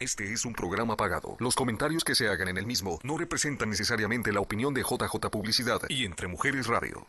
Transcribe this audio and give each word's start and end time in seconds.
Este 0.00 0.32
es 0.32 0.46
un 0.46 0.54
programa 0.54 0.96
pagado. 0.96 1.36
Los 1.40 1.54
comentarios 1.54 2.04
que 2.04 2.14
se 2.14 2.26
hagan 2.30 2.48
en 2.48 2.56
el 2.56 2.64
mismo 2.64 2.98
no 3.02 3.18
representan 3.18 3.68
necesariamente 3.68 4.32
la 4.32 4.40
opinión 4.40 4.72
de 4.72 4.80
JJ 4.80 5.28
Publicidad 5.30 5.82
y 5.90 6.06
Entre 6.06 6.26
Mujeres 6.26 6.68
Radio. 6.68 7.06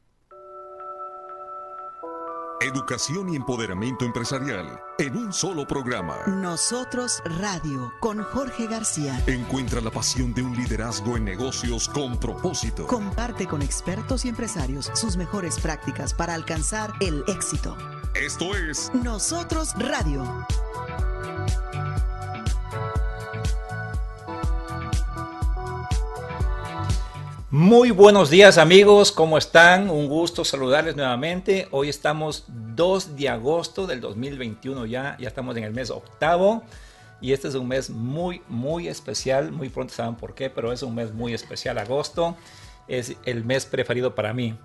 Educación 2.60 3.30
y 3.30 3.38
empoderamiento 3.38 4.04
empresarial 4.04 4.78
en 5.00 5.16
un 5.16 5.32
solo 5.32 5.66
programa. 5.66 6.18
Nosotros 6.28 7.24
Radio 7.40 7.94
con 8.02 8.24
Jorge 8.24 8.68
García. 8.68 9.24
Encuentra 9.26 9.80
la 9.80 9.90
pasión 9.90 10.34
de 10.34 10.42
un 10.42 10.54
liderazgo 10.58 11.16
en 11.16 11.24
negocios 11.24 11.88
con 11.88 12.20
propósito. 12.20 12.88
Comparte 12.88 13.48
con 13.48 13.62
expertos 13.62 14.26
y 14.26 14.28
empresarios 14.28 14.92
sus 14.96 15.16
mejores 15.16 15.58
prácticas 15.62 16.14
para 16.14 16.34
alcanzar 16.34 16.92
el 17.00 17.24
éxito. 17.28 17.78
Esto 18.16 18.54
es 18.54 18.92
Nosotros 18.94 19.74
Radio. 19.80 20.46
Muy 27.54 27.92
buenos 27.92 28.30
días 28.30 28.58
amigos, 28.58 29.12
¿cómo 29.12 29.38
están? 29.38 29.90
Un 29.90 30.08
gusto 30.08 30.46
saludarles 30.46 30.96
nuevamente. 30.96 31.68
Hoy 31.72 31.90
estamos 31.90 32.46
2 32.48 33.18
de 33.18 33.28
agosto 33.28 33.88
del 33.88 34.00
2021 34.00 34.86
ya, 34.86 35.18
ya 35.20 35.28
estamos 35.28 35.58
en 35.58 35.66
el 35.66 35.74
mes 35.74 35.90
octavo 35.90 36.64
y 37.20 37.34
este 37.34 37.50
es 37.50 37.56
un 37.56 37.68
mes 37.68 37.90
muy, 37.90 38.42
muy 38.48 38.88
especial. 38.88 39.52
Muy 39.52 39.68
pronto 39.68 39.94
saben 39.94 40.16
por 40.16 40.34
qué, 40.34 40.50
pero 40.50 40.72
es 40.72 40.82
un 40.82 40.96
mes 40.96 41.12
muy 41.12 41.34
especial. 41.34 41.78
Agosto 41.78 42.38
es 42.88 43.18
el 43.26 43.44
mes 43.44 43.66
preferido 43.66 44.16
para 44.16 44.32
mí. 44.32 44.58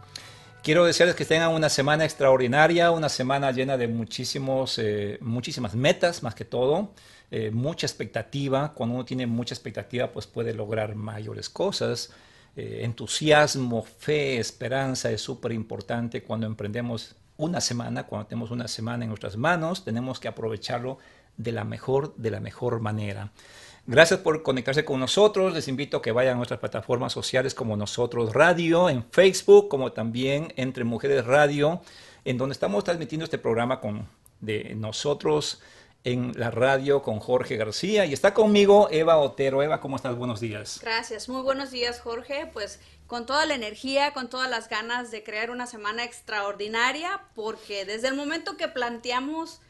Quiero 0.62 0.84
desearles 0.84 1.16
que 1.16 1.24
tengan 1.24 1.50
una 1.50 1.68
semana 1.68 2.04
extraordinaria, 2.04 2.92
una 2.92 3.08
semana 3.08 3.50
llena 3.50 3.76
de 3.76 3.88
muchísimos, 3.88 4.78
eh, 4.78 5.18
muchísimas 5.20 5.74
metas 5.74 6.22
más 6.22 6.36
que 6.36 6.44
todo. 6.44 6.92
Eh, 7.32 7.50
mucha 7.50 7.84
expectativa. 7.84 8.74
Cuando 8.74 8.94
uno 8.94 9.04
tiene 9.04 9.26
mucha 9.26 9.54
expectativa, 9.54 10.12
pues 10.12 10.28
puede 10.28 10.54
lograr 10.54 10.94
mayores 10.94 11.50
cosas. 11.50 12.12
Eh, 12.56 12.80
entusiasmo, 12.84 13.82
fe, 13.82 14.38
esperanza 14.38 15.10
es 15.10 15.20
súper 15.20 15.52
importante 15.52 16.22
cuando 16.22 16.46
emprendemos 16.46 17.14
una 17.36 17.60
semana, 17.60 18.06
cuando 18.06 18.28
tenemos 18.28 18.50
una 18.50 18.66
semana 18.66 19.04
en 19.04 19.10
nuestras 19.10 19.36
manos, 19.36 19.84
tenemos 19.84 20.18
que 20.18 20.28
aprovecharlo 20.28 20.96
de 21.36 21.52
la 21.52 21.64
mejor, 21.64 22.16
de 22.16 22.30
la 22.30 22.40
mejor 22.40 22.80
manera. 22.80 23.30
Gracias 23.86 24.20
por 24.20 24.42
conectarse 24.42 24.84
con 24.84 24.98
nosotros. 24.98 25.52
Les 25.52 25.68
invito 25.68 25.98
a 25.98 26.02
que 26.02 26.12
vayan 26.12 26.34
a 26.34 26.36
nuestras 26.38 26.58
plataformas 26.58 27.12
sociales 27.12 27.54
como 27.54 27.76
Nosotros 27.76 28.32
Radio, 28.32 28.88
en 28.88 29.04
Facebook, 29.10 29.68
como 29.68 29.92
también 29.92 30.52
Entre 30.56 30.82
Mujeres 30.82 31.24
Radio, 31.26 31.82
en 32.24 32.38
donde 32.38 32.54
estamos 32.54 32.82
transmitiendo 32.84 33.24
este 33.24 33.38
programa 33.38 33.80
con 33.80 34.08
de 34.40 34.74
nosotros 34.74 35.60
en 36.06 36.32
la 36.36 36.52
radio 36.52 37.02
con 37.02 37.18
Jorge 37.18 37.56
García 37.56 38.06
y 38.06 38.12
está 38.12 38.32
conmigo 38.32 38.88
Eva 38.92 39.18
Otero. 39.18 39.64
Eva, 39.64 39.80
¿cómo 39.80 39.96
estás? 39.96 40.14
Buenos 40.14 40.38
días. 40.38 40.78
Gracias, 40.80 41.28
muy 41.28 41.42
buenos 41.42 41.72
días 41.72 42.00
Jorge. 42.00 42.48
Pues 42.52 42.78
con 43.08 43.26
toda 43.26 43.44
la 43.44 43.56
energía, 43.56 44.12
con 44.12 44.30
todas 44.30 44.48
las 44.48 44.68
ganas 44.68 45.10
de 45.10 45.24
crear 45.24 45.50
una 45.50 45.66
semana 45.66 46.04
extraordinaria, 46.04 47.22
porque 47.34 47.84
desde 47.84 48.06
el 48.06 48.14
momento 48.14 48.56
que 48.56 48.68
planteamos 48.68 49.60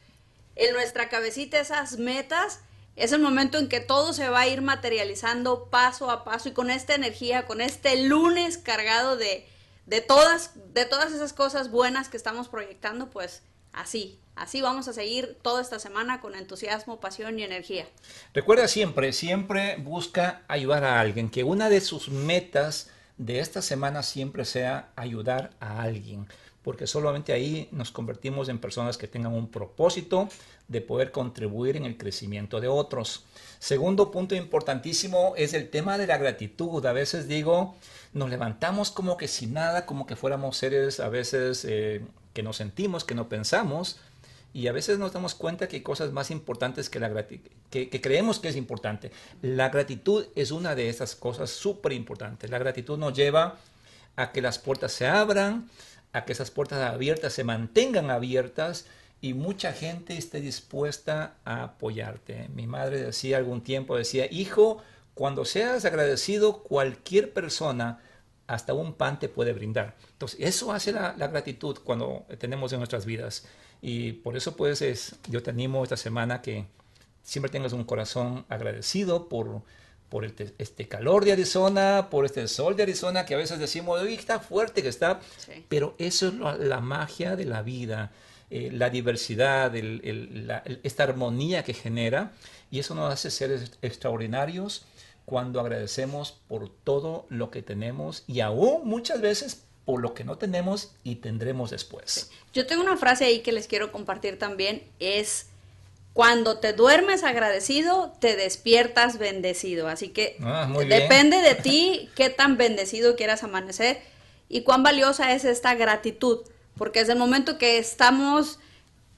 en 0.57 0.75
nuestra 0.75 1.09
cabecita 1.09 1.59
esas 1.59 1.97
metas, 1.99 2.61
es 2.97 3.13
el 3.13 3.21
momento 3.21 3.57
en 3.57 3.71
que 3.71 3.81
todo 3.81 4.13
se 4.13 4.29
va 4.29 4.41
a 4.41 4.47
ir 4.47 4.61
materializando 4.61 5.71
paso 5.71 6.11
a 6.11 6.23
paso 6.23 6.51
y 6.51 6.53
con 6.53 6.71
esta 6.71 6.95
energía, 6.95 7.47
con 7.47 7.63
este 7.63 8.05
lunes 8.05 8.59
cargado 8.59 9.17
de, 9.17 9.49
de, 9.87 10.03
todas, 10.03 10.51
de 10.75 10.85
todas 10.85 11.13
esas 11.13 11.33
cosas 11.33 11.71
buenas 11.71 12.11
que 12.11 12.19
estamos 12.19 12.49
proyectando, 12.49 13.09
pues 13.09 13.43
así, 13.73 14.21
Así 14.37 14.61
vamos 14.61 14.87
a 14.87 14.93
seguir 14.93 15.39
toda 15.41 15.63
esta 15.63 15.79
semana 15.79 16.21
con 16.21 16.35
entusiasmo, 16.35 17.01
pasión 17.01 17.39
y 17.39 17.43
energía. 17.43 17.87
Recuerda 18.35 18.69
siempre, 18.69 19.15
siempre 19.15 19.77
busca 19.77 20.43
ayudar 20.47 20.85
a 20.85 21.01
alguien, 21.01 21.31
que 21.31 21.43
una 21.43 21.71
de 21.71 21.81
sus 21.81 22.11
metas 22.11 22.91
de 23.17 23.41
esta 23.41 23.63
semana 23.63 24.03
siempre 24.03 24.45
sea 24.45 24.91
ayudar 24.95 25.53
a 25.59 25.81
alguien, 25.81 26.29
porque 26.63 26.87
solamente 26.87 27.33
ahí 27.33 27.69
nos 27.73 27.91
convertimos 27.91 28.51
en 28.51 28.59
personas 28.59 28.99
que 28.99 29.09
tengan 29.09 29.33
un 29.33 29.51
propósito 29.51 30.29
de 30.69 30.83
poder 30.83 31.13
contribuir 31.13 31.79
en 31.79 31.87
el 31.87 31.97
crecimiento 31.97 32.61
de 32.61 32.69
otros. 32.69 33.25
Segundo 33.59 34.11
punto 34.11 34.35
importantísimo 34.35 35.33
es 35.37 35.55
el 35.55 35.71
tema 35.71 35.97
de 35.97 36.09
la 36.09 36.19
gratitud. 36.19 36.85
A 36.85 36.93
veces 36.93 37.27
digo, 37.27 37.75
nos 38.13 38.29
levantamos 38.29 38.91
como 38.91 39.17
que 39.17 39.29
sin 39.29 39.55
nada, 39.55 39.87
como 39.87 40.07
que 40.07 40.17
fuéramos 40.17 40.59
seres 40.59 41.01
a 41.01 41.09
veces 41.09 41.65
eh, 41.67 42.05
que 42.35 42.43
no 42.43 42.53
sentimos, 42.53 43.05
que 43.05 43.15
no 43.15 43.29
pensamos, 43.31 43.99
y 44.57 44.69
a 44.69 44.73
veces 44.73 44.99
nos 44.99 45.13
damos 45.13 45.35
cuenta 45.35 45.69
que 45.69 45.77
hay 45.77 45.83
cosas 45.83 46.13
más 46.13 46.31
importantes 46.31 46.89
que 46.89 46.99
la 46.99 47.11
gratitud, 47.11 47.51
que, 47.69 48.01
creemos 48.01 48.41
que 48.41 48.49
es 48.49 48.57
importante. 48.57 49.11
La 49.43 49.69
gratitud 49.69 50.29
es 50.35 50.51
una 50.51 50.75
de 50.75 50.89
esas 50.89 51.15
cosas 51.15 51.51
súper 51.51 51.93
importantes. 51.93 52.49
La 52.49 52.59
gratitud 52.59 52.97
nos 52.97 53.13
lleva 53.13 53.59
a 54.17 54.33
que 54.33 54.41
las 54.41 54.59
puertas 54.59 54.93
se 54.93 55.07
abran, 55.07 55.69
a 56.15 56.25
que 56.25 56.33
esas 56.33 56.51
puertas 56.51 56.81
abiertas 56.81 57.35
se 57.35 57.45
mantengan 57.45 58.11
abiertas 58.11 58.87
y 59.21 59.35
mucha 59.35 59.75
gente 59.75 60.17
esté 60.17 60.41
dispuesta 60.41 61.35
a 61.45 61.65
apoyarte. 61.65 62.49
Mi 62.55 62.67
madre 62.67 63.03
decía 63.03 63.37
algún 63.37 63.61
tiempo, 63.61 63.99
decía, 63.99 64.27
hijo, 64.31 64.83
cuando 65.13 65.45
seas 65.45 65.85
agradecido, 65.85 66.63
cualquier 66.63 67.35
persona 67.35 68.01
hasta 68.47 68.73
un 68.73 68.95
pan 68.95 69.19
te 69.19 69.29
puede 69.29 69.53
brindar. 69.53 69.97
Entonces, 70.13 70.41
eso 70.41 70.73
hace 70.73 70.93
la, 70.93 71.15
la 71.19 71.29
gratitud 71.29 71.77
cuando 71.85 72.25
tenemos 72.39 72.73
en 72.73 72.79
nuestras 72.79 73.05
vidas. 73.05 73.45
Y 73.87 74.15
por 74.15 74.37
eso 74.37 74.57
pues 74.57 74.83
es, 74.83 75.15
yo 75.29 75.45
te 75.45 75.51
animo 75.51 75.85
esta 75.85 75.97
semana 75.97 76.43
que 76.43 76.67
siempre 77.23 77.53
tengas 77.53 77.73
un 77.73 77.85
corazón 77.85 78.45
agradecido 78.49 79.29
por, 79.29 79.63
por 80.09 80.25
este 80.25 80.89
calor 80.89 81.25
de 81.25 81.31
Arizona, 81.31 82.09
por 82.11 82.25
este 82.25 82.49
sol 82.49 82.75
de 82.75 82.83
Arizona, 82.83 83.25
que 83.25 83.35
a 83.35 83.37
veces 83.37 83.61
decimos, 83.61 84.03
uy, 84.03 84.15
está 84.15 84.41
fuerte 84.41 84.83
que 84.83 84.89
está, 84.89 85.21
pero 85.69 85.95
eso 85.99 86.27
es 86.27 86.35
la, 86.59 86.81
magia 86.81 87.37
de 87.37 87.45
la 87.45 87.63
vida, 87.63 88.11
eh, 88.51 88.71
la 88.73 88.91
diversidad, 88.91 89.73
esta 89.77 91.05
armonía 91.05 91.63
que 91.63 91.73
genera, 91.73 92.33
y 92.73 92.81
eso 92.81 92.93
nos 92.97 93.13
hace 93.13 93.31
seres 93.31 93.71
extraordinarios 93.83 94.85
cuando 95.27 95.61
agradecemos 95.61 96.41
por 96.49 96.71
todo 96.71 97.27
lo 97.29 97.53
que 97.53 97.63
tenemos 97.63 98.25
y 98.27 98.41
aún 98.41 98.89
muchas 98.89 99.21
veces 99.21 99.66
por 99.87 100.03
lo 100.03 100.13
que 100.13 100.25
no 100.25 100.37
tenemos 100.37 100.93
y 101.05 101.17
tendremos 101.17 101.71
después. 101.71 102.31
Yo 102.53 102.67
tengo 102.67 102.83
una 102.83 102.99
frase 102.99 103.25
ahí 103.25 103.41
que 103.41 103.53
les 103.53 103.69
quiero 103.69 103.93
compartir 103.93 104.39
también, 104.39 104.83
es 104.99 105.47
cuando 106.13 106.59
te 106.59 106.73
duermes 106.73 107.23
agradecido, 107.23 108.13
te 108.19 108.37
despiertas 108.37 109.19
bendecido. 109.19 109.87
Así 109.87 110.09
que 110.09 110.37
ah, 110.43 110.69
depende 110.89 111.41
de 111.41 111.55
ti 111.55 112.11
qué 112.17 112.31
tan 112.31 112.57
bendecido 112.57 113.17
quieras 113.17 113.45
amanecer 113.45 114.01
y 114.49 114.63
cuán 114.63 114.83
valiosa 114.83 115.33
es 115.33 115.45
esta 115.45 115.75
gratitud, 115.75 116.41
porque 116.77 117.01
es 117.01 117.09
el 117.09 117.19
momento 117.19 117.57
que 117.57 117.79
estamos 117.79 118.59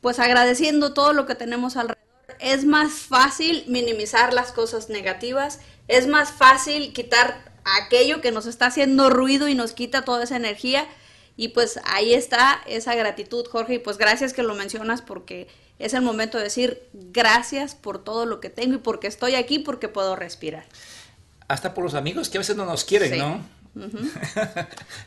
pues 0.02 0.18
agradeciendo 0.18 0.92
todo 0.92 1.14
lo 1.14 1.24
que 1.24 1.34
tenemos 1.34 1.76
alrededor. 1.76 2.04
Es 2.40 2.66
más 2.66 2.92
fácil 2.92 3.64
minimizar 3.68 4.34
las 4.34 4.52
cosas 4.52 4.90
negativas, 4.90 5.60
es 5.88 6.06
más 6.06 6.30
fácil 6.30 6.92
quitar 6.92 7.47
aquello 7.64 8.20
que 8.20 8.32
nos 8.32 8.46
está 8.46 8.66
haciendo 8.66 9.10
ruido 9.10 9.48
y 9.48 9.54
nos 9.54 9.72
quita 9.72 10.04
toda 10.04 10.24
esa 10.24 10.36
energía. 10.36 10.86
Y 11.36 11.48
pues 11.48 11.80
ahí 11.84 12.14
está 12.14 12.60
esa 12.66 12.94
gratitud, 12.94 13.46
Jorge. 13.46 13.74
Y 13.74 13.78
pues 13.78 13.98
gracias 13.98 14.32
que 14.32 14.42
lo 14.42 14.54
mencionas 14.54 15.02
porque 15.02 15.48
es 15.78 15.94
el 15.94 16.02
momento 16.02 16.38
de 16.38 16.44
decir 16.44 16.82
gracias 16.92 17.74
por 17.74 18.02
todo 18.02 18.26
lo 18.26 18.40
que 18.40 18.50
tengo 18.50 18.74
y 18.74 18.78
porque 18.78 19.06
estoy 19.06 19.36
aquí, 19.36 19.58
porque 19.58 19.88
puedo 19.88 20.16
respirar. 20.16 20.64
Hasta 21.46 21.74
por 21.74 21.84
los 21.84 21.94
amigos 21.94 22.28
que 22.28 22.38
a 22.38 22.40
veces 22.40 22.56
no 22.56 22.66
nos 22.66 22.84
quieren, 22.84 23.18
¿no? 23.18 23.58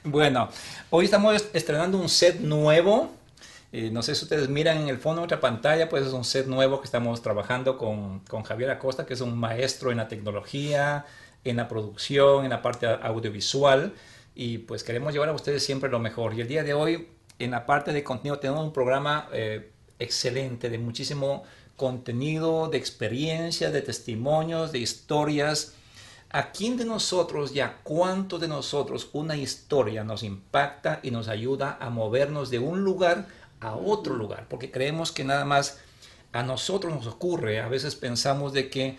bueno, 0.03 0.49
hoy 0.89 1.05
estamos 1.05 1.45
estrenando 1.53 1.97
un 1.97 2.09
set 2.09 2.39
nuevo. 2.39 3.11
Eh, 3.73 3.89
no 3.91 4.01
sé 4.01 4.15
si 4.15 4.23
ustedes 4.23 4.49
miran 4.49 4.77
en 4.77 4.89
el 4.89 4.97
fondo 4.97 5.21
de 5.21 5.25
otra 5.25 5.39
pantalla, 5.39 5.87
pues 5.89 6.05
es 6.05 6.13
un 6.13 6.25
set 6.25 6.47
nuevo 6.47 6.81
que 6.81 6.85
estamos 6.85 7.21
trabajando 7.21 7.77
con, 7.77 8.19
con 8.21 8.43
Javier 8.43 8.69
Acosta, 8.71 9.05
que 9.05 9.13
es 9.13 9.21
un 9.21 9.37
maestro 9.37 9.91
en 9.91 9.97
la 9.97 10.07
tecnología, 10.07 11.05
en 11.43 11.57
la 11.57 11.67
producción, 11.67 12.43
en 12.43 12.51
la 12.51 12.61
parte 12.61 12.87
audiovisual 12.87 13.93
y 14.35 14.59
pues 14.59 14.83
queremos 14.83 15.13
llevar 15.13 15.29
a 15.29 15.33
ustedes 15.33 15.65
siempre 15.65 15.89
lo 15.89 15.99
mejor. 15.99 16.33
Y 16.33 16.41
el 16.41 16.47
día 16.47 16.63
de 16.63 16.73
hoy, 16.73 17.07
en 17.39 17.51
la 17.51 17.65
parte 17.65 17.93
de 17.93 18.03
contenido, 18.03 18.39
tenemos 18.39 18.63
un 18.63 18.73
programa 18.73 19.27
eh, 19.33 19.71
excelente 19.99 20.69
de 20.69 20.77
muchísimo 20.77 21.43
contenido, 21.75 22.69
de 22.69 22.77
experiencia, 22.77 23.71
de 23.71 23.81
testimonios, 23.81 24.71
de 24.71 24.79
historias. 24.79 25.73
¿A 26.29 26.51
quién 26.51 26.77
de 26.77 26.85
nosotros 26.85 27.53
ya 27.53 27.79
cuánto 27.83 28.39
de 28.39 28.47
nosotros 28.47 29.09
una 29.11 29.35
historia 29.35 30.03
nos 30.03 30.23
impacta 30.23 31.01
y 31.03 31.11
nos 31.11 31.27
ayuda 31.27 31.77
a 31.81 31.89
movernos 31.89 32.49
de 32.49 32.59
un 32.59 32.83
lugar 32.83 33.27
a 33.59 33.75
otro 33.75 34.15
lugar? 34.15 34.45
Porque 34.47 34.71
creemos 34.71 35.11
que 35.11 35.25
nada 35.25 35.43
más 35.43 35.79
a 36.31 36.43
nosotros 36.43 36.93
nos 36.93 37.07
ocurre. 37.07 37.59
A 37.59 37.67
veces 37.67 37.95
pensamos 37.95 38.53
de 38.53 38.69
que 38.69 38.97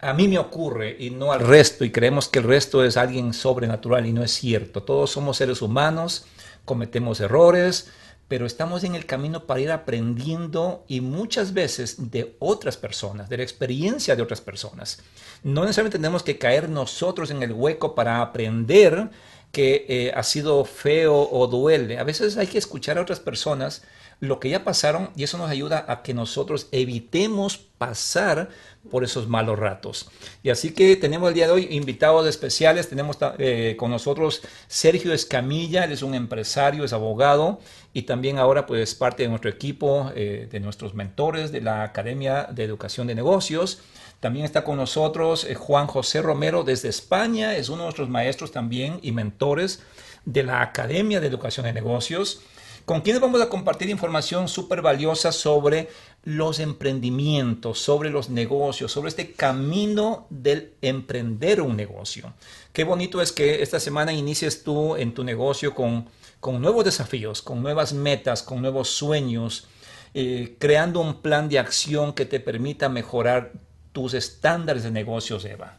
a 0.00 0.12
mí 0.12 0.28
me 0.28 0.38
ocurre 0.38 0.96
y 0.98 1.10
no 1.10 1.32
al 1.32 1.40
resto 1.40 1.84
y 1.84 1.90
creemos 1.90 2.28
que 2.28 2.38
el 2.38 2.44
resto 2.44 2.84
es 2.84 2.96
alguien 2.96 3.32
sobrenatural 3.32 4.06
y 4.06 4.12
no 4.12 4.22
es 4.22 4.30
cierto. 4.30 4.82
Todos 4.82 5.10
somos 5.10 5.36
seres 5.36 5.60
humanos, 5.60 6.26
cometemos 6.64 7.20
errores, 7.20 7.90
pero 8.28 8.46
estamos 8.46 8.84
en 8.84 8.94
el 8.94 9.06
camino 9.06 9.46
para 9.46 9.60
ir 9.60 9.70
aprendiendo 9.72 10.84
y 10.86 11.00
muchas 11.00 11.52
veces 11.52 12.10
de 12.10 12.36
otras 12.38 12.76
personas, 12.76 13.28
de 13.28 13.38
la 13.38 13.42
experiencia 13.42 14.14
de 14.14 14.22
otras 14.22 14.40
personas. 14.40 15.02
No 15.42 15.62
necesariamente 15.62 15.98
tenemos 15.98 16.22
que 16.22 16.38
caer 16.38 16.68
nosotros 16.68 17.30
en 17.30 17.42
el 17.42 17.52
hueco 17.52 17.94
para 17.94 18.20
aprender 18.20 19.10
que 19.50 19.86
eh, 19.88 20.12
ha 20.14 20.22
sido 20.22 20.64
feo 20.64 21.28
o 21.30 21.46
duele. 21.46 21.98
A 21.98 22.04
veces 22.04 22.36
hay 22.36 22.46
que 22.46 22.58
escuchar 22.58 22.98
a 22.98 23.02
otras 23.02 23.18
personas 23.18 23.82
lo 24.20 24.40
que 24.40 24.48
ya 24.48 24.64
pasaron 24.64 25.10
y 25.14 25.22
eso 25.22 25.38
nos 25.38 25.50
ayuda 25.50 25.84
a 25.88 26.02
que 26.02 26.12
nosotros 26.12 26.68
evitemos 26.72 27.56
pasar 27.56 28.48
por 28.90 29.04
esos 29.04 29.28
malos 29.28 29.58
ratos. 29.58 30.10
Y 30.42 30.50
así 30.50 30.72
que 30.72 30.96
tenemos 30.96 31.28
el 31.28 31.34
día 31.34 31.46
de 31.46 31.52
hoy 31.52 31.68
invitados 31.70 32.26
especiales. 32.26 32.88
Tenemos 32.88 33.16
eh, 33.38 33.76
con 33.78 33.90
nosotros 33.90 34.42
Sergio 34.66 35.12
Escamilla, 35.12 35.84
él 35.84 35.92
es 35.92 36.02
un 36.02 36.14
empresario, 36.14 36.84
es 36.84 36.92
abogado 36.92 37.60
y 37.92 38.02
también 38.02 38.38
ahora 38.38 38.66
pues 38.66 38.94
parte 38.94 39.22
de 39.22 39.28
nuestro 39.28 39.50
equipo, 39.50 40.10
eh, 40.16 40.48
de 40.50 40.60
nuestros 40.60 40.94
mentores 40.94 41.52
de 41.52 41.60
la 41.60 41.84
Academia 41.84 42.48
de 42.50 42.64
Educación 42.64 43.06
de 43.06 43.14
Negocios. 43.14 43.80
También 44.18 44.44
está 44.44 44.64
con 44.64 44.78
nosotros 44.78 45.44
eh, 45.44 45.54
Juan 45.54 45.86
José 45.86 46.22
Romero 46.22 46.64
desde 46.64 46.88
España, 46.88 47.56
es 47.56 47.68
uno 47.68 47.78
de 47.78 47.84
nuestros 47.84 48.08
maestros 48.08 48.50
también 48.50 48.98
y 49.00 49.12
mentores 49.12 49.80
de 50.24 50.42
la 50.42 50.60
Academia 50.60 51.20
de 51.20 51.28
Educación 51.28 51.66
de 51.66 51.72
Negocios 51.72 52.40
con 52.88 53.02
quienes 53.02 53.20
vamos 53.20 53.42
a 53.42 53.50
compartir 53.50 53.90
información 53.90 54.48
súper 54.48 54.80
valiosa 54.80 55.30
sobre 55.30 55.90
los 56.24 56.58
emprendimientos, 56.58 57.80
sobre 57.80 58.08
los 58.08 58.30
negocios, 58.30 58.90
sobre 58.90 59.10
este 59.10 59.32
camino 59.32 60.26
del 60.30 60.72
emprender 60.80 61.60
un 61.60 61.76
negocio. 61.76 62.32
Qué 62.72 62.84
bonito 62.84 63.20
es 63.20 63.30
que 63.30 63.62
esta 63.62 63.78
semana 63.78 64.14
inicies 64.14 64.64
tú 64.64 64.96
en 64.96 65.12
tu 65.12 65.22
negocio 65.22 65.74
con, 65.74 66.08
con 66.40 66.62
nuevos 66.62 66.82
desafíos, 66.82 67.42
con 67.42 67.62
nuevas 67.62 67.92
metas, 67.92 68.42
con 68.42 68.62
nuevos 68.62 68.88
sueños, 68.88 69.68
eh, 70.14 70.56
creando 70.58 71.00
un 71.02 71.20
plan 71.20 71.50
de 71.50 71.58
acción 71.58 72.14
que 72.14 72.24
te 72.24 72.40
permita 72.40 72.88
mejorar 72.88 73.52
tus 73.92 74.14
estándares 74.14 74.82
de 74.82 74.92
negocios, 74.92 75.44
Eva. 75.44 75.76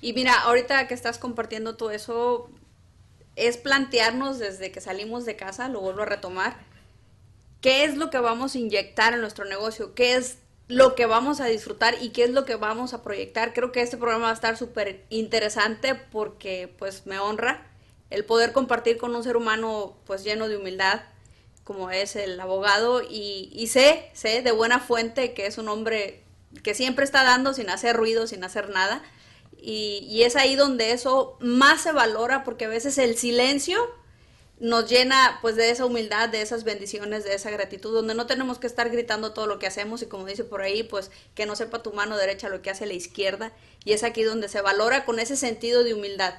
Y 0.00 0.12
mira, 0.12 0.42
ahorita 0.42 0.86
que 0.86 0.94
estás 0.94 1.18
compartiendo 1.18 1.74
todo 1.74 1.90
eso, 1.90 2.50
es 3.36 3.58
plantearnos 3.58 4.38
desde 4.38 4.72
que 4.72 4.80
salimos 4.80 5.24
de 5.24 5.36
casa, 5.36 5.68
lo 5.68 5.80
vuelvo 5.80 6.02
a 6.02 6.06
retomar, 6.06 6.56
qué 7.60 7.84
es 7.84 7.96
lo 7.96 8.10
que 8.10 8.18
vamos 8.18 8.54
a 8.54 8.58
inyectar 8.58 9.12
en 9.14 9.20
nuestro 9.20 9.44
negocio, 9.44 9.94
qué 9.94 10.16
es 10.16 10.38
lo 10.68 10.94
que 10.94 11.06
vamos 11.06 11.40
a 11.40 11.46
disfrutar 11.46 11.94
y 12.00 12.08
qué 12.10 12.24
es 12.24 12.30
lo 12.30 12.44
que 12.44 12.56
vamos 12.56 12.92
a 12.92 13.02
proyectar. 13.02 13.52
Creo 13.52 13.70
que 13.70 13.82
este 13.82 13.96
programa 13.96 14.24
va 14.24 14.30
a 14.30 14.34
estar 14.34 14.56
súper 14.56 15.04
interesante 15.10 15.94
porque 15.94 16.74
pues 16.78 17.06
me 17.06 17.18
honra 17.18 17.66
el 18.10 18.24
poder 18.24 18.52
compartir 18.52 18.96
con 18.96 19.14
un 19.14 19.22
ser 19.22 19.36
humano 19.36 19.96
pues 20.06 20.24
lleno 20.24 20.48
de 20.48 20.56
humildad 20.56 21.02
como 21.64 21.90
es 21.90 22.14
el 22.14 22.38
abogado 22.38 23.02
y, 23.02 23.50
y 23.52 23.66
sé, 23.66 24.10
sé 24.12 24.42
de 24.42 24.52
buena 24.52 24.78
fuente 24.78 25.34
que 25.34 25.46
es 25.46 25.58
un 25.58 25.68
hombre 25.68 26.22
que 26.62 26.74
siempre 26.74 27.04
está 27.04 27.24
dando 27.24 27.52
sin 27.52 27.68
hacer 27.70 27.96
ruido, 27.96 28.26
sin 28.26 28.44
hacer 28.44 28.70
nada 28.70 29.02
y, 29.68 30.22
es 30.22 30.36
ahí 30.36 30.54
donde 30.54 30.92
eso 30.92 31.36
más 31.40 31.82
se 31.82 31.90
valora 31.90 32.44
porque 32.44 32.66
a 32.66 32.68
veces 32.68 32.98
el 32.98 33.18
silencio 33.18 33.76
nos 34.60 34.88
llena 34.88 35.40
pues 35.42 35.56
de 35.56 35.70
esa 35.70 35.84
humildad, 35.84 36.28
de 36.28 36.40
esas 36.40 36.62
bendiciones, 36.62 37.24
de 37.24 37.34
esa 37.34 37.50
gratitud, 37.50 37.92
donde 37.92 38.14
no 38.14 38.26
tenemos 38.28 38.60
que 38.60 38.68
estar 38.68 38.88
gritando 38.90 39.32
todo 39.32 39.48
lo 39.48 39.58
que 39.58 39.66
hacemos 39.66 40.02
y 40.02 40.06
como 40.06 40.24
dice 40.24 40.44
por 40.44 40.62
ahí, 40.62 40.84
pues 40.84 41.10
que 41.34 41.46
no 41.46 41.56
sepa 41.56 41.82
tu 41.82 41.92
mano 41.92 42.16
derecha 42.16 42.48
lo 42.48 42.62
que 42.62 42.70
hace 42.70 42.86
la 42.86 42.92
izquierda 42.92 43.52
y 43.84 43.92
es 43.92 44.04
aquí 44.04 44.22
donde 44.22 44.48
se 44.48 44.60
valora 44.60 45.04
con 45.04 45.18
ese 45.18 45.36
sentido 45.36 45.82
de 45.82 45.94
humildad. 45.94 46.34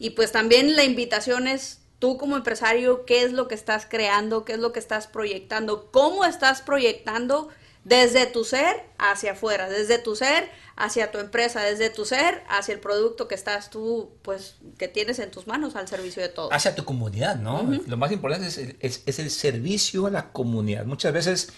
Y 0.00 0.10
pues 0.10 0.32
también 0.32 0.74
la 0.74 0.82
invitación 0.82 1.46
es 1.46 1.78
tú 2.00 2.18
como 2.18 2.36
empresario, 2.36 3.04
qué 3.04 3.22
es 3.22 3.32
lo 3.32 3.46
que 3.46 3.54
estás 3.54 3.86
creando, 3.86 4.44
qué 4.44 4.54
es 4.54 4.58
lo 4.58 4.72
que 4.72 4.80
estás 4.80 5.06
proyectando, 5.06 5.88
cómo 5.92 6.24
estás 6.24 6.62
proyectando 6.62 7.48
desde 7.84 8.26
tu 8.26 8.44
ser 8.44 8.82
hacia 8.98 9.32
afuera, 9.32 9.68
desde 9.68 9.98
tu 9.98 10.16
ser 10.16 10.50
hacia 10.82 11.12
tu 11.12 11.18
empresa, 11.18 11.62
desde 11.62 11.90
tu 11.90 12.04
ser 12.04 12.42
hacia 12.48 12.74
el 12.74 12.80
producto 12.80 13.28
que 13.28 13.36
estás 13.36 13.70
tú, 13.70 14.10
pues, 14.22 14.56
que 14.78 14.88
tienes 14.88 15.20
en 15.20 15.30
tus 15.30 15.46
manos 15.46 15.76
al 15.76 15.86
servicio 15.86 16.20
de 16.20 16.28
todos. 16.28 16.52
Hacia 16.52 16.74
tu 16.74 16.84
comunidad, 16.84 17.36
¿no? 17.36 17.62
Lo 17.86 17.96
más 17.96 18.10
importante 18.10 18.48
es 18.48 18.58
el, 18.58 18.76
es, 18.80 19.18
el, 19.20 19.30
servicio 19.30 20.06
a 20.06 20.10
la 20.10 20.32
comunidad. 20.32 20.84
Muchas 20.84 21.12
veces 21.12 21.52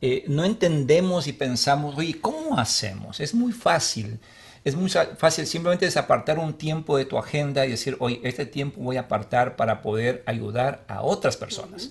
eh, 0.00 0.24
no 0.26 0.46
entendemos 0.46 1.26
y 1.26 1.34
pensamos, 1.34 1.98
oye, 1.98 2.18
¿cómo 2.18 2.58
hacemos? 2.58 3.20
Es 3.20 3.34
muy 3.34 3.52
fácil. 3.52 4.18
Es 4.64 4.74
muy 4.74 4.88
fácil 4.88 5.46
simplemente 5.46 5.84
desapartar 5.84 6.38
un 6.38 6.54
tiempo 6.54 6.96
de 6.96 7.04
tu 7.04 7.18
agenda 7.18 7.66
y 7.66 7.70
decir, 7.70 7.98
oye, 8.00 8.20
este 8.22 8.46
tiempo 8.46 8.80
voy 8.80 8.96
a 8.96 9.00
apartar 9.00 9.56
para 9.56 9.82
poder 9.82 10.22
ayudar 10.24 10.82
a 10.88 11.02
otras 11.02 11.36
personas. 11.36 11.90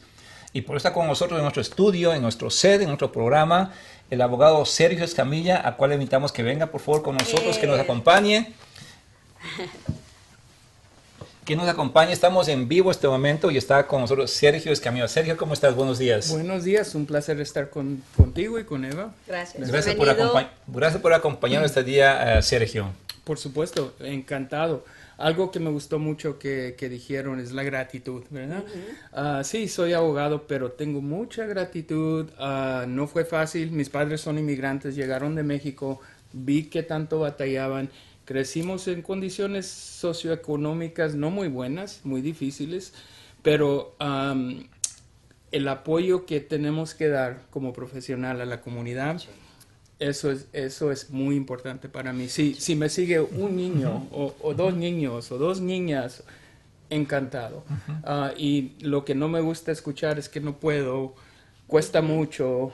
Y 0.53 0.61
por 0.61 0.75
eso 0.75 0.87
está 0.87 0.93
con 0.93 1.07
nosotros 1.07 1.37
en 1.37 1.43
nuestro 1.43 1.61
estudio, 1.61 2.13
en 2.13 2.21
nuestro 2.21 2.49
sede, 2.49 2.83
en 2.83 2.89
nuestro 2.89 3.11
programa, 3.11 3.73
el 4.09 4.21
abogado 4.21 4.65
Sergio 4.65 5.05
Escamilla, 5.05 5.65
a 5.65 5.77
cual 5.77 5.93
invitamos 5.93 6.31
que 6.31 6.43
venga 6.43 6.67
por 6.67 6.81
favor 6.81 7.01
con 7.01 7.17
nosotros, 7.17 7.57
que 7.57 7.67
nos 7.67 7.79
acompañe. 7.79 8.53
Que 11.43 11.55
nos 11.55 11.67
acompañe, 11.67 12.13
estamos 12.13 12.47
en 12.49 12.67
vivo 12.67 12.91
este 12.91 13.07
momento 13.07 13.49
y 13.49 13.57
está 13.57 13.87
con 13.87 13.99
nosotros 13.99 14.29
Sergio 14.29 14.71
Escamilla. 14.71 15.07
Sergio, 15.07 15.35
¿cómo 15.37 15.53
estás? 15.53 15.75
Buenos 15.75 15.97
días. 15.97 16.29
Buenos 16.29 16.63
días, 16.63 16.93
un 16.93 17.07
placer 17.07 17.41
estar 17.41 17.71
contigo 17.71 18.59
y 18.59 18.63
con 18.63 18.85
Eva. 18.85 19.11
Gracias. 19.25 19.67
Gracias, 19.67 19.95
por, 19.95 20.05
gracias 20.67 21.01
por, 21.01 21.13
acompañarnos 21.13 21.71
este 21.71 21.83
día, 21.83 22.37
eh, 22.37 22.43
Sergio. 22.43 22.91
Por 23.23 23.39
supuesto, 23.39 23.95
encantado 24.01 24.85
algo 25.21 25.51
que 25.51 25.59
me 25.59 25.69
gustó 25.69 25.99
mucho 25.99 26.39
que, 26.39 26.75
dijeron 26.89 27.39
es 27.39 27.51
la 27.51 27.63
gratitud, 27.63 28.23
¿verdad? 28.29 28.63
Ah, 29.13 29.41
sí, 29.43 29.67
soy 29.67 29.93
abogado, 29.93 30.47
pero 30.47 30.71
tengo 30.71 31.01
mucha 31.01 31.45
gratitud. 31.45 32.29
Ah, 32.37 32.85
no 32.87 33.07
fue 33.07 33.25
fácil, 33.25 33.71
mis 33.71 33.89
padres 33.89 34.21
son 34.21 34.37
inmigrantes, 34.37 34.95
llegaron 34.95 35.35
de 35.35 35.43
México, 35.43 36.01
vi 36.33 36.63
que 36.63 36.83
tanto 36.83 37.19
batallaban. 37.19 37.89
Crecimos 38.25 38.87
en 38.87 39.01
condiciones 39.01 39.67
socioeconómicas 39.67 41.15
no 41.15 41.31
muy 41.31 41.47
buenas, 41.47 42.01
muy 42.03 42.21
difíciles, 42.21 42.93
pero 43.41 43.95
el 45.51 45.67
apoyo 45.67 46.25
que 46.25 46.39
tenemos 46.39 46.93
que 46.93 47.09
dar 47.09 47.41
como 47.49 47.73
profesional 47.73 48.41
a 48.41 48.45
la 48.45 48.61
comunidad 48.61 49.21
eso 50.01 50.31
es, 50.31 50.47
eso 50.51 50.91
es 50.91 51.11
muy 51.11 51.35
importante 51.35 51.87
para 51.87 52.11
mí. 52.11 52.27
Si, 52.27 52.55
si 52.55 52.75
me 52.75 52.89
sigue 52.89 53.19
un 53.19 53.55
niño 53.55 54.07
o, 54.11 54.53
dos 54.55 54.73
niños 54.73 55.31
o 55.31 55.37
dos 55.37 55.61
niñas, 55.61 56.23
encantado. 56.89 57.63
Ah, 58.03 58.33
y 58.35 58.73
lo 58.79 59.05
que 59.05 59.13
no 59.13 59.27
me 59.27 59.41
gusta 59.41 59.71
escuchar 59.71 60.17
es 60.17 60.27
que 60.27 60.39
no 60.39 60.57
puedo, 60.57 61.13
cuesta 61.67 62.01
mucho. 62.01 62.73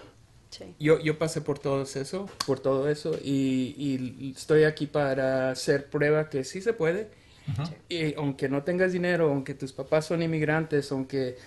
Yo, 0.79 0.99
yo 1.01 1.19
pasé 1.19 1.41
por 1.41 1.59
todo 1.59 1.83
eso, 1.83 2.29
por 2.45 2.61
todo 2.61 2.89
eso 2.89 3.11
y, 3.21 4.33
estoy 4.35 4.63
aquí 4.63 4.87
para 4.87 5.51
hacer 5.51 5.89
prueba 5.89 6.29
que 6.29 6.45
sí 6.45 6.61
se 6.61 6.71
puede. 6.71 7.09
Y 7.89 8.13
aunque 8.15 8.47
no 8.47 8.63
tengas 8.63 8.93
dinero, 8.93 9.29
aunque 9.29 9.53
tus 9.53 9.73
papás 9.73 10.05
son 10.05 10.23
inmigrantes, 10.23 10.93
aunque 10.93 11.37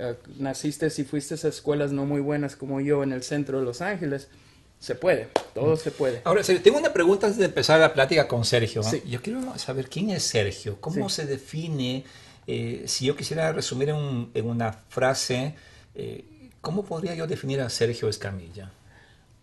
ah, 0.00 0.14
naciste 0.36 0.88
y 0.98 1.04
fuiste 1.04 1.34
a 1.34 1.48
escuelas 1.48 1.92
no 1.92 2.06
muy 2.06 2.20
buenas 2.20 2.56
como 2.56 2.80
yo 2.80 3.04
en 3.04 3.12
el 3.12 3.22
centro 3.22 3.60
de 3.60 3.64
Los 3.64 3.80
Ángeles, 3.82 4.28
se 4.78 4.94
puede, 4.94 5.28
todo 5.54 5.76
se 5.76 5.90
puede. 5.90 6.20
Ahora, 6.24 6.42
tengo 6.42 6.78
una 6.78 6.92
pregunta 6.92 7.26
antes 7.26 7.38
de 7.38 7.46
empezar 7.46 7.80
la 7.80 7.92
plática 7.92 8.28
con 8.28 8.44
Sergio. 8.44 8.82
Yo 9.06 9.20
quiero 9.20 9.58
saber 9.58 9.88
quién 9.88 10.10
es 10.10 10.22
Sergio, 10.22 10.80
cómo 10.80 11.08
se 11.08 11.26
define, 11.26 12.04
eh, 12.46 12.84
si 12.86 13.06
yo 13.06 13.16
quisiera 13.16 13.52
resumir 13.52 13.90
en, 13.90 14.46
una 14.46 14.72
frase, 14.72 15.54
eh, 15.94 16.24
¿cómo 16.60 16.84
podría 16.84 17.14
yo 17.14 17.26
definir 17.26 17.60
a 17.60 17.68
Sergio 17.68 18.08
Escamilla? 18.08 18.70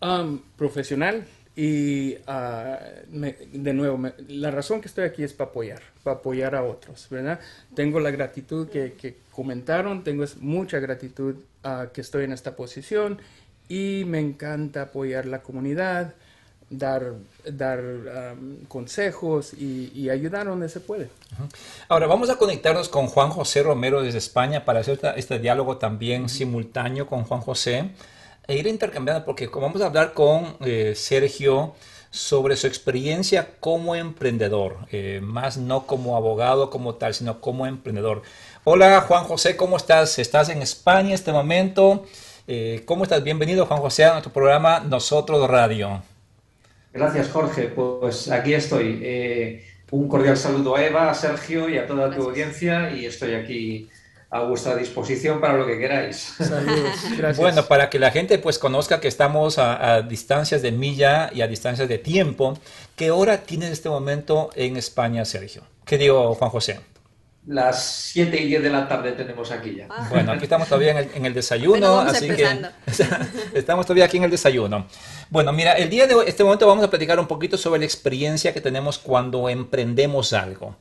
Um, 0.00 0.40
profesional 0.56 1.26
y 1.54 2.16
ah, 2.26 2.78
de 3.08 3.72
nuevo, 3.72 3.98
la 4.28 4.50
razón 4.50 4.82
que 4.82 4.88
estoy 4.88 5.04
aquí 5.04 5.22
es 5.22 5.32
para 5.32 5.50
apoyar, 5.50 5.82
para 6.02 6.18
apoyar 6.18 6.54
a 6.54 6.62
otros, 6.62 7.06
¿verdad? 7.08 7.40
Tengo 7.74 7.98
la 7.98 8.10
gratitud 8.10 8.68
que, 8.68 9.16
comentaron, 9.30 10.04
tengo 10.04 10.24
mucha 10.40 10.78
gratitud 10.80 11.36
uh, 11.64 11.90
que 11.92 12.02
estoy 12.02 12.24
en 12.24 12.32
esta 12.32 12.56
posición 12.56 13.20
y 13.68 14.04
me 14.06 14.20
encanta 14.20 14.82
apoyar 14.82 15.26
la 15.26 15.42
comunidad, 15.42 16.14
dar, 16.70 17.14
dar 17.44 17.80
consejos 18.68 19.52
y, 19.54 20.08
ayudar 20.10 20.46
donde 20.46 20.68
se 20.68 20.80
puede. 20.80 21.08
Ahora 21.88 22.06
vamos 22.06 22.30
a 22.30 22.36
conectarnos 22.36 22.88
con 22.88 23.06
Juan 23.06 23.30
José 23.30 23.62
Romero 23.62 24.02
desde 24.02 24.18
España 24.18 24.64
para 24.64 24.80
hacer 24.80 25.00
este 25.16 25.38
diálogo 25.38 25.78
también 25.78 26.28
simultáneo 26.28 27.06
con 27.06 27.24
Juan 27.24 27.40
José 27.40 27.90
e 28.46 28.56
ir 28.56 28.66
intercambiando 28.66 29.24
porque 29.24 29.48
vamos 29.48 29.80
a 29.80 29.86
hablar 29.86 30.12
con 30.12 30.56
eh, 30.60 30.94
Sergio 30.94 31.74
sobre 32.10 32.56
su 32.56 32.66
experiencia 32.66 33.56
como 33.60 33.94
emprendedor, 33.94 34.78
eh, 34.90 35.20
más 35.22 35.56
no 35.56 35.86
como 35.86 36.16
abogado 36.16 36.70
como 36.70 36.94
tal, 36.94 37.12
sino 37.12 37.40
como 37.40 37.66
emprendedor. 37.66 38.22
Hola 38.64 39.00
Juan 39.02 39.24
José, 39.24 39.56
¿cómo 39.56 39.76
estás? 39.76 40.18
¿Estás 40.18 40.48
en 40.48 40.62
España 40.62 41.08
en 41.08 41.14
este 41.14 41.32
momento? 41.32 42.06
Eh, 42.48 42.82
¿Cómo 42.84 43.02
estás? 43.02 43.24
Bienvenido, 43.24 43.66
Juan 43.66 43.80
José, 43.80 44.04
a 44.04 44.12
nuestro 44.12 44.32
programa 44.32 44.78
Nosotros 44.78 45.48
Radio. 45.50 46.00
Gracias, 46.92 47.28
Jorge. 47.28 47.64
Pues 47.64 48.30
aquí 48.30 48.54
estoy. 48.54 49.00
Eh, 49.02 49.64
un 49.90 50.08
cordial 50.08 50.36
saludo 50.36 50.76
a 50.76 50.84
Eva, 50.84 51.10
a 51.10 51.14
Sergio 51.14 51.68
y 51.68 51.76
a 51.76 51.86
toda 51.88 52.14
tu 52.14 52.22
audiencia 52.22 52.90
y 52.90 53.04
estoy 53.04 53.34
aquí 53.34 53.88
a 54.30 54.42
vuestra 54.42 54.76
disposición 54.76 55.40
para 55.40 55.54
lo 55.54 55.66
que 55.66 55.76
queráis. 55.76 56.34
Saludos, 56.38 56.96
gracias. 57.16 57.36
Bueno, 57.36 57.66
para 57.66 57.90
que 57.90 57.98
la 57.98 58.12
gente 58.12 58.38
pues 58.38 58.60
conozca 58.60 59.00
que 59.00 59.08
estamos 59.08 59.58
a, 59.58 60.02
distancias 60.02 60.62
de 60.62 60.70
milla 60.70 61.30
y 61.32 61.40
a 61.40 61.48
distancias 61.48 61.88
de 61.88 61.98
tiempo, 61.98 62.56
¿qué 62.94 63.10
hora 63.10 63.38
tiene 63.38 63.66
en 63.66 63.72
este 63.72 63.88
momento 63.88 64.50
en 64.54 64.76
España, 64.76 65.24
Sergio? 65.24 65.62
¿Qué 65.84 65.98
digo, 65.98 66.34
Juan 66.36 66.50
José? 66.50 66.80
Las 67.46 68.10
7 68.12 68.42
y 68.42 68.46
10 68.46 68.62
de 68.64 68.70
la 68.70 68.88
tarde 68.88 69.12
tenemos 69.12 69.52
aquí 69.52 69.76
ya. 69.76 69.86
Ah. 69.88 70.08
Bueno, 70.10 70.32
aquí 70.32 70.44
estamos 70.44 70.66
todavía 70.66 71.00
en 71.00 71.26
el, 71.26 71.32
desayuno, 71.32 72.00
así 72.00 72.28
que 72.28 72.44
estamos 73.54 73.86
todavía 73.86 74.06
aquí 74.06 74.16
en 74.16 74.24
el 74.24 74.30
desayuno. 74.32 74.86
Bueno, 75.30 75.52
mira, 75.52 75.74
el 75.74 75.88
día 75.88 76.08
de 76.08 76.14
hoy, 76.14 76.24
este 76.26 76.42
momento 76.42 76.66
vamos 76.66 76.84
a 76.84 76.90
platicar 76.90 77.20
un 77.20 77.28
poquito 77.28 77.56
sobre 77.56 77.78
la 77.78 77.84
experiencia 77.84 78.52
que 78.52 78.60
tenemos 78.60 78.98
cuando 78.98 79.48
emprendemos 79.48 80.32
algo. 80.32 80.76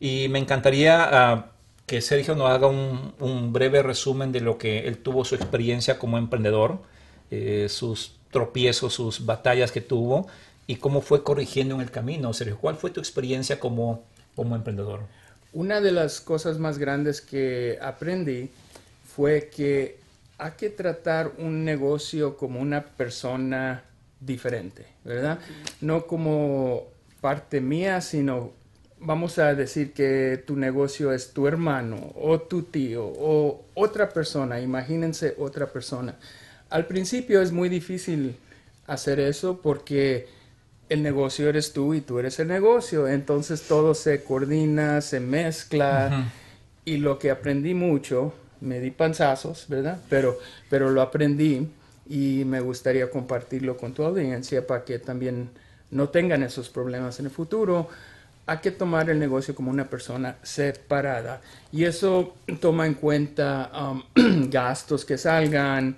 Y 0.00 0.26
me 0.28 0.40
encantaría 0.40 1.08
ah, 1.10 1.46
que 1.86 2.00
Sergio 2.00 2.34
nos 2.34 2.50
haga 2.50 2.66
un, 2.66 3.52
breve 3.52 3.82
resumen 3.84 4.32
de 4.32 4.40
lo 4.40 4.58
que 4.58 4.88
él 4.88 4.98
tuvo 4.98 5.24
su 5.24 5.36
experiencia 5.36 6.00
como 6.00 6.18
emprendedor, 6.18 6.82
eh, 7.30 7.66
sus 7.68 8.16
tropiezos, 8.32 8.92
sus 8.92 9.24
batallas 9.24 9.70
que 9.70 9.80
tuvo 9.80 10.26
y 10.66 10.76
cómo 10.76 11.00
fue 11.00 11.22
corrigiendo 11.22 11.76
en 11.76 11.80
el 11.80 11.92
camino. 11.92 12.32
Sergio, 12.32 12.58
¿cuál 12.60 12.74
fue 12.74 12.90
tu 12.90 12.98
experiencia 12.98 13.60
como, 13.60 14.02
como 14.34 14.56
emprendedor? 14.56 15.00
Una 15.52 15.80
de 15.80 15.92
las 15.92 16.20
cosas 16.20 16.58
más 16.58 16.78
grandes 16.78 17.20
que 17.20 17.78
aprendí 17.80 18.50
fue 19.14 19.50
que 19.54 19.98
hay 20.36 20.52
que 20.52 20.70
tratar 20.70 21.32
un 21.38 21.64
negocio 21.64 22.36
como 22.36 22.60
una 22.60 22.84
persona 22.84 23.82
diferente, 24.20 24.86
¿verdad? 25.04 25.38
No 25.80 26.06
como 26.06 26.84
parte 27.20 27.60
mía, 27.60 28.00
sino 28.00 28.52
vamos 29.00 29.38
a 29.38 29.54
decir 29.54 29.92
que 29.92 30.42
tu 30.46 30.56
negocio 30.56 31.12
es 31.12 31.32
tu 31.32 31.46
hermano 31.46 32.12
o 32.16 32.40
tu 32.40 32.62
tío 32.62 33.04
o 33.04 33.64
otra 33.74 34.08
persona, 34.10 34.60
imagínense 34.60 35.34
otra 35.38 35.66
persona. 35.66 36.16
Al 36.70 36.86
principio 36.86 37.40
es 37.40 37.52
muy 37.52 37.68
difícil 37.68 38.36
hacer 38.86 39.20
eso 39.20 39.60
porque 39.62 40.28
el 40.88 41.02
negocio 41.02 41.48
eres 41.48 41.72
tú 41.72 41.94
y 41.94 42.00
tú 42.00 42.18
eres 42.18 42.38
el 42.38 42.48
negocio, 42.48 43.08
entonces 43.08 43.62
todo 43.62 43.94
se 43.94 44.22
coordina, 44.24 45.00
se 45.00 45.20
mezcla. 45.20 46.30
Y 46.84 46.96
lo 46.96 47.18
que 47.18 47.30
aprendí 47.30 47.74
mucho, 47.74 48.32
me 48.60 48.80
di 48.80 48.90
panzazos, 48.90 49.66
¿verdad? 49.68 50.00
Pero, 50.08 50.38
pero 50.70 50.90
lo 50.90 51.02
aprendí 51.02 51.68
y 52.08 52.44
me 52.46 52.60
gustaría 52.60 53.10
compartirlo 53.10 53.76
con 53.76 53.92
tu 53.92 54.02
audiencia 54.02 54.66
para 54.66 54.84
que 54.84 54.98
también 54.98 55.50
no 55.90 56.08
tengan 56.08 56.42
esos 56.42 56.68
problemas 56.68 57.18
en 57.20 57.26
el 57.26 57.30
futuro. 57.30 57.88
Hay 58.46 58.58
que 58.58 58.70
tomar 58.70 59.10
el 59.10 59.18
negocio 59.18 59.54
como 59.54 59.70
una 59.70 59.88
persona 59.90 60.36
separada. 60.42 61.42
Y 61.70 61.84
eso 61.84 62.34
toma 62.60 62.86
en 62.86 62.94
cuenta 62.94 63.70
um, 63.74 64.48
gastos 64.50 65.04
que 65.04 65.18
salgan, 65.18 65.96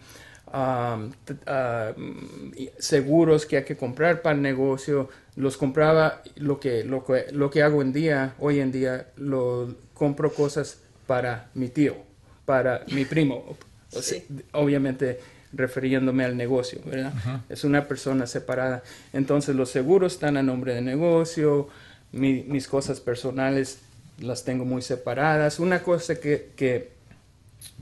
um, 0.53 1.11
uh, 1.31 2.71
seguros 2.79 3.47
que 3.47 3.59
hay 3.59 3.65
que 3.65 3.77
comprar 3.77 4.23
para 4.23 4.37
el 4.37 4.43
negocio. 4.43 5.09
Los 5.37 5.57
compraba, 5.57 6.23
lo 6.37 6.61
que, 6.61 6.85
lo 6.85 7.05
que, 7.05 7.27
lo 7.33 7.51
que 7.51 7.63
hago 7.63 7.83
en 7.83 7.93
día, 7.93 8.35
hoy 8.39 8.61
en 8.61 8.73
día, 8.73 9.09
lo 9.17 9.75
compro 9.95 10.33
cosas 10.33 10.79
para 11.07 11.49
mi 11.55 11.69
tío, 11.69 11.97
para 12.45 12.85
mi 12.93 13.05
primo, 13.05 13.57
obviamente 14.53 15.21
refiriéndome 15.53 16.25
al 16.25 16.37
negocio, 16.37 16.81
¿verdad? 16.85 17.13
Es 17.49 17.65
una 17.65 17.89
persona 17.89 18.27
separada. 18.27 18.83
Entonces 19.13 19.57
los 19.57 19.71
seguros 19.71 20.15
están 20.15 20.37
a 20.37 20.43
nombre 20.43 20.75
del 20.75 20.85
negocio, 20.85 21.69
mis 22.13 22.69
cosas 22.69 23.01
personales 23.01 23.81
las 24.21 24.45
tengo 24.45 24.65
muy 24.65 24.83
separadas. 24.83 25.59
Una 25.59 25.83
cosa 25.83 26.21
que, 26.21 26.91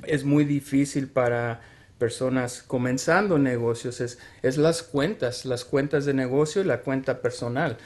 es 0.04 0.25
muy 0.25 0.44
difícil 0.44 1.08
para 1.08 1.60
personas 1.99 2.62
comenzando 2.67 3.38
negocios 3.38 4.00
es, 4.00 4.19
es 4.43 4.57
las 4.57 4.83
cuentas, 4.83 5.45
las 5.45 5.64
cuentas 5.64 6.05
de 6.05 6.14
negocio 6.14 6.62
y 6.62 6.64
la 6.64 6.81
cuenta 6.81 7.21
personal. 7.21 7.76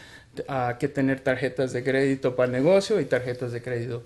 Hay 0.49 0.77
que 0.77 0.89
tener 0.89 1.21
tarjetas 1.21 1.73
de 1.73 1.85
crédito 1.85 2.37
para 2.37 2.47
el 2.47 2.53
negocio 2.53 3.01
y 3.01 3.05
tarjetas 3.05 3.53
de 3.53 3.63
crédito 3.63 4.03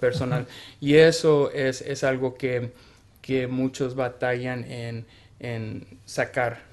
personal. 0.00 0.46
Y 0.80 0.94
eso 0.94 1.50
es, 1.52 1.82
es 1.82 2.02
algo 2.04 2.34
que, 2.34 2.72
que 3.20 3.46
muchos 3.46 3.94
batallan 3.94 4.64
en, 4.64 5.06
en 5.38 5.86
sacar 6.04 6.72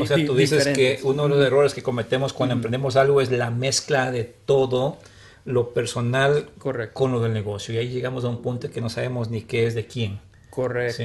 o 0.00 0.06
sea, 0.06 0.24
tú 0.26 0.34
dices 0.34 0.68
que 0.68 1.00
uno 1.04 1.24
de 1.24 1.28
los 1.30 1.46
errores 1.46 1.74
que 1.74 1.82
cometemos 1.82 2.32
cuando 2.32 2.54
emprendemos 2.54 2.96
algo 2.96 3.20
es 3.20 3.30
la 3.30 3.50
mezcla 3.50 4.10
de 4.10 4.24
todo 4.24 4.98
lo 5.44 5.70
personal 5.70 6.50
con 6.92 7.12
lo 7.12 7.20
del 7.20 7.32
negocio. 7.32 7.74
Y 7.74 7.78
ahí 7.78 7.88
llegamos 7.88 8.24
a 8.24 8.28
un 8.28 8.42
punto 8.42 8.70
que 8.70 8.80
no 8.80 8.90
sabemos 8.90 9.30
ni 9.30 9.42
qué 9.42 9.66
es 9.66 9.74
de 9.74 9.86
quién. 9.86 10.20
Correcto. 10.52 11.02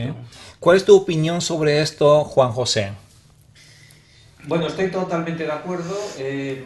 ¿Cuál 0.60 0.76
es 0.76 0.84
tu 0.84 0.94
opinión 0.94 1.40
sobre 1.40 1.82
esto, 1.82 2.26
Juan 2.26 2.52
José? 2.52 2.92
Bueno, 4.46 4.68
estoy 4.68 4.92
totalmente 4.92 5.46
de 5.46 5.52
acuerdo. 5.54 5.96
Eh, 6.18 6.66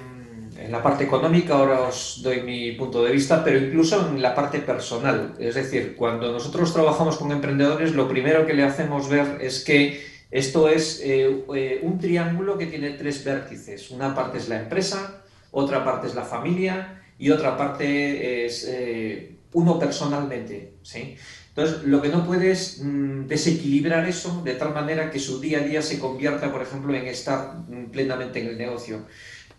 en 0.57 0.71
la 0.71 0.81
parte 0.81 1.03
económica 1.03 1.53
ahora 1.53 1.81
os 1.81 2.21
doy 2.23 2.41
mi 2.41 2.71
punto 2.71 3.03
de 3.03 3.11
vista, 3.11 3.43
pero 3.43 3.59
incluso 3.59 4.09
en 4.09 4.19
la 4.19 4.33
parte 4.33 4.57
personal. 4.59 5.35
Es 5.37 5.53
decir, 5.53 5.95
cuando 5.95 6.31
nosotros 6.31 6.73
trabajamos 6.73 7.17
con 7.17 7.31
emprendedores, 7.31 7.93
lo 7.93 8.07
primero 8.07 8.47
que 8.47 8.55
le 8.55 8.63
hacemos 8.63 9.07
ver 9.09 9.37
es 9.41 9.63
que 9.63 10.03
esto 10.31 10.67
es 10.67 11.01
eh, 11.03 11.43
eh, 11.53 11.81
un 11.83 11.99
triángulo 11.99 12.57
que 12.57 12.65
tiene 12.65 12.91
tres 12.91 13.23
vértices. 13.23 13.91
Una 13.91 14.15
parte 14.15 14.39
es 14.39 14.49
la 14.49 14.59
empresa, 14.59 15.21
otra 15.51 15.85
parte 15.85 16.07
es 16.07 16.15
la 16.15 16.23
familia 16.23 17.03
y 17.19 17.29
otra 17.29 17.55
parte 17.55 18.45
es 18.45 18.65
eh, 18.67 19.35
uno 19.53 19.77
personalmente. 19.77 20.73
¿sí? 20.81 21.15
Entonces, 21.55 21.83
lo 21.83 22.01
que 22.01 22.07
no 22.07 22.25
puede 22.25 22.51
es 22.51 22.79
mm, 22.81 23.27
desequilibrar 23.27 24.07
eso 24.07 24.41
de 24.43 24.53
tal 24.53 24.73
manera 24.73 25.11
que 25.11 25.19
su 25.19 25.41
día 25.41 25.59
a 25.59 25.61
día 25.61 25.81
se 25.81 25.99
convierta, 25.99 26.51
por 26.51 26.61
ejemplo, 26.61 26.93
en 26.93 27.07
estar 27.07 27.55
mm, 27.67 27.91
plenamente 27.91 28.39
en 28.39 28.47
el 28.47 28.57
negocio. 28.57 29.01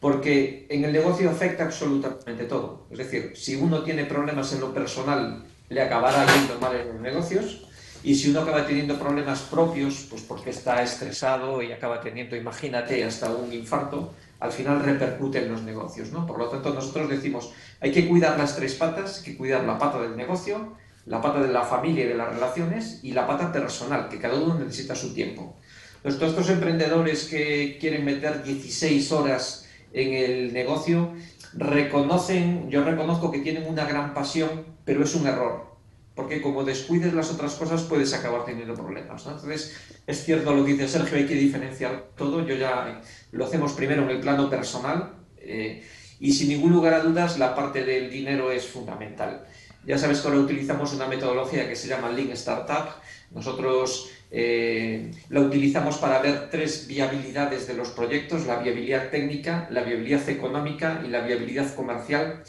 Porque 0.00 0.66
en 0.70 0.84
el 0.84 0.92
negocio 0.92 1.30
afecta 1.30 1.64
absolutamente 1.64 2.44
todo. 2.44 2.86
Es 2.90 2.98
decir, 2.98 3.32
si 3.36 3.56
uno 3.56 3.82
tiene 3.82 4.04
problemas 4.06 4.52
en 4.54 4.60
lo 4.60 4.72
personal, 4.72 5.44
le 5.68 5.82
acabará 5.82 6.26
yendo 6.34 6.58
mal 6.58 6.74
en 6.76 6.88
los 6.88 7.00
negocios 7.00 7.66
y 8.04 8.14
si 8.14 8.30
uno 8.30 8.40
acaba 8.40 8.66
teniendo 8.66 8.98
problemas 8.98 9.42
propios, 9.42 10.06
pues 10.10 10.22
porque 10.22 10.50
está 10.50 10.82
estresado 10.82 11.62
y 11.62 11.72
acaba 11.72 12.00
teniendo, 12.00 12.34
imagínate, 12.34 13.04
hasta 13.04 13.30
un 13.30 13.52
infarto, 13.52 14.12
al 14.40 14.50
final 14.50 14.82
repercute 14.82 15.38
en 15.38 15.52
los 15.52 15.62
negocios, 15.62 16.10
¿no? 16.10 16.26
Por 16.26 16.38
lo 16.38 16.48
tanto, 16.48 16.74
nosotros 16.74 17.08
decimos, 17.08 17.52
hay 17.80 17.92
que 17.92 18.08
cuidar 18.08 18.36
las 18.36 18.56
tres 18.56 18.74
patas, 18.74 19.18
hay 19.18 19.24
que 19.24 19.36
cuidar 19.36 19.62
la 19.62 19.78
pata 19.78 20.00
del 20.00 20.16
negocio, 20.16 20.76
la 21.06 21.20
pata 21.20 21.40
de 21.40 21.52
la 21.52 21.62
familia 21.62 22.04
y 22.04 22.08
de 22.08 22.14
las 22.14 22.32
relaciones 22.34 23.00
y 23.02 23.12
la 23.12 23.26
pata 23.26 23.52
personal, 23.52 24.08
que 24.08 24.18
cada 24.18 24.34
uno 24.34 24.54
necesita 24.58 24.94
su 24.94 25.14
tiempo. 25.14 25.56
Entonces, 25.96 26.18
todos 26.18 26.32
estos 26.32 26.50
emprendedores 26.50 27.24
que 27.24 27.78
quieren 27.80 28.04
meter 28.04 28.42
16 28.42 29.12
horas 29.12 29.68
en 29.92 30.14
el 30.14 30.52
negocio, 30.52 31.12
reconocen, 31.54 32.70
yo 32.70 32.82
reconozco 32.82 33.30
que 33.30 33.40
tienen 33.40 33.68
una 33.68 33.84
gran 33.84 34.14
pasión, 34.14 34.64
pero 34.84 35.04
es 35.04 35.14
un 35.14 35.26
error 35.26 35.72
porque 36.14 36.42
como 36.42 36.64
descuides 36.64 37.14
las 37.14 37.30
otras 37.30 37.54
cosas 37.54 37.82
puedes 37.82 38.12
acabar 38.12 38.44
teniendo 38.44 38.74
problemas. 38.74 39.24
Entonces, 39.26 39.76
es 40.06 40.24
cierto 40.24 40.54
lo 40.54 40.64
que 40.64 40.72
dice 40.72 40.88
Sergio, 40.88 41.16
hay 41.16 41.26
que 41.26 41.34
diferenciar 41.34 42.08
todo. 42.16 42.46
Yo 42.46 42.54
ya 42.54 43.00
lo 43.30 43.44
hacemos 43.44 43.72
primero 43.72 44.02
en 44.02 44.10
el 44.10 44.20
plano 44.20 44.50
personal 44.50 45.14
eh, 45.38 45.82
y 46.20 46.32
sin 46.32 46.48
ningún 46.48 46.72
lugar 46.72 46.94
a 46.94 47.00
dudas 47.00 47.38
la 47.38 47.54
parte 47.54 47.84
del 47.84 48.10
dinero 48.10 48.52
es 48.52 48.66
fundamental. 48.66 49.46
Ya 49.86 49.98
sabes 49.98 50.20
que 50.20 50.28
ahora 50.28 50.40
utilizamos 50.40 50.92
una 50.92 51.06
metodología 51.06 51.68
que 51.68 51.76
se 51.76 51.88
llama 51.88 52.10
Lean 52.10 52.30
Startup. 52.30 52.88
Nosotros 53.30 54.10
eh, 54.30 55.10
la 55.28 55.40
utilizamos 55.40 55.96
para 55.98 56.20
ver 56.20 56.50
tres 56.50 56.86
viabilidades 56.86 57.66
de 57.66 57.74
los 57.74 57.90
proyectos, 57.90 58.46
la 58.46 58.56
viabilidad 58.56 59.10
técnica, 59.10 59.68
la 59.70 59.82
viabilidad 59.82 60.28
económica 60.28 61.02
y 61.04 61.08
la 61.08 61.20
viabilidad 61.20 61.74
comercial 61.74 62.42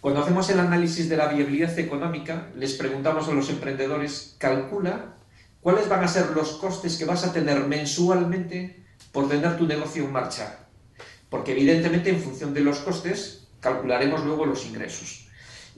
cuando 0.00 0.20
hacemos 0.22 0.48
el 0.50 0.60
análisis 0.60 1.08
de 1.08 1.16
la 1.16 1.26
viabilidad 1.26 1.76
económica, 1.76 2.50
les 2.54 2.74
preguntamos 2.74 3.26
a 3.28 3.32
los 3.32 3.50
emprendedores, 3.50 4.36
calcula 4.38 5.16
cuáles 5.60 5.88
van 5.88 6.04
a 6.04 6.08
ser 6.08 6.30
los 6.30 6.52
costes 6.52 6.96
que 6.96 7.04
vas 7.04 7.24
a 7.24 7.32
tener 7.32 7.64
mensualmente 7.64 8.84
por 9.10 9.28
tener 9.28 9.56
tu 9.56 9.66
negocio 9.66 10.04
en 10.04 10.12
marcha. 10.12 10.60
Porque 11.28 11.50
evidentemente 11.50 12.10
en 12.10 12.20
función 12.20 12.54
de 12.54 12.60
los 12.60 12.78
costes 12.78 13.48
calcularemos 13.58 14.24
luego 14.24 14.46
los 14.46 14.64
ingresos. 14.66 15.27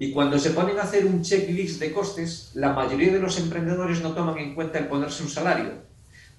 Y 0.01 0.11
cuando 0.13 0.39
se 0.39 0.51
ponen 0.51 0.79
a 0.79 0.83
hacer 0.83 1.07
un 1.07 1.23
checklist 1.23 1.79
de 1.79 1.93
costes, 1.93 2.51
la 2.55 2.73
mayoría 2.73 3.13
de 3.13 3.21
los 3.21 3.39
emprendedores 3.39 4.01
no 4.03 4.15
toman 4.15 4.39
en 4.39 4.55
cuenta 4.55 4.79
el 4.79 4.89
ponerse 4.89 5.23
un 5.23 5.29
salario. 5.29 5.73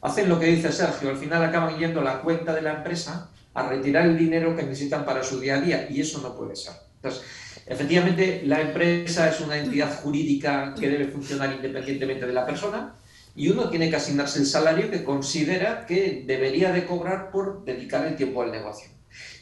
Hacen 0.01 0.27
lo 0.27 0.38
que 0.38 0.48
dice 0.48 0.72
Sergio, 0.72 1.12
al 1.12 1.18
final 1.18 1.44
acaban 1.44 1.77
yendo 1.77 2.01
a 2.01 2.03
la 2.03 2.22
cuenta 2.22 2.53
de 2.53 2.63
la 2.63 2.74
empresa 2.74 3.30
a 3.53 3.70
retirar 3.70 4.06
el 4.08 4.18
dinero 4.18 4.56
que 4.56 4.63
necesitan 4.63 5.06
para 5.06 5.24
su 5.24 5.39
día 5.39 5.56
a 5.56 5.62
día 5.62 5.88
y 5.89 6.01
eso 6.01 6.20
no 6.22 6.36
puede 6.36 6.56
ser. 6.58 6.74
Entonces, 6.96 7.24
Efectivamente, 7.65 8.41
la 8.46 8.60
empresa 8.60 9.30
es 9.30 9.39
una 9.39 9.58
entidad 9.58 10.01
jurídica 10.01 10.74
que 10.77 10.89
debe 10.89 11.08
funcionar 11.08 11.53
independientemente 11.53 12.25
de 12.25 12.34
la 12.34 12.46
persona 12.46 12.96
y 13.36 13.50
uno 13.50 13.70
tiene 13.70 13.89
que 13.89 13.96
asignarse 13.96 14.39
el 14.39 14.46
salario 14.46 14.89
que 14.89 15.03
considera 15.03 15.86
que 15.86 16.24
debería 16.25 16.72
de 16.72 16.86
cobrar 16.86 17.32
por 17.32 17.63
dedicar 17.63 18.06
el 18.06 18.15
tiempo 18.15 18.41
al 18.41 18.51
negocio. 18.51 18.89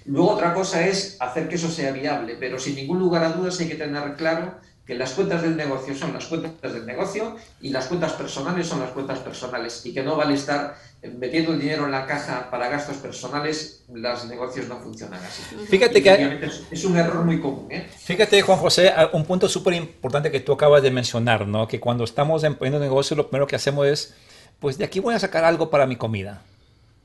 Luego 0.05 0.31
otra 0.31 0.53
cosa 0.53 0.85
es 0.87 1.17
hacer 1.19 1.47
que 1.47 1.55
eso 1.55 1.69
sea 1.69 1.91
viable, 1.91 2.35
pero 2.39 2.59
sin 2.59 2.75
ningún 2.75 2.99
lugar 2.99 3.23
a 3.23 3.31
dudas 3.31 3.59
hay 3.59 3.67
que 3.67 3.75
tener 3.75 4.15
claro 4.15 4.55
que 4.89 4.95
las 4.95 5.11
cuentas 5.11 5.43
del 5.43 5.55
negocio 5.55 5.95
son 5.95 6.13
las 6.13 6.25
cuentas 6.25 6.73
del 6.73 6.83
negocio 6.83 7.35
y 7.61 7.69
las 7.69 7.85
cuentas 7.85 8.13
personales 8.13 8.65
son 8.65 8.79
las 8.79 8.89
cuentas 8.89 9.19
personales 9.19 9.85
y 9.85 9.93
que 9.93 10.01
no 10.01 10.15
vale 10.15 10.33
estar 10.33 10.77
metiendo 11.19 11.53
el 11.53 11.59
dinero 11.59 11.85
en 11.85 11.91
la 11.91 12.07
caja 12.07 12.49
para 12.49 12.69
gastos 12.69 12.97
personales, 12.97 13.83
los 13.93 14.25
negocios 14.25 14.67
no 14.67 14.79
funcionan 14.79 15.23
así. 15.23 15.43
Fíjate 15.67 16.01
que 16.01 16.39
es 16.71 16.85
un 16.85 16.97
error 16.97 17.23
muy 17.23 17.39
común. 17.39 17.71
¿eh? 17.71 17.87
Fíjate, 17.99 18.41
Juan 18.41 18.57
José, 18.57 18.91
un 19.13 19.25
punto 19.25 19.47
súper 19.47 19.75
importante 19.75 20.31
que 20.31 20.39
tú 20.39 20.53
acabas 20.53 20.81
de 20.81 20.89
mencionar, 20.89 21.47
¿no? 21.47 21.67
que 21.67 21.79
cuando 21.79 22.03
estamos 22.03 22.43
emprendiendo 22.43 22.83
negocio 22.83 23.15
lo 23.15 23.29
primero 23.29 23.45
que 23.45 23.57
hacemos 23.57 23.85
es, 23.85 24.15
pues 24.59 24.79
de 24.79 24.85
aquí 24.85 24.99
voy 24.99 25.13
a 25.13 25.19
sacar 25.19 25.45
algo 25.45 25.69
para 25.69 25.85
mi 25.85 25.97
comida. 25.97 26.41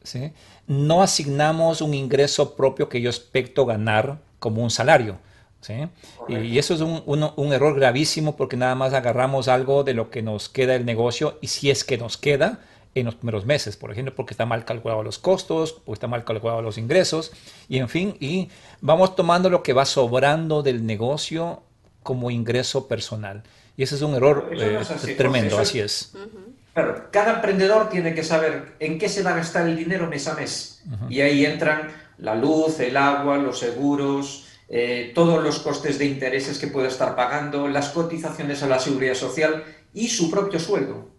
¿Sí? 0.04 0.30
No 0.68 1.02
asignamos 1.02 1.80
un 1.80 1.92
ingreso 1.92 2.54
propio 2.54 2.88
que 2.88 3.00
yo 3.00 3.10
expecto 3.10 3.66
ganar 3.66 4.20
como 4.38 4.62
un 4.62 4.70
salario 4.70 5.18
y, 6.28 6.58
eso 6.58 6.74
es 6.74 6.80
un, 6.80 7.52
error 7.52 7.74
gravísimo 7.74 8.36
porque 8.36 8.56
nada 8.56 8.74
más 8.74 8.92
agarramos 8.92 9.48
algo 9.48 9.84
de 9.84 9.94
lo 9.94 10.10
que 10.10 10.22
nos 10.22 10.48
queda 10.48 10.74
el 10.74 10.84
negocio 10.84 11.38
y 11.40 11.48
si 11.48 11.70
es 11.70 11.84
que 11.84 11.98
nos 11.98 12.16
queda 12.16 12.60
en 12.94 13.06
los 13.06 13.16
primeros 13.16 13.44
meses, 13.44 13.76
por 13.76 13.90
ejemplo, 13.90 14.14
porque 14.14 14.34
está 14.34 14.46
mal 14.46 14.64
calculado 14.64 15.02
los 15.02 15.18
costos, 15.18 15.72
porque 15.72 15.94
está 15.94 16.06
mal 16.06 16.24
calculado 16.24 16.62
los 16.62 16.78
ingresos 16.78 17.32
y 17.68 17.78
en 17.78 17.88
fin, 17.88 18.16
y 18.20 18.48
vamos 18.80 19.16
tomando 19.16 19.50
lo 19.50 19.62
que 19.62 19.72
va 19.72 19.84
sobrando 19.84 20.62
del 20.62 20.86
negocio 20.86 21.62
como 22.02 22.30
ingreso 22.30 22.86
personal. 22.86 23.42
Y 23.76 23.82
ese 23.82 23.96
es 23.96 24.02
un 24.02 24.14
error 24.14 24.50
eh, 24.52 25.14
tremendo, 25.16 25.58
así 25.58 25.80
es. 25.80 26.12
Cada 27.10 27.34
emprendedor 27.34 27.88
tiene 27.88 28.14
que 28.14 28.24
saber 28.24 28.74
en 28.80 28.98
qué 28.98 29.08
se 29.08 29.22
va 29.22 29.30
a 29.30 29.36
gastar 29.36 29.68
el 29.68 29.76
dinero 29.76 30.08
mes 30.08 30.26
a 30.26 30.34
mes. 30.34 30.82
Y 31.08 31.20
ahí 31.20 31.46
entran 31.46 31.92
la 32.18 32.34
luz, 32.34 32.80
el 32.80 32.96
agua, 32.96 33.36
los 33.38 33.60
seguros, 33.60 34.48
eh, 34.68 35.12
todos 35.14 35.42
los 35.42 35.60
costes 35.60 35.98
de 35.98 36.06
intereses 36.06 36.58
que 36.58 36.66
puede 36.66 36.88
estar 36.88 37.14
pagando, 37.14 37.68
las 37.68 37.90
cotizaciones 37.90 38.62
a 38.62 38.68
la 38.68 38.78
seguridad 38.78 39.14
social 39.14 39.64
y 39.92 40.08
su 40.08 40.30
propio 40.30 40.58
sueldo. 40.58 41.10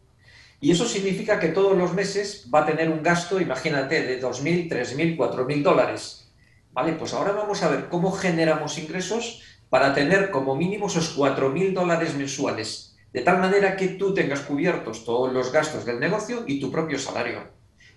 Y 0.59 0.71
eso 0.71 0.85
significa 0.85 1.39
que 1.39 1.49
todos 1.49 1.77
los 1.77 1.93
meses 1.93 2.49
va 2.53 2.61
a 2.61 2.65
tener 2.65 2.89
un 2.89 3.03
gasto, 3.03 3.39
imagínate, 3.39 4.03
de 4.03 4.21
2.000, 4.21 4.69
3.000, 4.69 5.17
4.000 5.17 5.63
dólares. 5.63 6.31
Vale, 6.71 6.93
pues 6.93 7.13
ahora 7.13 7.31
vamos 7.31 7.63
a 7.63 7.69
ver 7.69 7.87
cómo 7.87 8.11
generamos 8.11 8.77
ingresos 8.77 9.41
para 9.69 9.93
tener 9.93 10.31
como 10.31 10.55
mínimo 10.55 10.87
esos 10.87 11.17
4.000 11.17 11.73
dólares 11.73 12.15
mensuales, 12.15 12.94
de 13.15 13.21
tal 13.21 13.39
manera 13.39 13.77
que 13.77 13.87
tú 13.87 14.13
tengas 14.13 14.41
cubiertos 14.41 15.05
todos 15.05 15.31
los 15.31 15.49
gastos 15.49 15.85
del 15.85 16.01
negocio 16.01 16.43
y 16.47 16.59
tu 16.59 16.69
propio 16.69 16.99
salario, 16.99 17.47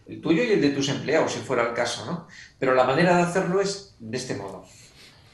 el 0.06 0.20
tuyo 0.20 0.44
y 0.44 0.52
el 0.52 0.60
de 0.60 0.70
tus 0.70 0.88
empleados, 0.90 1.32
si 1.32 1.40
fuera 1.40 1.66
el 1.66 1.74
caso, 1.74 2.06
¿no? 2.06 2.28
Pero 2.60 2.72
la 2.72 2.84
manera 2.84 3.16
de 3.16 3.24
hacerlo 3.24 3.60
es 3.60 3.96
de 3.98 4.16
este 4.16 4.36
modo. 4.36 4.64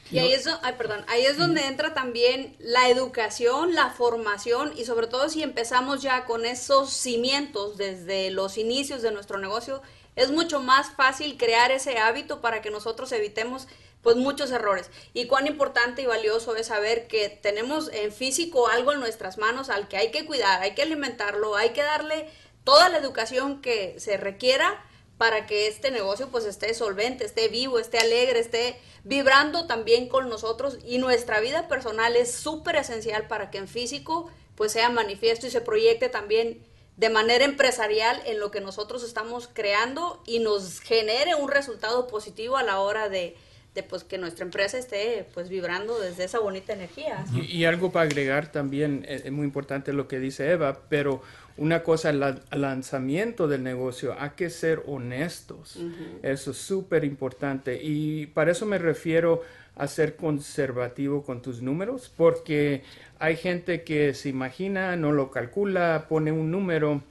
Y 0.09 0.17
ahí 0.17 0.33
es, 0.33 0.49
ay, 0.63 0.73
perdón, 0.75 1.05
ahí 1.07 1.27
es 1.27 1.37
donde 1.37 1.67
entra 1.67 1.93
también 1.93 2.55
la 2.57 2.89
educación, 2.89 3.75
la 3.75 3.91
formación 3.91 4.73
y 4.75 4.85
sobre 4.85 5.05
todo 5.05 5.29
si 5.29 5.43
empezamos 5.43 6.01
ya 6.01 6.25
con 6.25 6.47
esos 6.47 6.89
cimientos 6.89 7.77
desde 7.77 8.31
los 8.31 8.57
inicios 8.57 9.03
de 9.03 9.11
nuestro 9.11 9.37
negocio, 9.37 9.83
es 10.15 10.31
mucho 10.31 10.61
más 10.61 10.95
fácil 10.95 11.37
crear 11.37 11.69
ese 11.71 11.99
hábito 11.99 12.41
para 12.41 12.63
que 12.63 12.71
nosotros 12.71 13.11
evitemos 13.11 13.67
pues 14.05 14.17
muchos 14.17 14.51
errores. 14.51 14.91
Y 15.15 15.25
cuán 15.25 15.47
importante 15.47 16.03
y 16.03 16.05
valioso 16.05 16.55
es 16.55 16.67
saber 16.67 17.07
que 17.07 17.27
tenemos 17.27 17.89
en 17.91 18.11
físico 18.11 18.67
algo 18.67 18.93
en 18.93 18.99
nuestras 18.99 19.39
manos 19.39 19.69
al 19.69 19.87
que 19.87 19.97
hay 19.97 20.11
que 20.11 20.27
cuidar, 20.27 20.61
hay 20.61 20.75
que 20.75 20.83
alimentarlo, 20.83 21.55
hay 21.55 21.71
que 21.71 21.81
darle 21.81 22.29
toda 22.63 22.87
la 22.89 22.99
educación 22.99 23.63
que 23.63 23.99
se 23.99 24.17
requiera 24.17 24.79
para 25.17 25.47
que 25.47 25.65
este 25.65 25.89
negocio 25.89 26.29
pues 26.29 26.45
esté 26.45 26.75
solvente, 26.75 27.25
esté 27.25 27.47
vivo, 27.47 27.79
esté 27.79 27.97
alegre, 27.97 28.37
esté 28.37 28.79
vibrando 29.03 29.65
también 29.65 30.07
con 30.07 30.29
nosotros 30.29 30.77
y 30.85 30.99
nuestra 30.99 31.39
vida 31.39 31.67
personal 31.67 32.15
es 32.15 32.31
súper 32.31 32.75
esencial 32.75 33.27
para 33.27 33.49
que 33.49 33.57
en 33.57 33.67
físico 33.67 34.29
pues 34.53 34.71
sea 34.71 34.89
manifiesto 34.89 35.47
y 35.47 35.49
se 35.49 35.61
proyecte 35.61 36.09
también 36.09 36.63
de 36.95 37.09
manera 37.09 37.43
empresarial 37.43 38.21
en 38.27 38.39
lo 38.39 38.51
que 38.51 38.61
nosotros 38.61 39.01
estamos 39.01 39.49
creando 39.51 40.21
y 40.27 40.37
nos 40.37 40.79
genere 40.79 41.33
un 41.33 41.49
resultado 41.49 42.05
positivo 42.05 42.55
a 42.55 42.63
la 42.63 42.79
hora 42.79 43.09
de, 43.09 43.35
pues 43.83 44.03
que 44.03 44.17
nuestra 44.17 44.45
empresa 44.45 44.77
esté 44.77 45.25
pues 45.33 45.49
vibrando 45.49 45.99
desde 45.99 46.25
esa 46.25 46.39
bonita 46.39 46.73
energía. 46.73 47.25
Y, 47.33 47.65
algo 47.65 47.91
para 47.91 48.05
agregar 48.05 48.51
también, 48.51 49.05
es, 49.07 49.29
muy 49.31 49.45
importante 49.45 49.93
lo 49.93 50.07
que 50.07 50.19
dice 50.19 50.51
Eva, 50.51 50.81
pero 50.89 51.21
una 51.57 51.83
cosa, 51.83 52.09
el 52.09 52.19
lanzamiento 52.51 53.47
del 53.47 53.63
negocio, 53.63 54.15
hay 54.19 54.31
que 54.31 54.49
ser 54.49 54.83
honestos. 54.87 55.79
Eso 56.21 56.51
es 56.51 56.57
súper 56.57 57.03
importante. 57.03 57.81
Y 57.81 58.27
para 58.27 58.51
eso 58.51 58.65
me 58.65 58.77
refiero 58.77 59.41
a 59.75 59.87
ser 59.87 60.15
conservativo 60.15 61.23
con 61.23 61.41
tus 61.41 61.61
números, 61.61 62.11
porque 62.15 62.83
hay 63.19 63.35
gente 63.35 63.83
que 63.83 64.13
se 64.13 64.29
imagina, 64.29 64.95
no 64.95 65.11
lo 65.11 65.31
calcula, 65.31 66.05
pone 66.07 66.31
un 66.31 66.51
número, 66.51 67.01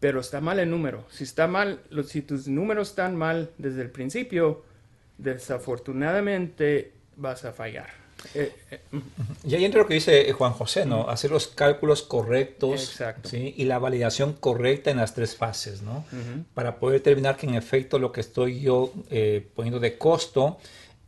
pero 0.00 0.20
está 0.20 0.40
mal 0.40 0.58
el 0.58 0.70
número. 0.70 1.04
Si 1.10 1.24
está 1.24 1.46
mal, 1.46 1.80
si 2.06 2.22
tus 2.22 2.48
números 2.48 2.90
están 2.90 3.16
mal 3.16 3.50
desde 3.58 3.82
el 3.82 3.90
principio, 3.90 4.62
desafortunadamente 5.18 6.92
vas 7.16 7.44
a 7.44 7.52
fallar. 7.52 8.06
Eh, 8.34 8.52
eh, 8.70 8.80
y 9.44 9.54
ahí 9.54 9.64
entra 9.64 9.80
lo 9.82 9.86
que 9.86 9.94
dice 9.94 10.32
Juan 10.32 10.52
José, 10.52 10.86
¿no? 10.86 11.08
Hacer 11.08 11.30
los 11.30 11.46
cálculos 11.48 12.02
correctos 12.02 12.98
y 13.32 13.64
la 13.64 13.78
validación 13.78 14.32
correcta 14.32 14.90
en 14.90 14.96
las 14.96 15.14
tres 15.14 15.36
fases, 15.36 15.82
¿no? 15.82 16.04
Para 16.54 16.78
poder 16.78 17.00
determinar 17.00 17.36
que 17.36 17.46
en 17.46 17.54
efecto 17.54 17.98
lo 17.98 18.12
que 18.12 18.20
estoy 18.20 18.60
yo 18.60 18.92
eh, 19.10 19.46
poniendo 19.54 19.80
de 19.80 19.98
costo 19.98 20.58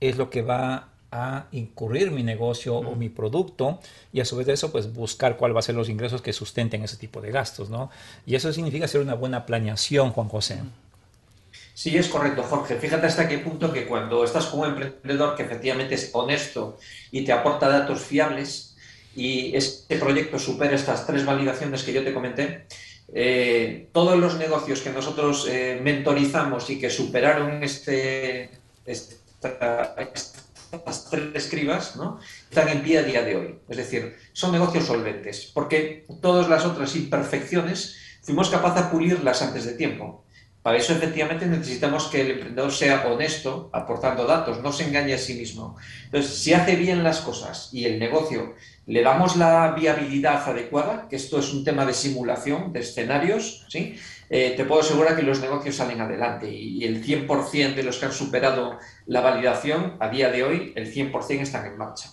es 0.00 0.16
lo 0.16 0.30
que 0.30 0.42
va 0.42 0.88
a 1.10 1.46
incurrir 1.52 2.10
mi 2.10 2.22
negocio 2.22 2.76
o 2.76 2.94
mi 2.94 3.08
producto 3.08 3.80
y 4.12 4.20
a 4.20 4.26
su 4.26 4.36
vez 4.36 4.46
de 4.46 4.52
eso 4.52 4.70
pues 4.70 4.92
buscar 4.92 5.38
cuál 5.38 5.56
va 5.56 5.60
a 5.60 5.62
ser 5.62 5.74
los 5.74 5.88
ingresos 5.88 6.20
que 6.20 6.34
sustenten 6.34 6.84
ese 6.84 6.98
tipo 6.98 7.22
de 7.22 7.30
gastos, 7.30 7.70
¿no? 7.70 7.90
Y 8.26 8.34
eso 8.34 8.52
significa 8.52 8.84
hacer 8.84 9.00
una 9.00 9.14
buena 9.14 9.46
planeación, 9.46 10.12
Juan 10.12 10.28
José. 10.28 10.58
Sí, 11.78 11.96
es 11.96 12.08
correcto, 12.08 12.42
Jorge. 12.42 12.74
Fíjate 12.74 13.06
hasta 13.06 13.28
qué 13.28 13.38
punto 13.38 13.72
que 13.72 13.86
cuando 13.86 14.24
estás 14.24 14.46
como 14.46 14.66
emprendedor 14.66 15.36
que 15.36 15.44
efectivamente 15.44 15.94
es 15.94 16.10
honesto 16.12 16.76
y 17.12 17.24
te 17.24 17.30
aporta 17.30 17.68
datos 17.68 18.00
fiables 18.00 18.76
y 19.14 19.54
este 19.56 19.96
proyecto 19.96 20.40
supera 20.40 20.74
estas 20.74 21.06
tres 21.06 21.24
validaciones 21.24 21.84
que 21.84 21.92
yo 21.92 22.02
te 22.02 22.12
comenté, 22.12 22.66
eh, 23.14 23.90
todos 23.92 24.18
los 24.18 24.38
negocios 24.38 24.80
que 24.80 24.90
nosotros 24.90 25.46
eh, 25.48 25.78
mentorizamos 25.80 26.68
y 26.68 26.80
que 26.80 26.90
superaron 26.90 27.62
este, 27.62 28.50
estas 28.84 29.20
tres 31.08 31.46
cribas, 31.48 31.94
¿no? 31.94 32.18
están 32.50 32.70
en 32.70 32.82
pie 32.82 32.98
a 32.98 33.02
día 33.04 33.22
de 33.22 33.36
hoy. 33.36 33.54
Es 33.68 33.76
decir, 33.76 34.16
son 34.32 34.50
negocios 34.50 34.84
solventes, 34.84 35.52
porque 35.54 36.06
todas 36.20 36.48
las 36.48 36.64
otras 36.64 36.96
imperfecciones 36.96 38.18
fuimos 38.22 38.50
capaces 38.50 38.82
de 38.82 38.90
pulirlas 38.90 39.42
antes 39.42 39.64
de 39.64 39.74
tiempo. 39.74 40.24
Para 40.68 40.80
eso 40.80 40.92
efectivamente 40.92 41.46
necesitamos 41.46 42.08
que 42.08 42.20
el 42.20 42.32
emprendedor 42.32 42.70
sea 42.70 43.06
honesto, 43.06 43.70
aportando 43.72 44.26
datos, 44.26 44.62
no 44.62 44.70
se 44.70 44.84
engañe 44.84 45.14
a 45.14 45.18
sí 45.18 45.32
mismo. 45.32 45.78
Entonces, 46.04 46.30
si 46.30 46.52
hace 46.52 46.76
bien 46.76 47.02
las 47.02 47.22
cosas 47.22 47.70
y 47.72 47.86
el 47.86 47.98
negocio 47.98 48.54
le 48.84 49.02
damos 49.02 49.36
la 49.36 49.72
viabilidad 49.72 50.46
adecuada, 50.46 51.08
que 51.08 51.16
esto 51.16 51.38
es 51.38 51.54
un 51.54 51.64
tema 51.64 51.86
de 51.86 51.94
simulación, 51.94 52.74
de 52.74 52.80
escenarios, 52.80 53.64
¿sí? 53.70 53.96
Eh, 54.28 54.52
te 54.58 54.66
puedo 54.66 54.82
asegurar 54.82 55.16
que 55.16 55.22
los 55.22 55.40
negocios 55.40 55.76
salen 55.76 56.02
adelante 56.02 56.52
y, 56.52 56.84
el 56.84 57.02
100% 57.02 57.74
de 57.74 57.82
los 57.82 57.96
que 57.96 58.04
han 58.04 58.12
superado 58.12 58.78
la 59.06 59.22
validación, 59.22 59.96
a 60.00 60.10
día 60.10 60.30
de 60.30 60.42
hoy, 60.44 60.74
el 60.76 60.92
100% 60.92 61.40
están 61.40 61.64
en 61.64 61.78
marcha. 61.78 62.10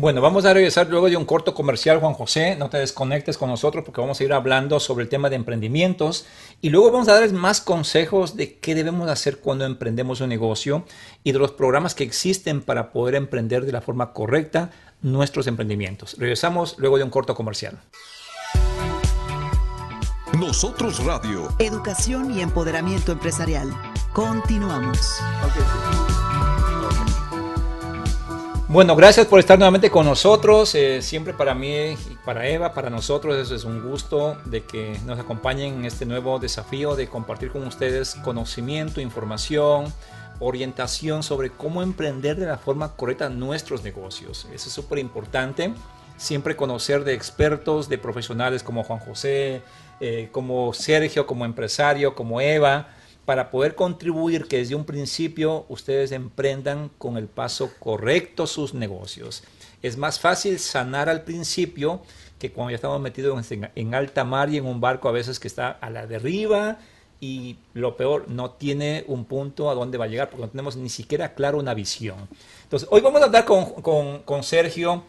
Bueno, 0.00 0.20
vamos 0.20 0.44
a 0.44 0.54
regresar 0.54 0.88
luego 0.88 1.10
de 1.10 1.16
un 1.16 1.24
corto 1.24 1.54
comercial, 1.54 1.98
Juan 1.98 2.14
José. 2.14 2.54
No 2.54 2.70
te 2.70 2.78
desconectes 2.78 3.36
con 3.36 3.50
nosotros 3.50 3.82
porque 3.84 4.00
vamos 4.00 4.20
a 4.20 4.22
ir 4.22 4.32
hablando 4.32 4.78
sobre 4.78 5.02
el 5.02 5.08
tema 5.08 5.28
de 5.28 5.34
emprendimientos 5.34 6.24
y 6.60 6.70
luego 6.70 6.92
vamos 6.92 7.08
a 7.08 7.14
darles 7.14 7.32
más 7.32 7.60
consejos 7.60 8.36
de 8.36 8.60
qué 8.60 8.76
debemos 8.76 9.10
hacer 9.10 9.40
cuando 9.40 9.64
emprendemos 9.64 10.20
un 10.20 10.28
negocio 10.28 10.84
y 11.24 11.32
de 11.32 11.40
los 11.40 11.50
programas 11.50 11.96
que 11.96 12.04
existen 12.04 12.62
para 12.62 12.92
poder 12.92 13.16
emprender 13.16 13.66
de 13.66 13.72
la 13.72 13.80
forma 13.80 14.12
correcta 14.12 14.70
nuestros 15.02 15.48
emprendimientos. 15.48 16.14
Regresamos 16.16 16.78
luego 16.78 16.98
de 16.98 17.02
un 17.02 17.10
corto 17.10 17.34
comercial. 17.34 17.80
Nosotros 20.38 21.04
Radio. 21.04 21.48
Educación 21.58 22.32
y 22.32 22.40
empoderamiento 22.40 23.10
empresarial. 23.10 23.68
Continuamos. 24.12 25.18
Bueno, 28.70 28.94
gracias 28.96 29.26
por 29.26 29.40
estar 29.40 29.58
nuevamente 29.58 29.90
con 29.90 30.04
nosotros. 30.04 30.74
Eh, 30.74 31.00
siempre 31.00 31.32
para 31.32 31.54
mí 31.54 31.96
para 32.26 32.46
Eva, 32.46 32.74
para 32.74 32.90
nosotros, 32.90 33.34
eso 33.38 33.54
es 33.54 33.64
un 33.64 33.82
gusto 33.82 34.36
de 34.44 34.62
que 34.62 34.94
nos 35.06 35.18
acompañen 35.18 35.76
en 35.76 35.84
este 35.86 36.04
nuevo 36.04 36.38
desafío 36.38 36.94
de 36.94 37.08
compartir 37.08 37.50
con 37.50 37.66
ustedes 37.66 38.14
conocimiento, 38.16 39.00
información, 39.00 39.90
orientación 40.38 41.22
sobre 41.22 41.48
cómo 41.48 41.82
emprender 41.82 42.36
de 42.36 42.44
la 42.44 42.58
forma 42.58 42.94
correcta 42.94 43.30
nuestros 43.30 43.82
negocios. 43.82 44.46
Eso 44.52 44.68
es 44.68 44.74
súper 44.74 44.98
importante. 44.98 45.72
Siempre 46.18 46.54
conocer 46.54 47.04
de 47.04 47.14
expertos, 47.14 47.88
de 47.88 47.96
profesionales 47.96 48.62
como 48.62 48.84
Juan 48.84 48.98
José, 48.98 49.62
eh, 49.98 50.28
como 50.30 50.74
Sergio, 50.74 51.26
como 51.26 51.46
empresario, 51.46 52.14
como 52.14 52.38
Eva 52.42 52.88
para 53.28 53.50
poder 53.50 53.74
contribuir 53.74 54.46
que 54.46 54.56
desde 54.56 54.74
un 54.74 54.86
principio 54.86 55.66
ustedes 55.68 56.12
emprendan 56.12 56.90
con 56.96 57.18
el 57.18 57.26
paso 57.26 57.70
correcto 57.78 58.46
sus 58.46 58.72
negocios. 58.72 59.44
Es 59.82 59.98
más 59.98 60.18
fácil 60.18 60.58
sanar 60.58 61.10
al 61.10 61.24
principio 61.24 62.00
que 62.38 62.50
cuando 62.50 62.70
ya 62.70 62.76
estamos 62.76 63.02
metidos 63.02 63.52
en, 63.52 63.94
alta 63.94 64.24
mar 64.24 64.48
y 64.48 64.56
en 64.56 64.64
un 64.64 64.80
barco 64.80 65.10
a 65.10 65.12
veces 65.12 65.38
que 65.38 65.46
está 65.46 65.72
a 65.72 65.90
la 65.90 66.06
deriva 66.06 66.78
y 67.20 67.58
lo 67.74 67.98
peor, 67.98 68.30
no 68.30 68.52
tiene 68.52 69.04
un 69.08 69.26
punto 69.26 69.68
a 69.68 69.74
dónde 69.74 69.98
va 69.98 70.06
a 70.06 70.08
llegar 70.08 70.30
porque 70.30 70.46
no 70.46 70.50
tenemos 70.50 70.76
ni 70.78 70.88
siquiera 70.88 71.34
claro 71.34 71.58
una 71.58 71.74
visión. 71.74 72.16
Entonces, 72.62 72.88
hoy 72.90 73.02
vamos 73.02 73.20
a 73.20 73.26
hablar 73.26 73.44
con, 73.44 74.22
con, 74.22 74.42
Sergio. 74.42 75.02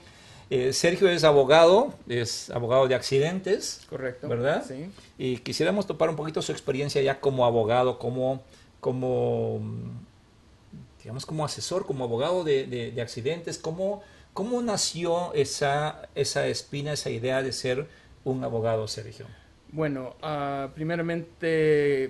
Eh, 0.49 0.73
Sergio 0.73 1.07
es 1.09 1.23
abogado, 1.23 1.93
es 2.07 2.49
abogado 2.49 2.87
de 2.87 2.95
accidentes. 2.95 3.81
Correcto. 3.89 4.27
¿Verdad? 4.27 4.65
Sí. 4.67 4.89
Y 5.17 5.37
quisiéramos 5.37 5.85
topar 5.85 6.09
un 6.09 6.15
poquito 6.15 6.41
su 6.41 6.51
experiencia 6.51 7.01
ya 7.01 7.19
como 7.19 7.45
abogado, 7.45 7.99
como, 7.99 8.41
como 8.79 9.61
digamos, 11.01 11.25
como 11.25 11.45
asesor, 11.45 11.85
como 11.85 12.03
abogado 12.03 12.43
de, 12.43 12.65
de, 12.65 13.01
accidentes. 13.01 13.59
¿Cómo, 13.59 14.01
¿Cómo 14.33 14.61
nació 14.61 15.33
esa, 15.33 16.09
esa 16.15 16.47
espina, 16.47 16.93
esa 16.93 17.11
idea 17.11 17.43
de 17.43 17.51
ser 17.51 17.87
un 18.23 18.43
abogado, 18.43 18.87
Sergio? 18.87 19.27
Bueno, 19.71 20.15
uh, 20.23 20.71
primeramente 20.73 22.09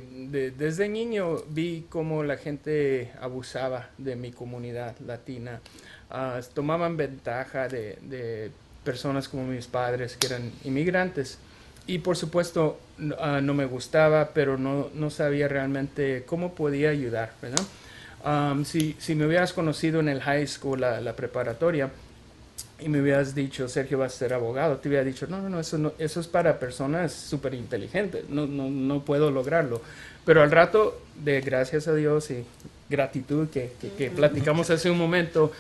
desde 0.57 0.87
niño 0.87 1.43
vi 1.49 1.85
cómo 1.89 2.23
la 2.23 2.37
gente 2.37 3.11
abusaba 3.19 3.89
de 3.97 4.15
mi 4.15 4.31
comunidad 4.31 4.97
latina. 4.99 5.59
Uh, 6.11 6.41
tomaban 6.53 6.97
ventaja 6.97 7.67
de, 7.67 7.97
de, 8.01 8.51
personas 8.83 9.27
como 9.29 9.43
mis 9.43 9.67
padres 9.67 10.17
que 10.17 10.27
eran 10.27 10.51
inmigrantes. 10.63 11.37
Y 11.85 11.99
por 11.99 12.17
supuesto 12.17 12.79
uh, 12.99 13.41
no 13.41 13.53
me 13.53 13.65
gustaba, 13.65 14.29
pero 14.33 14.57
no, 14.57 14.89
no, 14.93 15.09
sabía 15.09 15.47
realmente 15.47 16.23
cómo 16.25 16.55
podía 16.55 16.89
ayudar. 16.89 17.33
¿verdad? 17.41 17.63
Um, 18.25 18.65
si, 18.65 18.95
si, 18.99 19.15
me 19.15 19.25
hubieras 19.25 19.53
conocido 19.53 19.99
en 19.99 20.09
el 20.09 20.21
high 20.21 20.47
school, 20.47 20.81
la, 20.81 20.99
la 20.99 21.15
preparatoria, 21.15 21.91
y 22.79 22.89
me 22.89 23.01
hubieras 23.01 23.35
dicho, 23.35 23.67
Sergio 23.67 23.99
va 23.99 24.05
a 24.05 24.09
ser 24.09 24.33
abogado, 24.33 24.77
te 24.77 24.87
hubiera 24.87 25.03
dicho, 25.03 25.27
no, 25.27 25.41
no, 25.41 25.49
no, 25.49 25.59
eso, 25.59 25.77
no, 25.77 25.93
eso 25.99 26.19
es 26.19 26.27
para 26.27 26.59
personas 26.59 27.11
súper 27.13 27.53
inteligentes, 27.53 28.29
no, 28.29 28.47
no, 28.47 28.69
no 28.69 29.03
puedo 29.03 29.31
lograrlo. 29.31 29.81
Pero 30.25 30.41
al 30.41 30.51
rato, 30.51 31.01
de 31.23 31.41
gracias 31.41 31.87
a 31.87 31.95
Dios 31.95 32.31
y 32.31 32.45
gratitud 32.89 33.49
que, 33.49 33.71
que, 33.97 34.09
platicamos 34.09 34.69
hace 34.69 34.89
un 34.89 34.97
momento, 34.97 35.51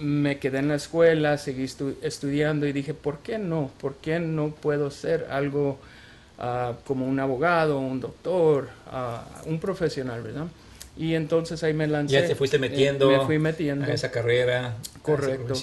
me 0.00 0.38
quedé 0.38 0.58
en 0.58 0.68
la 0.68 0.74
escuela, 0.76 1.38
seguí 1.38 1.64
estudiando 2.02 2.66
y 2.66 2.72
dije, 2.72 2.94
¿por 2.94 3.18
qué 3.18 3.38
no? 3.38 3.70
¿Por 3.80 3.94
qué 3.96 4.18
no 4.18 4.48
puedo 4.48 4.90
ser 4.90 5.28
algo 5.30 5.78
ah, 6.38 6.72
como 6.86 7.06
un 7.06 7.20
abogado, 7.20 7.78
un 7.78 8.00
doctor, 8.00 8.68
uh, 8.92 9.48
un 9.48 9.60
profesional, 9.60 10.22
verdad? 10.22 10.46
Y 10.96 11.14
entonces 11.14 11.62
ahí 11.64 11.74
me 11.74 11.88
lancé. 11.88 12.14
Ya 12.14 12.26
te 12.26 12.36
fuiste 12.36 12.58
metiendo. 12.58 13.08
me 13.08 13.20
fui 13.26 13.38
metiendo. 13.38 13.84
A 13.84 13.92
esa 13.92 14.10
carrera. 14.12 14.76
Correcto. 15.02 15.54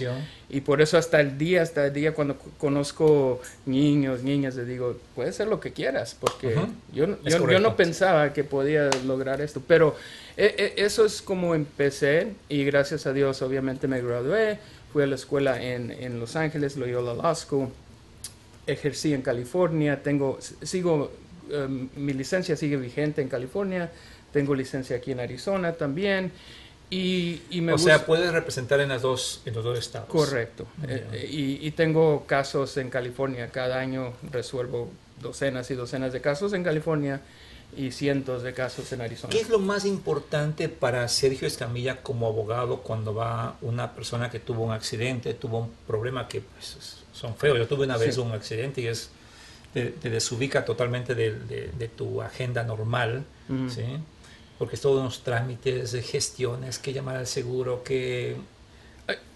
y 0.49 0.61
por 0.61 0.81
eso 0.81 0.97
hasta 0.97 1.19
el 1.19 1.37
día, 1.37 1.63
hasta 1.63 1.87
el 1.87 1.93
día 1.93 2.13
cuando 2.13 2.37
conozco 2.59 3.41
niños, 3.65 4.23
niñas, 4.23 4.55
les 4.55 4.67
digo, 4.67 4.97
puedes 5.15 5.35
ser 5.35 5.47
lo 5.47 5.59
que 5.59 5.71
quieras, 5.71 6.15
porque 6.19 6.55
yo, 6.93 7.17
yo, 7.23 7.59
no 7.59 7.75
pensaba 7.75 8.33
que 8.33 8.43
podía 8.43 8.89
lograr 9.05 9.41
esto. 9.41 9.61
Pero 9.65 9.95
e, 10.37 10.73
e, 10.77 10.83
eso 10.83 11.05
es 11.05 11.21
como 11.21 11.55
empecé 11.55 12.33
y 12.49 12.65
gracias 12.65 13.07
a 13.07 13.13
Dios 13.13 13.41
obviamente 13.41 13.87
me 13.87 14.01
gradué. 14.01 14.59
Fui 14.91 15.03
a 15.03 15.07
la 15.07 15.15
escuela 15.15 15.63
en, 15.63 15.89
en 15.89 16.19
Los 16.19 16.35
Ángeles, 16.35 16.75
Loyola 16.75 17.13
Law 17.13 17.35
School. 17.35 17.69
Ejercí 18.67 19.13
en 19.13 19.21
California. 19.21 20.03
Tengo, 20.03 20.37
sigo, 20.61 21.11
em, 21.49 21.87
mi 21.95 22.13
licencia 22.13 22.57
sigue 22.57 22.75
vigente 22.75 23.21
en 23.21 23.29
California 23.29 23.89
tengo 24.31 24.55
licencia 24.55 24.97
aquí 24.97 25.11
en 25.11 25.19
Arizona 25.19 25.73
también. 25.73 26.31
Y, 26.89 27.41
y 27.49 27.61
me 27.61 27.71
o 27.71 27.77
sea, 27.77 28.05
puedes 28.05 28.33
representar 28.33 28.81
en, 28.81 28.89
las 28.89 29.01
dos, 29.01 29.41
en 29.45 29.53
los 29.53 29.63
dos 29.63 29.79
estados. 29.79 30.09
Correcto. 30.09 30.67
Eh, 30.85 31.07
eh, 31.13 31.29
y, 31.31 31.65
y, 31.65 31.71
tengo 31.71 32.25
casos 32.25 32.75
en 32.75 32.89
California. 32.89 33.47
Cada 33.49 33.79
año 33.79 34.11
resuelvo 34.29 34.91
docenas 35.21 35.71
y 35.71 35.75
docenas 35.75 36.11
de 36.11 36.19
casos 36.19 36.51
en 36.51 36.63
California 36.63 37.21
y 37.77 37.91
cientos 37.91 38.43
de 38.43 38.53
casos 38.53 38.91
en 38.91 39.01
Arizona. 39.01 39.31
¿Qué 39.31 39.39
es 39.39 39.49
lo 39.49 39.59
más 39.59 39.85
importante 39.85 40.67
para 40.67 41.07
Sergio 41.07 41.47
Escamilla 41.47 42.01
como 42.01 42.27
abogado 42.27 42.79
cuando 42.79 43.13
va 43.13 43.55
una 43.61 43.93
persona 43.93 44.29
que 44.29 44.39
tuvo 44.39 44.65
un 44.65 44.73
accidente, 44.73 45.33
tuvo 45.33 45.59
un 45.59 45.71
problema 45.87 46.27
que 46.27 46.41
pues, 46.41 46.97
son 47.13 47.35
feos? 47.35 47.57
Yo 47.57 47.67
tuve 47.67 47.85
una 47.85 47.97
vez 47.97 48.17
un 48.17 48.33
accidente 48.33 48.81
y 48.81 48.87
es 48.87 49.11
te, 49.73 49.91
desubica 50.09 50.65
totalmente 50.65 51.15
de, 51.15 51.31
de, 51.31 51.87
tu 51.87 52.21
agenda 52.21 52.63
normal, 52.63 53.23
¿sí? 53.69 53.83
Porque 54.61 54.75
es 54.75 54.81
todos 54.83 54.99
unos 54.99 55.23
trámites, 55.23 55.91
gestiones, 56.05 56.77
que 56.77 56.93
llamar 56.93 57.15
al 57.15 57.25
seguro, 57.25 57.83
que... 57.83 58.35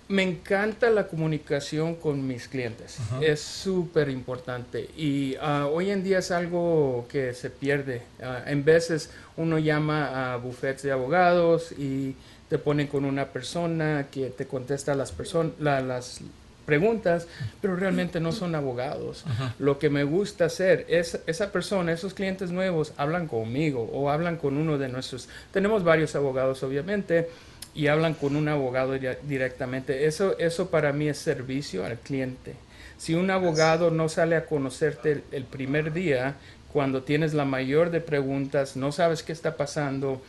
Me 0.08 0.22
encanta 0.22 0.92
la 0.92 1.08
comunicación 1.08 1.96
con 1.96 2.28
mis 2.28 2.48
clientes, 2.48 3.00
es 3.22 3.42
súper 3.42 4.10
importante 4.10 4.88
y 4.96 5.36
ah, 5.42 5.66
hoy 5.66 5.90
en 5.90 6.04
día 6.04 6.20
es 6.20 6.30
algo 6.30 7.08
que 7.10 7.34
se 7.34 7.50
pierde. 7.50 8.04
Uh, 8.20 8.48
en 8.48 8.64
veces 8.64 9.10
uno 9.36 9.58
llama 9.58 10.36
a 10.36 10.38
bufetes 10.38 10.84
de 10.84 10.92
abogados 10.92 11.72
y 11.72 12.16
te 12.48 12.60
ponen 12.60 12.86
con 12.86 13.04
una 13.04 13.26
persona 13.30 14.10
que 14.12 14.30
te 14.30 14.46
contesta 14.46 14.94
las, 14.94 15.12
la, 15.58 15.82
las 15.82 16.22
preguntas, 16.66 17.28
pero 17.62 17.76
realmente 17.76 18.20
no 18.20 18.32
son 18.32 18.56
abogados. 18.56 19.26
Lo 19.60 19.80
que 19.80 19.90
me 19.90 20.04
gusta 20.04 20.46
hacer 20.46 20.86
es 20.90 21.20
esa 21.28 21.52
persona, 21.52 21.92
esos 21.92 22.14
clientes 22.14 22.52
nuevos 22.52 22.94
hablan 22.98 23.28
conmigo 23.28 23.90
o 23.94 24.10
hablan 24.10 24.38
con 24.38 24.58
uno 24.58 24.78
de 24.78 24.90
nuestros. 24.90 25.30
Tenemos 25.52 25.84
varios 25.84 26.16
abogados, 26.16 26.64
obviamente, 26.64 27.30
y 27.74 27.88
hablan 27.88 28.14
con 28.14 28.36
un 28.36 28.48
abogado 28.48 28.94
directamente. 29.24 30.06
Eso, 30.06 30.38
eso 30.40 30.70
para 30.70 30.94
mí 30.94 31.08
es 31.08 31.18
servicio 31.18 31.86
al 31.86 31.98
cliente. 31.98 32.56
Si 32.98 33.14
un 33.14 33.30
abogado 33.30 33.92
no 33.92 34.08
sale 34.08 34.36
a 34.38 34.46
conocerte 34.46 35.24
el 35.32 35.44
primer 35.44 35.92
día, 35.92 36.36
cuando 36.72 37.04
tienes 37.04 37.34
la 37.34 37.46
mayor 37.46 37.90
de 37.90 38.02
preguntas, 38.02 38.76
no 38.76 38.92
sabes 38.92 39.24
qué 39.24 39.32
está 39.32 39.58
pasando, 39.58 40.22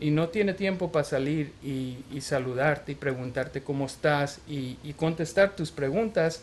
y 0.00 0.10
no 0.10 0.28
tiene 0.28 0.54
tiempo 0.54 0.92
para 0.92 1.04
salir 1.04 1.52
y, 1.62 2.20
saludarte 2.20 2.92
y 2.92 2.94
preguntarte 2.94 3.62
cómo 3.62 3.86
estás 3.86 4.40
y, 4.48 4.76
contestar 4.96 5.56
tus 5.56 5.70
preguntas, 5.70 6.42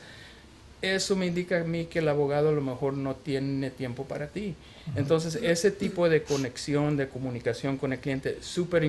eso 0.81 1.15
me 1.15 1.25
indica 1.25 1.61
a 1.61 1.63
mí 1.63 1.85
que 1.85 1.99
el 1.99 2.07
abogado 2.07 2.49
a 2.49 2.51
lo 2.51 2.61
mejor 2.61 2.93
no 2.93 3.15
tiene 3.15 3.71
tiempo 3.71 4.05
para 4.05 4.27
ti. 4.27 4.55
Entonces, 4.95 5.35
ese 5.41 5.71
tipo 5.71 6.09
de 6.09 6.23
conexión, 6.23 6.97
de 6.97 7.07
comunicación 7.07 7.77
con 7.77 7.93
el 7.93 7.99
cliente 7.99 8.37
es 8.39 8.45
súper 8.45 8.83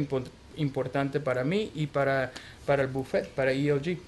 importante 0.56 1.20
para 1.20 1.44
mí 1.44 1.70
y 1.74 1.86
para, 1.86 2.32
para 2.66 2.82
el 2.82 2.88
buffet, 2.88 3.28
para 3.28 3.52
ELG. 3.52 3.98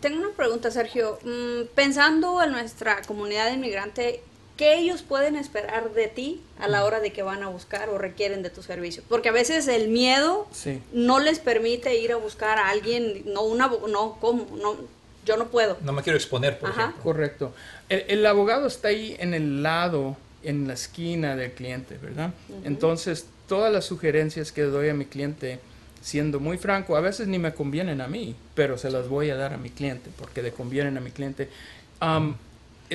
Tengo 0.00 0.20
una 0.20 0.36
pregunta, 0.36 0.70
Sergio. 0.70 1.18
Mm, 1.24 1.66
pensando 1.74 2.40
en 2.42 2.52
nuestra 2.52 3.02
comunidad 3.02 3.52
inmigrante, 3.52 4.22
¿qué 4.56 4.78
ellos 4.78 5.02
pueden 5.02 5.36
esperar 5.36 5.92
de 5.92 6.08
ti 6.08 6.40
a 6.58 6.68
la 6.68 6.84
hora 6.84 7.00
de 7.00 7.12
que 7.12 7.22
van 7.22 7.42
a 7.42 7.48
buscar 7.48 7.88
o 7.88 7.98
requieren 7.98 8.42
de 8.42 8.50
tu 8.50 8.62
servicio? 8.62 9.02
Porque 9.08 9.28
a 9.28 9.32
veces 9.32 9.66
el 9.68 9.88
miedo 9.88 10.46
no 10.92 11.18
les 11.20 11.38
permite 11.38 11.96
ir 11.96 12.12
a 12.12 12.16
buscar 12.16 12.58
a 12.58 12.68
alguien, 12.68 13.22
no 13.26 13.42
una 13.42 13.68
no 13.88 14.18
cómo, 14.20 14.46
no 14.56 14.76
yo 15.24 15.36
no 15.36 15.48
puedo. 15.48 15.78
No 15.82 15.92
me 15.92 16.02
quiero 16.02 16.18
exponer, 16.18 16.58
por 16.58 16.70
ejemplo. 16.70 17.02
Correcto. 17.02 17.54
El, 17.88 18.24
abogado 18.26 18.66
está 18.66 18.88
ahí 18.88 19.16
en 19.18 19.34
el 19.34 19.62
lado, 19.62 20.16
en 20.42 20.68
la 20.68 20.74
esquina 20.74 21.34
del 21.34 21.52
cliente, 21.52 21.96
¿verdad? 21.96 22.32
Entonces, 22.64 23.26
todas 23.48 23.72
las 23.72 23.86
sugerencias 23.86 24.52
que 24.52 24.62
doy 24.62 24.90
a 24.90 24.94
mi 24.94 25.06
cliente, 25.06 25.60
siendo 26.02 26.40
muy 26.40 26.58
franco, 26.58 26.96
a 26.96 27.00
veces 27.00 27.26
ni 27.26 27.38
me 27.38 27.54
convienen 27.54 28.02
a 28.02 28.08
mí, 28.08 28.36
pero 28.54 28.76
se 28.76 28.90
las 28.90 29.08
voy 29.08 29.30
a 29.30 29.36
dar 29.36 29.54
a 29.54 29.56
mi 29.56 29.70
cliente 29.70 30.10
porque 30.18 30.42
le 30.42 30.52
convienen 30.52 30.98
a 30.98 31.00
mi 31.00 31.10
cliente 31.10 31.48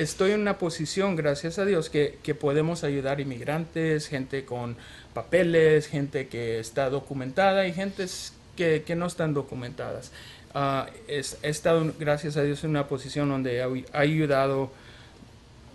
estoy 0.02 0.32
en 0.32 0.40
una 0.40 0.58
posición, 0.58 1.16
gracias 1.16 1.58
a 1.58 1.64
Dios, 1.64 1.90
que, 1.90 2.34
podemos 2.38 2.84
ayudar 2.84 3.20
inmigrantes, 3.20 4.08
gente 4.08 4.44
con 4.44 4.76
papeles, 5.14 5.86
gente 5.86 6.28
que 6.28 6.58
está 6.58 6.90
documentada 6.90 7.66
y 7.66 7.72
gente 7.72 8.06
que, 8.56 8.94
no 8.96 9.06
están 9.06 9.34
documentadas. 9.34 10.10
Uh, 10.54 10.90
he 11.06 11.22
estado, 11.42 11.92
gracias 11.98 12.36
a 12.36 12.42
Dios, 12.42 12.64
en 12.64 12.70
una 12.70 12.88
posición 12.88 13.28
donde 13.28 13.58
he 13.58 13.84
ayudado 13.92 14.70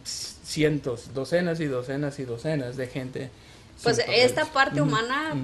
cientos, 0.03 1.13
docenas 1.13 1.59
y 1.59 1.65
docenas 1.65 2.19
y 2.19 2.25
docenas 2.25 2.77
de 2.77 2.87
gente. 2.87 3.29
Pues 3.83 3.99
esta 4.07 4.45
parte 4.45 4.81
humana 4.81 5.35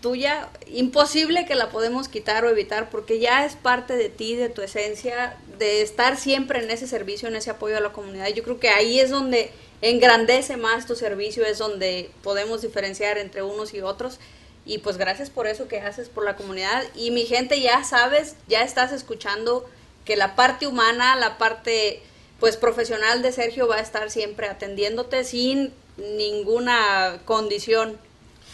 tuya, 0.00 0.48
imposible 0.66 1.46
que 1.46 1.54
la 1.54 1.70
podemos 1.70 2.08
quitar 2.08 2.44
o 2.44 2.50
evitar 2.50 2.90
porque 2.90 3.18
ya 3.18 3.44
es 3.44 3.54
parte 3.54 3.96
de 3.96 4.08
ti, 4.08 4.34
de 4.34 4.48
tu 4.48 4.62
esencia, 4.62 5.36
de 5.58 5.82
estar 5.82 6.16
siempre 6.16 6.62
en 6.62 6.70
ese 6.70 6.86
servicio, 6.86 7.28
en 7.28 7.36
ese 7.36 7.50
apoyo 7.50 7.76
a 7.76 7.80
la 7.80 7.92
comunidad. 7.92 8.28
Yo 8.28 8.42
creo 8.42 8.58
que 8.58 8.70
ahí 8.70 9.00
es 9.00 9.10
donde 9.10 9.50
engrandece 9.82 10.56
más 10.56 10.86
tu 10.86 10.94
servicio, 10.94 11.44
es 11.44 11.58
donde 11.58 12.10
podemos 12.22 12.62
diferenciar 12.62 13.18
entre 13.18 13.42
unos 13.42 13.74
y 13.74 13.80
otros. 13.80 14.18
Y 14.64 14.78
pues 14.78 14.96
gracias 14.96 15.30
por 15.30 15.46
eso 15.46 15.68
que 15.68 15.80
haces 15.80 16.08
por 16.08 16.24
la 16.24 16.36
comunidad. 16.36 16.84
Y 16.94 17.10
mi 17.10 17.24
gente, 17.24 17.60
ya 17.60 17.82
sabes, 17.84 18.36
ya 18.48 18.62
estás 18.62 18.92
escuchando 18.92 19.68
que 20.04 20.16
la 20.16 20.36
parte 20.36 20.66
humana, 20.66 21.16
la 21.16 21.38
parte 21.38 22.02
pues 22.38 22.56
profesional 22.56 23.20
de 23.20 23.32
Sergio 23.32 23.68
va 23.68 23.76
a 23.76 23.80
estar 23.80 24.10
siempre 24.10 24.48
atendiéndote 24.48 25.24
sin 25.24 25.74
ninguna 25.98 27.20
condición 27.26 27.98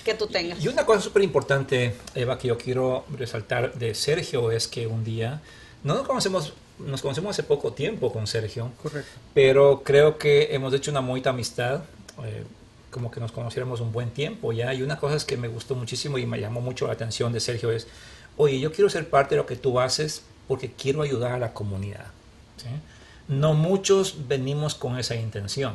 que 0.06 0.14
tú 0.14 0.28
tengas. 0.28 0.62
Y 0.64 0.68
una 0.68 0.86
cosa 0.86 1.00
súper 1.00 1.22
importante, 1.22 1.94
Eva, 2.14 2.38
que 2.38 2.48
yo 2.48 2.56
quiero 2.56 3.04
resaltar 3.18 3.74
de 3.74 3.94
Sergio 3.94 4.52
es 4.52 4.68
que 4.68 4.86
un 4.86 5.04
día, 5.04 5.42
no 5.82 5.94
nos 5.94 6.06
conocemos, 6.06 6.54
nos 6.78 7.02
conocemos 7.02 7.30
hace 7.30 7.42
poco 7.42 7.72
tiempo 7.72 8.12
con 8.12 8.26
Sergio, 8.26 8.70
Correcto. 8.80 9.10
pero 9.34 9.82
creo 9.84 10.16
que 10.16 10.54
hemos 10.54 10.72
hecho 10.72 10.92
una 10.92 11.00
muy 11.00 11.22
amistad, 11.26 11.82
eh, 12.24 12.44
como 12.90 13.10
que 13.10 13.18
nos 13.18 13.32
conociéramos 13.32 13.80
un 13.80 13.92
buen 13.92 14.10
tiempo 14.10 14.52
ya, 14.52 14.72
y 14.72 14.82
una 14.82 14.96
cosa 14.98 15.16
es 15.16 15.24
que 15.24 15.36
me 15.36 15.48
gustó 15.48 15.74
muchísimo 15.74 16.18
y 16.18 16.24
me 16.24 16.40
llamó 16.40 16.60
mucho 16.60 16.86
la 16.86 16.92
atención 16.92 17.32
de 17.32 17.40
Sergio 17.40 17.72
es, 17.72 17.88
oye, 18.36 18.60
yo 18.60 18.72
quiero 18.72 18.88
ser 18.88 19.10
parte 19.10 19.34
de 19.34 19.40
lo 19.40 19.46
que 19.46 19.56
tú 19.56 19.80
haces 19.80 20.22
porque 20.46 20.70
quiero 20.70 21.02
ayudar 21.02 21.32
a 21.32 21.38
la 21.38 21.52
comunidad. 21.52 22.06
No 23.28 23.54
muchos 23.54 24.28
venimos 24.28 24.76
con 24.76 24.98
esa 24.98 25.16
intención. 25.16 25.74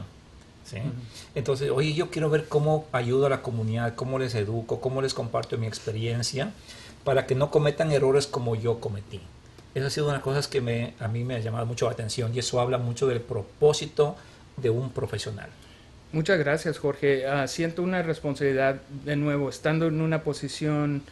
Entonces, 1.36 1.70
oye, 1.70 1.94
yo 1.94 2.10
quiero 2.10 2.30
ver 2.30 2.48
cómo 2.48 2.88
ayudo 2.92 3.26
a 3.26 3.30
la 3.30 3.42
comunidad, 3.42 3.96
cómo 3.96 4.20
les 4.20 4.36
educo, 4.36 4.82
cómo 4.82 5.02
les 5.02 5.14
comparto 5.14 5.58
mi 5.58 5.68
experiencia 5.68 6.52
para 7.04 7.26
que 7.26 7.36
no 7.36 7.52
cometan 7.52 7.92
errores 7.92 8.28
como 8.28 8.56
yo 8.56 8.80
cometí. 8.80 9.22
Esa 9.74 9.88
ha 9.88 9.90
sido 9.90 10.06
una 10.06 10.14
de 10.14 10.18
las 10.18 10.24
cosas 10.24 10.48
que 10.48 10.62
me, 10.62 10.94
a 11.00 11.08
mí 11.08 11.24
me 11.24 11.36
ha 11.36 11.40
llamado 11.40 11.66
mucho 11.66 11.86
la 11.86 11.92
atención 11.92 12.34
y 12.36 12.40
eso 12.40 12.60
habla 12.60 12.78
mucho 12.78 13.08
del 13.08 13.22
propósito 13.22 14.16
de 14.58 14.70
un 14.70 14.92
profesional. 14.92 15.50
Muchas 16.12 16.38
gracias, 16.40 16.78
Jorge. 16.78 17.26
Ah, 17.26 17.48
siento 17.48 17.82
una 17.82 18.02
responsabilidad 18.02 18.82
de 19.06 19.16
nuevo, 19.16 19.50
estando 19.50 19.88
en 19.88 20.02
una 20.02 20.24
posición 20.24 21.04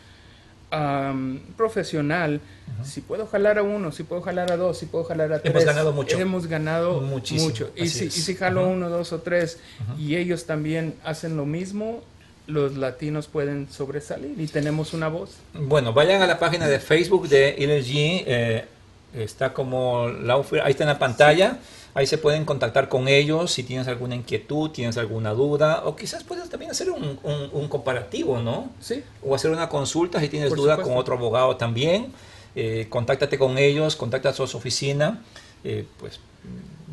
profesional, 1.58 2.42
si 2.84 3.02
puedo 3.02 3.26
jalar 3.28 3.58
a 3.58 3.64
uno, 3.64 3.92
si 3.92 4.04
puedo 4.04 4.22
jalar 4.22 4.52
a 4.52 4.58
dos, 4.58 4.78
si 4.78 4.86
puedo 4.86 5.04
jalar 5.04 5.34
a 5.34 5.40
tres. 5.40 5.54
Hemos 5.54 5.66
ganado 5.66 5.92
mucho. 5.92 6.18
Hemos 6.18 6.48
ganado 6.48 7.02
mucho. 7.02 7.72
Y 7.76 7.88
si, 7.88 8.06
y 8.06 8.10
si, 8.10 8.36
jalo 8.36 8.68
uno, 8.68 8.90
dos 8.90 9.12
o 9.14 9.20
tres 9.20 9.60
y 9.98 10.16
ellos 10.16 10.46
también 10.46 10.96
hacen 11.04 11.36
lo 11.38 11.46
mismo, 11.46 12.02
los 12.48 12.78
latinos 12.78 13.28
pueden 13.28 13.70
sobresalir 13.70 14.40
y 14.40 14.48
tenemos 14.48 14.94
una 14.94 15.08
voz. 15.08 15.38
Bueno, 15.54 15.94
vayan 15.94 16.22
a 16.22 16.28
la 16.28 16.40
página 16.40 16.68
de 16.68 16.80
Facebook 16.80 17.28
de 17.28 17.56
ILG, 17.58 18.24
eh, 18.28 18.66
está 19.14 19.54
como 19.54 20.06
ahí 20.06 20.72
está 20.72 20.84
en 20.84 20.90
la 20.90 21.00
pantalla. 21.00 21.60
Ahí 21.94 22.06
se 22.06 22.18
pueden 22.18 22.46
contactar 22.46 22.88
con 22.88 23.08
ellos 23.08 23.52
si 23.52 23.64
tienes 23.64 23.88
alguna 23.88 24.16
inquietud, 24.16 24.70
tienes 24.70 24.98
alguna 24.98 25.34
duda, 25.34 25.84
o 25.86 25.96
quizás 25.96 26.24
puedes 26.24 26.50
también 26.50 26.72
hacer 26.72 26.90
un, 26.92 27.20
un, 27.24 27.68
comparativo, 27.68 28.40
¿no? 28.40 28.70
Sí. 28.80 29.04
O 29.26 29.36
hacer 29.36 29.52
una 29.52 29.70
consulta 29.70 30.20
si 30.20 30.30
tienes 30.30 30.54
duda 30.54 30.82
con 30.82 30.98
otro 30.98 31.16
abogado 31.16 31.58
también. 31.58 32.14
Eh, 32.56 32.88
contáctate 32.90 33.38
con 33.38 33.58
ellos, 33.58 33.96
contacta 33.96 34.30
a 34.30 34.34
su 34.34 34.44
oficina. 34.44 35.24
Eh, 35.64 35.86
pues 36.00 36.20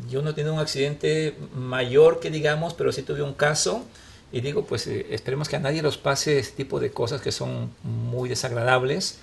yo 0.09 0.21
no 0.21 0.31
he 0.31 0.33
tenido 0.33 0.53
un 0.53 0.59
accidente 0.59 1.35
mayor 1.55 2.19
que 2.19 2.31
digamos, 2.31 2.73
pero 2.73 2.91
sí 2.91 3.03
tuve 3.03 3.21
un 3.21 3.33
caso. 3.33 3.83
Y 4.31 4.41
digo, 4.41 4.65
pues 4.65 4.87
eh, 4.87 5.07
esperemos 5.11 5.47
que 5.47 5.55
a 5.55 5.59
nadie 5.59 5.81
los 5.81 5.97
pase 5.97 6.39
este 6.39 6.57
tipo 6.57 6.79
de 6.79 6.91
cosas 6.91 7.21
que 7.21 7.31
son 7.31 7.71
muy 7.83 8.29
desagradables 8.29 9.19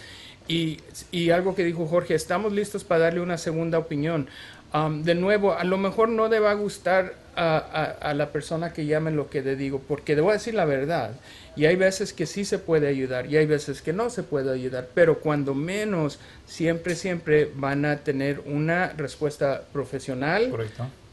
Y, 0.49 0.81
y, 1.11 1.31
algo 1.31 1.55
que 1.55 1.65
dijo 1.65 1.87
Jorge, 1.87 2.15
estamos 2.15 2.53
listos 2.53 2.85
para 2.85 3.05
darle 3.05 3.21
una 3.21 3.39
segunda 3.39 3.79
opinión. 3.79 4.29
Um, 4.75 5.03
de 5.03 5.15
nuevo, 5.15 5.53
a 5.53 5.65
lo 5.65 5.79
mejor 5.79 6.09
no 6.09 6.29
le 6.29 6.41
va 6.41 6.51
a 6.51 6.55
gustar 6.55 7.15
a, 7.37 7.59
a, 8.01 8.15
la 8.15 8.33
persona 8.33 8.73
que 8.73 8.87
llame 8.87 9.11
lo 9.11 9.29
que 9.31 9.43
le 9.43 9.57
digo, 9.57 9.83
porque 9.87 10.17
debo 10.17 10.33
decir 10.33 10.55
la 10.55 10.65
verdad. 10.65 11.13
Y 11.55 11.67
hay 11.67 11.77
veces 11.77 12.13
que 12.13 12.27
sí 12.27 12.45
se 12.45 12.59
puede 12.59 12.89
ayudar 12.89 13.27
y 13.27 13.37
hay 13.37 13.45
veces 13.47 13.83
que 13.83 13.93
no 13.93 14.09
se 14.09 14.23
puede 14.23 14.51
ayudar, 14.53 14.89
pero 14.95 15.19
cuando 15.19 15.55
menos, 15.55 16.19
siempre, 16.47 16.95
siempre 16.95 17.51
van 17.55 17.85
a 17.85 17.99
tener 17.99 18.41
una 18.47 18.89
respuesta 18.97 19.63
profesional, 19.73 20.51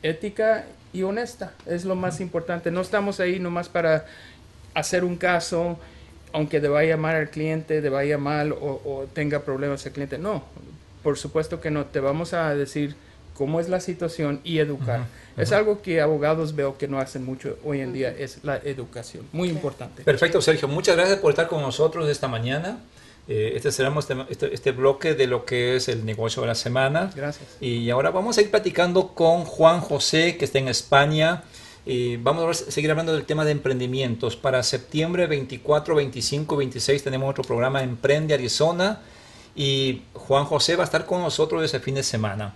ética 0.02 0.66
y 0.94 1.04
honesta. 1.04 1.54
Es 1.66 1.84
lo 1.84 1.96
más 1.96 2.22
importante. 2.22 2.72
No 2.72 2.82
estamos 2.82 3.20
ahí 3.20 3.40
nomás 3.40 3.68
para 3.68 4.06
hacer 4.74 5.04
un 5.04 5.18
caso, 5.18 5.78
aunque 6.32 6.60
le 6.60 6.70
vaya 6.70 6.96
mal 6.96 7.16
al 7.16 7.30
cliente, 7.30 7.82
le 7.82 7.90
vaya 7.90 8.18
mal 8.18 8.54
o, 8.54 9.08
tenga 9.14 9.42
problemas 9.42 9.86
el 9.86 9.92
cliente. 9.92 10.18
No, 10.18 10.44
por 11.04 11.18
supuesto 11.18 11.60
que 11.60 11.70
no. 11.70 11.86
Te 11.86 12.00
vamos 12.00 12.34
a 12.34 12.56
decir 12.56 12.96
cómo 13.40 13.62
es 13.62 13.70
la 13.70 13.80
situación 13.80 14.42
y 14.44 14.60
educar. 14.60 15.06
Es 15.38 15.54
algo 15.54 15.82
que 15.82 16.02
abogados 16.02 16.56
veo 16.56 16.78
que 16.78 16.90
no 16.90 17.00
hacen 17.00 17.24
mucho 17.24 17.58
hoy 17.64 17.80
en 17.80 17.94
día, 17.94 18.10
es 18.10 18.40
la 18.44 18.58
educación. 18.58 19.26
Muy 19.32 19.48
importante. 19.48 20.04
Perfecto, 20.04 20.42
Sergio. 20.42 20.68
Muchas 20.68 20.98
gracias 20.98 21.20
por 21.20 21.32
estar 21.32 21.48
con 21.48 21.62
nosotros 21.62 22.10
esta 22.10 22.28
mañana. 22.28 22.80
Eh, 23.30 23.54
este 23.56 23.72
será 23.72 23.96
este, 23.98 24.18
este, 24.28 24.54
este, 24.54 24.72
bloque 24.74 25.14
de 25.14 25.26
lo 25.28 25.46
que 25.46 25.78
es 25.78 25.88
el 25.88 26.04
negocio 26.04 26.42
de 26.42 26.50
la 26.50 26.56
semana. 26.56 27.12
Gracias. 27.16 27.48
Y 27.62 27.90
ahora 27.92 28.12
vamos 28.12 28.38
a 28.38 28.42
ir 28.42 28.52
platicando 28.52 29.14
con 29.16 29.46
Juan 29.46 29.80
José, 29.80 30.36
que 30.36 30.44
está 30.44 30.60
en 30.60 30.68
España. 30.68 31.44
Y 31.86 32.18
vamos 32.18 32.68
a 32.68 32.72
seguir 32.72 32.92
hablando 32.92 33.14
del 33.14 33.24
tema 33.24 33.46
de 33.46 33.52
emprendimientos. 33.52 34.36
Para 34.36 34.64
septiembre 34.64 35.28
24, 35.28 35.96
25, 35.96 36.58
26 36.58 37.04
tenemos 37.06 37.30
otro 37.30 37.46
programa 37.46 37.84
Emprende 37.84 38.34
Arizona. 38.34 39.00
Y 39.56 40.02
Juan 40.14 40.44
José 40.44 40.76
va 40.76 40.84
a 40.84 40.86
estar 40.86 41.06
con 41.06 41.22
nosotros 41.22 41.64
ese 41.64 41.80
fin 41.80 41.96
de 41.96 42.04
semana. 42.04 42.54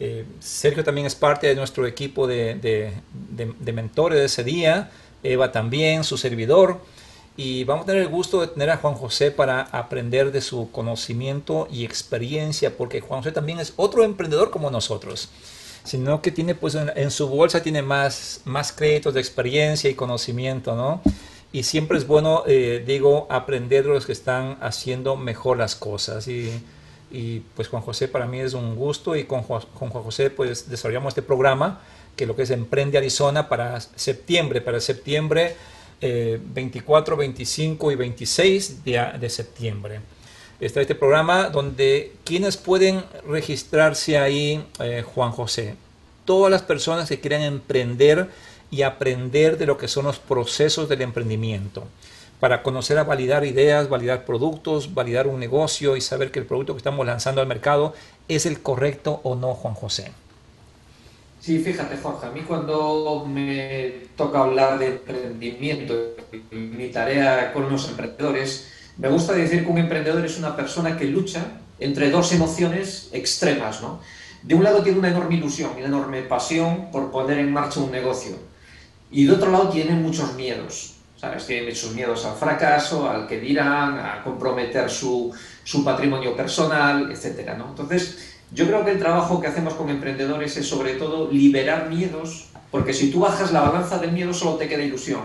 Eh, 0.00 0.24
Sergio 0.40 0.82
también 0.82 1.06
es 1.06 1.14
parte 1.14 1.46
de 1.46 1.54
nuestro 1.54 1.86
equipo 1.86 2.26
de, 2.26 2.92
mentores 3.72 4.18
de 4.18 4.24
ese 4.24 4.44
día, 4.44 4.90
Eva 5.22 5.52
también, 5.52 6.04
su 6.04 6.18
servidor, 6.18 6.80
y 7.36 7.64
vamos 7.64 7.84
a 7.84 7.86
tener 7.86 8.02
el 8.02 8.08
gusto 8.08 8.40
de 8.40 8.48
tener 8.48 8.70
a 8.70 8.76
Juan 8.76 8.94
José 8.94 9.30
para 9.30 9.62
aprender 9.62 10.30
de 10.30 10.40
su 10.40 10.70
conocimiento 10.70 11.68
y 11.70 11.84
experiencia, 11.84 12.76
porque 12.76 13.00
Juan 13.00 13.20
José 13.20 13.32
también 13.32 13.60
es 13.60 13.72
otro 13.76 14.04
emprendedor 14.04 14.50
como 14.50 14.70
nosotros, 14.70 15.28
sino 15.84 16.22
que 16.22 16.30
tiene 16.30 16.54
pues 16.54 16.74
en, 16.74 17.10
su 17.10 17.28
bolsa 17.28 17.62
tiene 17.62 17.82
más, 17.82 18.40
más 18.44 18.72
créditos 18.72 19.14
de 19.14 19.20
experiencia 19.20 19.90
y 19.90 19.94
conocimiento, 19.94 20.76
¿no? 20.76 21.02
Y 21.52 21.62
siempre 21.62 21.98
es 21.98 22.06
bueno, 22.06 22.42
eh, 22.48 22.82
digo, 22.84 23.28
aprender 23.30 23.84
de 23.84 23.90
los 23.90 24.06
que 24.06 24.12
están 24.12 24.58
haciendo 24.60 25.14
mejor 25.14 25.56
las 25.56 25.76
cosas. 25.76 26.26
Y 26.26 26.50
y 27.14 27.44
pues 27.54 27.68
Juan 27.68 27.82
José 27.82 28.08
para 28.08 28.26
mí 28.26 28.40
es 28.40 28.54
un 28.54 28.74
gusto 28.74 29.14
y 29.14 29.22
con 29.22 29.42
Juan, 29.42 29.62
José 29.90 30.30
pues 30.30 30.68
desarrollamos 30.68 31.12
este 31.12 31.22
programa 31.22 31.80
que 32.16 32.26
lo 32.26 32.34
que 32.34 32.42
es 32.42 32.50
Emprende 32.50 32.98
Arizona 32.98 33.48
para 33.48 33.80
septiembre, 33.80 34.60
para 34.60 34.80
septiembre 34.80 35.54
24, 36.00 37.14
eh, 37.14 37.18
25 37.18 37.92
y 37.92 37.94
26 37.94 38.84
de, 38.84 39.12
de 39.20 39.30
septiembre. 39.30 40.00
Está 40.58 40.80
este 40.80 40.96
programa 40.96 41.50
donde 41.50 42.12
quienes 42.24 42.56
pueden 42.56 43.04
registrarse 43.26 44.18
ahí, 44.18 44.64
eh, 44.80 45.04
Juan 45.06 45.30
José, 45.30 45.76
todas 46.24 46.50
las 46.50 46.62
personas 46.62 47.08
que 47.08 47.20
quieran 47.20 47.42
emprender 47.42 48.28
y 48.72 48.82
aprender 48.82 49.56
de 49.56 49.66
lo 49.66 49.78
que 49.78 49.86
son 49.86 50.04
los 50.06 50.18
procesos 50.18 50.88
del 50.88 51.02
emprendimiento 51.02 51.86
para 52.40 52.62
conocer 52.62 52.98
a 52.98 53.04
validar 53.04 53.44
ideas, 53.44 53.88
validar 53.88 54.24
productos, 54.24 54.94
validar 54.94 55.26
un 55.26 55.40
negocio 55.40 55.96
y 55.96 56.00
saber 56.00 56.30
que 56.30 56.38
el 56.38 56.46
producto 56.46 56.74
que 56.74 56.78
estamos 56.78 57.06
lanzando 57.06 57.40
al 57.40 57.46
mercado 57.46 57.94
es 58.28 58.46
el 58.46 58.60
correcto 58.60 59.20
o 59.22 59.34
no, 59.34 59.54
Juan 59.54 59.74
José. 59.74 60.12
Sí, 61.40 61.58
fíjate, 61.58 61.96
Juanja, 61.98 62.28
a 62.28 62.30
mí 62.30 62.40
cuando 62.40 63.26
me 63.28 63.92
toca 64.16 64.40
hablar 64.40 64.78
de 64.78 64.86
emprendimiento, 64.86 65.94
mi 66.50 66.88
tarea 66.88 67.52
con 67.52 67.70
los 67.70 67.88
emprendedores, 67.88 68.70
me 68.96 69.08
gusta 69.08 69.34
decir 69.34 69.64
que 69.64 69.70
un 69.70 69.78
emprendedor 69.78 70.24
es 70.24 70.38
una 70.38 70.56
persona 70.56 70.96
que 70.96 71.04
lucha 71.04 71.44
entre 71.78 72.10
dos 72.10 72.32
emociones 72.32 73.10
extremas, 73.12 73.82
¿no? 73.82 74.00
de 74.44 74.54
un 74.54 74.62
lado 74.62 74.82
tiene 74.82 74.98
una 74.98 75.08
enorme 75.08 75.36
ilusión, 75.36 75.70
una 75.76 75.86
enorme 75.86 76.22
pasión 76.22 76.90
por 76.92 77.10
poner 77.10 77.38
en 77.38 77.52
marcha 77.52 77.80
un 77.80 77.90
negocio. 77.90 78.36
Y 79.10 79.24
de 79.24 79.32
otro 79.32 79.50
lado 79.50 79.70
tiene 79.70 79.92
muchos 79.92 80.34
miedos. 80.34 80.93
¿Sabes? 81.24 81.46
Tiene 81.46 81.68
muchos 81.68 81.94
miedos 81.94 82.24
al 82.26 82.36
fracaso, 82.36 83.08
al 83.08 83.26
que 83.26 83.40
dirán, 83.40 83.98
a 83.98 84.22
comprometer 84.22 84.90
su, 84.90 85.32
su 85.62 85.82
patrimonio 85.82 86.36
personal, 86.36 87.10
etc. 87.10 87.56
¿no? 87.56 87.68
Entonces, 87.70 88.34
yo 88.52 88.66
creo 88.66 88.84
que 88.84 88.90
el 88.92 88.98
trabajo 88.98 89.40
que 89.40 89.46
hacemos 89.46 89.74
con 89.74 89.88
emprendedores 89.88 90.56
es 90.56 90.68
sobre 90.68 90.94
todo 90.94 91.30
liberar 91.30 91.88
miedos, 91.88 92.48
porque 92.70 92.92
si 92.92 93.10
tú 93.10 93.20
bajas 93.20 93.52
la 93.52 93.62
balanza 93.62 93.98
del 93.98 94.12
miedo 94.12 94.34
solo 94.34 94.56
te 94.56 94.68
queda 94.68 94.82
ilusión. 94.82 95.22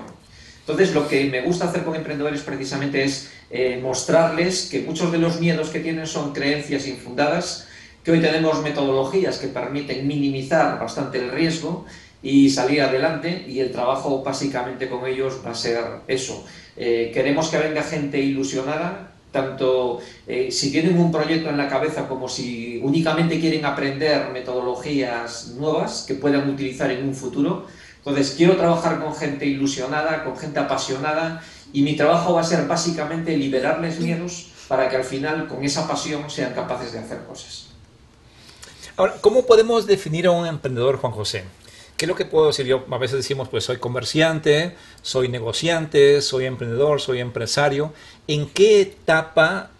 Entonces, 0.61 0.93
lo 0.93 1.07
que 1.07 1.25
me 1.25 1.41
gusta 1.41 1.65
hacer 1.65 1.83
con 1.83 1.95
emprendedores 1.95 2.41
precisamente 2.41 3.03
es 3.03 3.31
eh, 3.49 3.79
mostrarles 3.81 4.69
que 4.69 4.81
muchos 4.81 5.11
de 5.11 5.17
los 5.17 5.39
miedos 5.39 5.69
que 5.69 5.79
tienen 5.79 6.07
son 6.07 6.31
creencias 6.31 6.87
infundadas, 6.87 7.67
que 8.03 8.11
hoy 8.11 8.21
tenemos 8.21 8.61
metodologías 8.61 9.37
que 9.37 9.47
permiten 9.47 10.07
minimizar 10.07 10.79
bastante 10.79 11.17
el 11.17 11.31
riesgo 11.31 11.85
y 12.21 12.49
salir 12.49 12.81
adelante 12.81 13.45
y 13.47 13.59
el 13.59 13.71
trabajo 13.71 14.23
básicamente 14.23 14.89
con 14.89 15.05
ellos 15.05 15.39
va 15.45 15.51
a 15.51 15.55
ser 15.55 15.83
eso. 16.07 16.45
Eh, 16.75 17.11
queremos 17.13 17.49
que 17.49 17.57
venga 17.57 17.83
gente 17.83 18.19
ilusionada, 18.19 19.11
tanto 19.31 19.99
eh, 20.27 20.51
si 20.51 20.71
tienen 20.71 20.99
un 20.99 21.11
proyecto 21.11 21.49
en 21.49 21.57
la 21.57 21.67
cabeza 21.67 22.07
como 22.07 22.27
si 22.27 22.79
únicamente 22.83 23.39
quieren 23.39 23.65
aprender 23.65 24.29
metodologías 24.31 25.55
nuevas 25.57 26.05
que 26.07 26.15
puedan 26.15 26.49
utilizar 26.49 26.89
en 26.91 27.07
un 27.07 27.13
futuro. 27.13 27.67
Entonces, 27.97 28.33
quiero 28.35 28.55
trabajar 28.55 28.99
con 28.99 29.13
gente 29.13 29.45
ilusionada, 29.45 30.23
con 30.23 30.37
gente 30.37 30.59
apasionada 30.59 31.41
y 31.73 31.83
mi 31.83 31.95
trabajo 31.95 32.33
va 32.33 32.41
a 32.41 32.43
ser 32.43 32.65
básicamente 32.65 33.37
liberarles 33.37 33.99
miedos 33.99 34.51
para 34.67 34.89
que 34.89 34.95
al 34.95 35.03
final 35.03 35.47
con 35.47 35.63
esa 35.63 35.87
pasión 35.87 36.29
sean 36.29 36.53
capaces 36.53 36.93
de 36.93 36.99
hacer 36.99 37.19
cosas. 37.25 37.67
Ahora, 38.95 39.15
¿cómo 39.21 39.45
podemos 39.45 39.85
definir 39.85 40.27
a 40.27 40.31
un 40.31 40.45
emprendedor, 40.45 40.97
Juan 40.97 41.13
José? 41.13 41.43
¿Qué 41.99 42.05
es 42.05 42.07
lo 42.09 42.15
que 42.15 42.23
puedo 42.23 42.47
decir 42.47 42.65
yo? 42.65 42.85
A 42.89 42.97
veces 42.97 43.17
decimos, 43.17 43.49
pues 43.49 43.65
soy 43.65 43.75
comerciante, 43.75 44.73
soy 45.01 45.27
negociante, 45.27 46.21
soy 46.21 46.45
emprendedor, 46.45 47.01
soy 47.01 47.19
empresario. 47.19 47.91
¿En 48.25 48.47
qué 48.47 48.79
etapa 48.79 49.71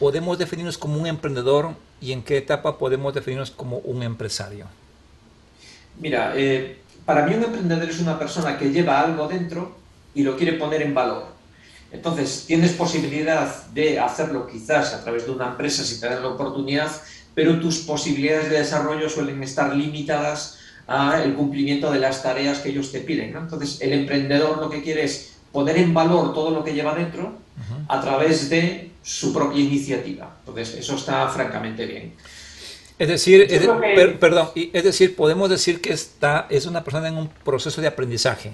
podemos 0.00 0.36
definirnos 0.36 0.76
como 0.78 0.98
un 0.98 1.06
emprendedor 1.06 1.76
y 2.00 2.10
en 2.10 2.24
qué 2.24 2.38
etapa 2.38 2.76
podemos 2.76 3.14
definirnos 3.14 3.52
como 3.52 3.76
un 3.78 4.02
empresario? 4.02 4.66
Mira, 6.00 6.32
eh, 6.34 6.80
para 7.06 7.24
mí 7.24 7.36
un 7.36 7.44
emprendedor 7.44 7.88
es 7.88 8.00
una 8.00 8.18
persona 8.18 8.58
que 8.58 8.72
lleva 8.72 9.00
algo 9.00 9.28
dentro 9.28 9.76
y 10.12 10.24
lo 10.24 10.36
quiere 10.36 10.54
poner 10.54 10.82
en 10.82 10.92
valor. 10.92 11.26
Entonces, 11.92 12.46
tienes 12.48 12.72
posibilidad 12.72 13.66
de 13.66 14.00
hacerlo 14.00 14.48
quizás 14.48 14.92
a 14.92 15.04
través 15.04 15.24
de 15.24 15.30
una 15.30 15.50
empresa 15.50 15.84
si 15.84 16.00
te 16.00 16.08
dan 16.08 16.20
la 16.20 16.30
oportunidad, 16.30 16.90
pero 17.32 17.60
tus 17.60 17.78
posibilidades 17.78 18.50
de 18.50 18.58
desarrollo 18.58 19.08
suelen 19.08 19.40
estar 19.44 19.72
limitadas 19.76 20.56
al 20.90 21.34
cumplimiento 21.34 21.92
de 21.92 22.00
las 22.00 22.20
tareas 22.20 22.58
que 22.58 22.70
ellos 22.70 22.90
te 22.90 22.98
piden. 22.98 23.36
Entonces, 23.36 23.80
el 23.80 23.92
emprendedor 23.92 24.58
lo 24.58 24.68
que 24.68 24.82
quiere 24.82 25.04
es 25.04 25.36
poner 25.52 25.76
en 25.78 25.94
valor 25.94 26.34
todo 26.34 26.50
lo 26.50 26.64
que 26.64 26.74
lleva 26.74 26.94
dentro 26.96 27.38
a 27.86 28.00
través 28.00 28.50
de 28.50 28.90
su 29.00 29.32
propia 29.32 29.60
iniciativa. 29.60 30.36
Entonces, 30.40 30.74
eso 30.74 30.96
está 30.96 31.28
francamente 31.28 31.86
bien. 31.86 32.12
Es 32.98 33.08
decir, 33.08 33.46
perdón, 34.18 34.48
es 34.54 34.84
decir, 34.84 35.14
podemos 35.14 35.48
decir 35.48 35.80
que 35.80 35.92
está, 35.92 36.46
es 36.50 36.66
una 36.66 36.82
persona 36.82 37.06
en 37.06 37.16
un 37.16 37.28
proceso 37.28 37.80
de 37.80 37.86
aprendizaje. 37.86 38.50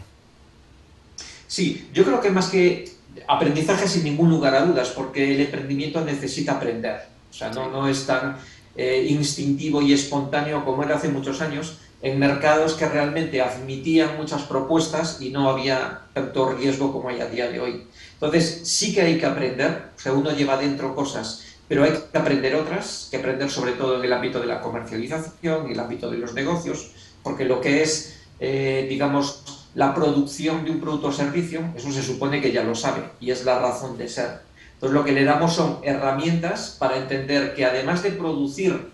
Sí, 1.47 1.89
yo 1.95 2.05
creo 2.05 2.21
que 2.21 2.31
más 2.31 2.49
que 2.49 2.91
aprendizaje 3.27 3.89
sin 3.89 4.05
ningún 4.05 4.29
lugar 4.29 4.55
a 4.55 4.65
dudas, 4.67 4.91
porque 4.91 5.35
el 5.35 5.41
emprendimiento 5.41 6.05
necesita 6.05 6.53
aprender. 6.53 7.01
O 7.31 7.33
sea, 7.33 7.51
no, 7.51 7.71
no 7.71 7.89
es 7.89 8.05
tan 8.05 8.37
eh, 8.77 9.07
instintivo 9.09 9.81
y 9.81 9.95
espontáneo 9.95 10.65
como 10.67 10.85
era 10.85 10.97
hace 10.97 11.09
muchos 11.09 11.41
años, 11.41 11.79
en 12.07 12.19
mercados 12.19 12.75
que 12.75 12.89
realmente 12.89 13.43
admitían 13.43 14.17
muchas 14.17 14.43
propuestas 14.43 15.21
y 15.21 15.31
no 15.31 15.51
había 15.51 16.03
tanto 16.15 16.53
riesgo 16.53 16.93
como 16.93 17.09
hay 17.09 17.21
a 17.21 17.27
día 17.27 17.49
de 17.51 17.61
hoy. 17.61 17.87
Entonces, 18.15 18.61
sí 18.65 18.95
que 18.95 19.03
hay 19.03 19.19
que 19.19 19.27
aprender, 19.27 19.91
o 19.97 19.99
sea, 19.99 20.13
uno 20.13 20.31
lleva 20.31 20.57
dentro 20.57 20.95
cosas 20.95 21.43
pero 21.69 21.85
hay 21.85 21.91
que 21.91 22.19
aprender 22.19 22.55
otras, 22.55 23.09
que 23.11 23.17
aprender 23.17 23.51
sobre 23.51 23.73
todo 23.73 23.99
en 23.99 24.05
el 24.05 24.13
ámbito 24.13 24.41
de 24.41 24.47
la 24.47 24.61
comercialización, 24.61 25.67
en 25.67 25.73
el 25.73 25.81
ámbito 25.81 26.11
de 26.11 26.19
los 26.19 26.33
negocios, 26.35 26.93
porque 27.23 27.45
lo 27.45 27.61
que 27.61 27.83
es, 27.83 28.21
eh, 28.39 28.87
digamos, 28.89 29.43
la 29.75 29.95
producción 29.95 30.65
de 30.65 30.71
un 30.71 30.81
producto 30.81 31.09
o 31.09 31.13
servicio, 31.13 31.61
eso 31.75 31.91
se 31.91 32.03
supone 32.03 32.41
que 32.41 32.53
ya 32.53 32.63
lo 32.63 32.75
sabe 32.75 33.03
y 33.21 33.31
es 33.31 33.45
la 33.45 33.59
razón 33.59 33.99
de 33.99 34.09
ser. 34.09 34.47
Entonces 34.75 34.95
lo 34.95 35.05
que 35.05 35.13
le 35.13 35.25
damos 35.25 35.55
son 35.55 35.81
herramientas 35.83 36.77
para 36.79 36.99
entender 36.99 37.55
que 37.55 37.65
además 37.65 38.03
de 38.03 38.13
producir 38.13 38.91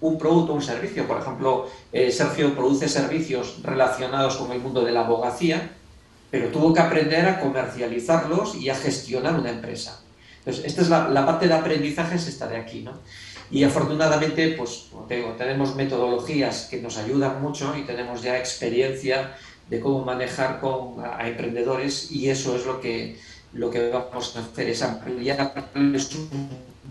un 0.00 0.18
producto 0.18 0.52
un 0.52 0.62
servicio, 0.62 1.06
por 1.06 1.20
ejemplo, 1.20 1.68
eh, 1.92 2.10
Sergio 2.10 2.54
produce 2.54 2.88
servicios 2.88 3.62
relacionados 3.62 4.36
con 4.36 4.52
el 4.52 4.60
mundo 4.60 4.84
de 4.84 4.92
la 4.92 5.00
abogacía, 5.00 5.70
pero 6.30 6.48
tuvo 6.48 6.74
que 6.74 6.80
aprender 6.80 7.26
a 7.26 7.40
comercializarlos 7.40 8.56
y 8.56 8.68
a 8.68 8.74
gestionar 8.74 9.38
una 9.38 9.50
empresa. 9.50 10.02
Entonces, 10.38 10.64
esta 10.64 10.82
es 10.82 10.88
la, 10.88 11.26
parte 11.26 11.48
de 11.48 11.54
aprendizaje, 11.54 12.16
es 12.16 12.28
esta 12.28 12.46
de 12.46 12.56
aquí, 12.56 12.82
¿no? 12.82 12.92
Y 13.50 13.64
afortunadamente, 13.64 14.54
pues, 14.56 14.86
te 15.08 15.16
digo, 15.16 15.30
tenemos 15.38 15.74
metodologías 15.76 16.66
que 16.70 16.80
nos 16.82 16.98
ayudan 16.98 17.40
mucho 17.40 17.74
y 17.76 17.82
tenemos 17.82 18.22
ya 18.22 18.36
experiencia 18.38 19.34
de 19.70 19.80
cómo 19.80 20.04
manejar 20.04 20.60
con, 20.60 21.04
a, 21.04 21.26
emprendedores 21.26 22.10
y 22.10 22.28
eso 22.28 22.56
es 22.56 22.66
lo 22.66 22.80
que, 22.80 23.18
lo 23.52 23.70
que 23.70 23.88
vamos 23.88 24.36
a 24.36 24.40
hacer, 24.40 24.68
es 24.68 24.82
un 24.82 26.48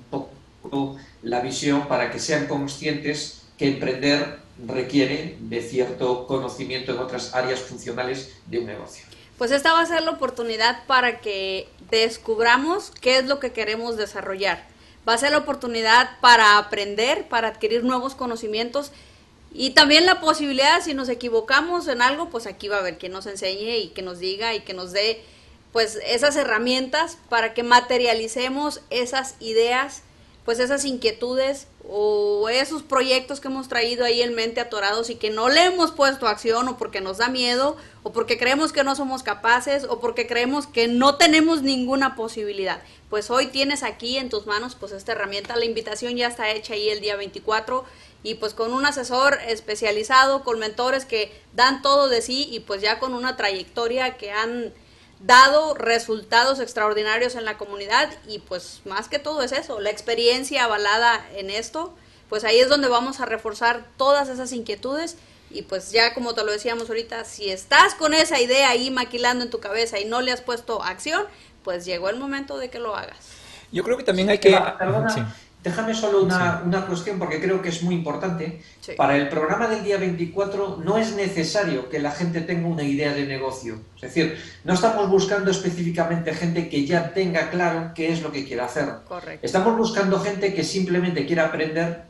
poco 0.10 0.98
la 1.26 1.42
visión 1.42 1.90
para 1.90 2.10
que 2.12 2.20
sean 2.20 2.48
conscientes 2.48 3.42
que 3.58 3.68
emprender 3.68 4.40
requiere 4.66 5.36
de 5.42 5.62
cierto 5.62 6.28
conocimiento 6.28 6.94
en 6.94 7.00
otras 7.00 7.34
áreas 7.34 7.60
funcionales 7.60 8.38
de 8.48 8.60
un 8.60 8.68
negocio 8.68 9.04
pues 9.38 9.52
esta 9.52 9.74
va 9.74 9.82
a 9.82 9.86
ser 9.86 10.04
la 10.04 10.12
oportunidad 10.12 10.86
para 10.86 11.20
que 11.20 11.68
descubramos 11.90 12.92
qué 13.02 13.18
es 13.18 13.26
lo 13.26 13.40
que 13.40 13.52
queremos 13.52 13.98
desarrollar. 13.98 14.66
Va 15.08 15.14
a 15.14 15.18
ser 15.18 15.32
la 15.32 15.40
oportunidad 15.40 16.20
para 16.22 16.58
aprender, 16.58 17.28
para 17.28 17.50
adquirir 17.50 17.84
nuevos 17.84 18.16
conocimientos 18.16 18.92
y 19.54 19.72
también 19.72 20.06
la 20.06 20.20
posibilidad, 20.20 20.82
si 20.82 20.94
nos 20.94 21.10
equivocamos 21.10 21.88
en 21.88 22.02
algo, 22.02 22.30
pues 22.30 22.48
aquí 22.48 22.68
va 22.68 22.78
a 22.78 22.80
haber 22.80 22.98
quien 22.98 23.12
nos 23.12 23.26
enseñe 23.26 23.78
y 23.78 23.90
que 23.90 24.02
nos 24.02 24.20
diga 24.20 24.54
y 24.54 24.62
que 24.62 24.74
nos 24.74 24.92
dé 24.92 25.22
pues 25.72 26.00
esas 26.08 26.38
herramientas 26.38 27.18
para 27.30 27.54
que 27.54 27.64
materialicemos 27.64 28.82
esas 28.90 29.36
ideas, 29.42 30.04
pues 30.46 30.60
esas 30.60 30.86
inquietudes 30.86 31.68
o 31.90 32.48
esos 32.50 32.84
proyectos 32.84 33.40
que 33.40 33.48
hemos 33.48 33.68
traído 33.68 34.06
ahí 34.06 34.22
en 34.22 34.36
mente 34.36 34.62
atorados 34.62 35.10
y 35.10 35.16
que 35.16 35.32
no 35.32 35.50
le 35.50 35.66
hemos 35.66 35.92
puesto 35.92 36.28
acción 36.28 36.68
o 36.68 36.78
porque 36.78 37.02
nos 37.02 37.18
da 37.18 37.30
miedo 37.30 37.76
o 38.04 38.12
porque 38.12 38.38
creemos 38.38 38.72
que 38.72 38.84
no 38.84 38.96
somos 38.96 39.24
capaces 39.24 39.86
o 39.86 40.00
porque 40.00 40.28
creemos 40.28 40.68
que 40.68 40.88
no 40.88 41.16
tenemos 41.16 41.64
ninguna 41.64 42.16
posibilidad. 42.16 42.80
Pues 43.10 43.32
hoy 43.32 43.48
tienes 43.48 43.82
aquí 43.82 44.18
en 44.18 44.30
tus 44.30 44.46
manos 44.46 44.76
pues 44.76 44.92
esta 44.92 45.14
herramienta, 45.14 45.56
la 45.56 45.66
invitación 45.66 46.16
ya 46.16 46.28
está 46.28 46.52
hecha 46.52 46.76
ahí 46.76 46.90
el 46.90 47.02
día 47.02 47.16
24 47.16 47.84
y 48.22 48.36
pues 48.36 48.54
con 48.54 48.72
un 48.72 48.86
asesor 48.86 49.40
especializado, 49.48 50.44
con 50.44 50.60
mentores 50.60 51.06
que 51.06 51.32
dan 51.54 51.82
todo 51.82 52.08
de 52.08 52.22
sí 52.22 52.48
y 52.52 52.60
pues 52.60 52.82
ya 52.82 53.00
con 53.00 53.16
una 53.16 53.36
trayectoria 53.36 54.18
que 54.18 54.32
han 54.32 54.74
dado 55.26 55.74
resultados 55.74 56.60
extraordinarios 56.60 57.36
en 57.36 57.46
la 57.46 57.58
comunidad 57.58 58.10
y 58.28 58.40
pues 58.40 58.82
más 58.86 59.10
que 59.10 59.18
todo 59.18 59.42
es 59.42 59.52
eso, 59.52 59.80
la 59.80 59.90
experiencia 59.90 60.66
avalada 60.66 61.26
en 61.36 61.50
esto, 61.50 61.94
pues 62.30 62.44
ahí 62.44 62.60
es 62.60 62.70
donde 62.70 62.88
vamos 62.88 63.20
a 63.20 63.26
reforzar 63.26 63.86
todas 63.98 64.30
esas 64.30 64.52
inquietudes 64.52 65.18
y 65.50 65.64
pues 65.64 65.92
ya 65.92 66.14
como 66.14 66.34
te 66.36 66.44
lo 66.44 66.52
decíamos 66.52 66.90
ahorita, 66.90 67.24
si 67.26 67.50
estás 67.50 67.96
con 67.96 68.14
esa 68.14 68.40
idea 68.40 68.70
ahí 68.70 68.92
maquilando 68.92 69.44
en 69.44 69.50
tu 69.50 69.60
cabeza 69.60 70.00
y 70.00 70.06
no 70.06 70.22
le 70.22 70.32
has 70.32 70.42
puesto 70.42 70.84
acción, 70.84 71.26
pues 71.64 71.86
llegó 71.86 72.10
el 72.10 72.18
momento 72.18 72.58
de 72.58 72.70
que 72.70 72.80
lo 72.80 72.96
hagas. 72.96 73.30
Yo 73.72 73.84
creo 73.84 73.98
que 73.98 74.04
también 74.04 74.30
hay 74.30 74.38
que... 74.38 74.56
Déjame 75.66 75.96
solo 75.96 76.22
una, 76.22 76.62
una, 76.64 76.86
cuestión 76.86 77.18
porque 77.18 77.42
creo 77.42 77.60
que 77.60 77.70
es 77.70 77.82
muy 77.82 77.96
importante. 77.96 78.62
Para 78.96 79.18
el 79.18 79.30
programa 79.30 79.68
del 79.68 79.84
día 79.84 79.98
24 79.98 80.80
no 80.86 81.00
es 81.00 81.16
necesario 81.16 81.90
que 81.90 81.98
la 81.98 82.12
gente 82.12 82.42
tenga 82.42 82.68
una 82.68 82.84
idea 82.84 83.16
de 83.16 83.26
negocio. 83.26 83.80
Es 83.96 84.02
decir, 84.04 84.38
no 84.64 84.76
estamos 84.76 85.10
buscando 85.10 85.50
específicamente 85.50 86.36
gente 86.36 86.70
que 86.70 86.86
ya 86.86 87.16
tenga 87.16 87.50
claro 87.50 87.94
qué 87.96 88.14
es 88.14 88.22
lo 88.22 88.32
que 88.32 88.46
quiere 88.46 88.62
hacer. 88.62 88.90
Estamos 89.42 89.76
buscando 89.76 90.20
gente 90.20 90.54
que 90.54 90.64
simplemente 90.64 91.26
quiera 91.26 91.48
aprender 91.48 92.04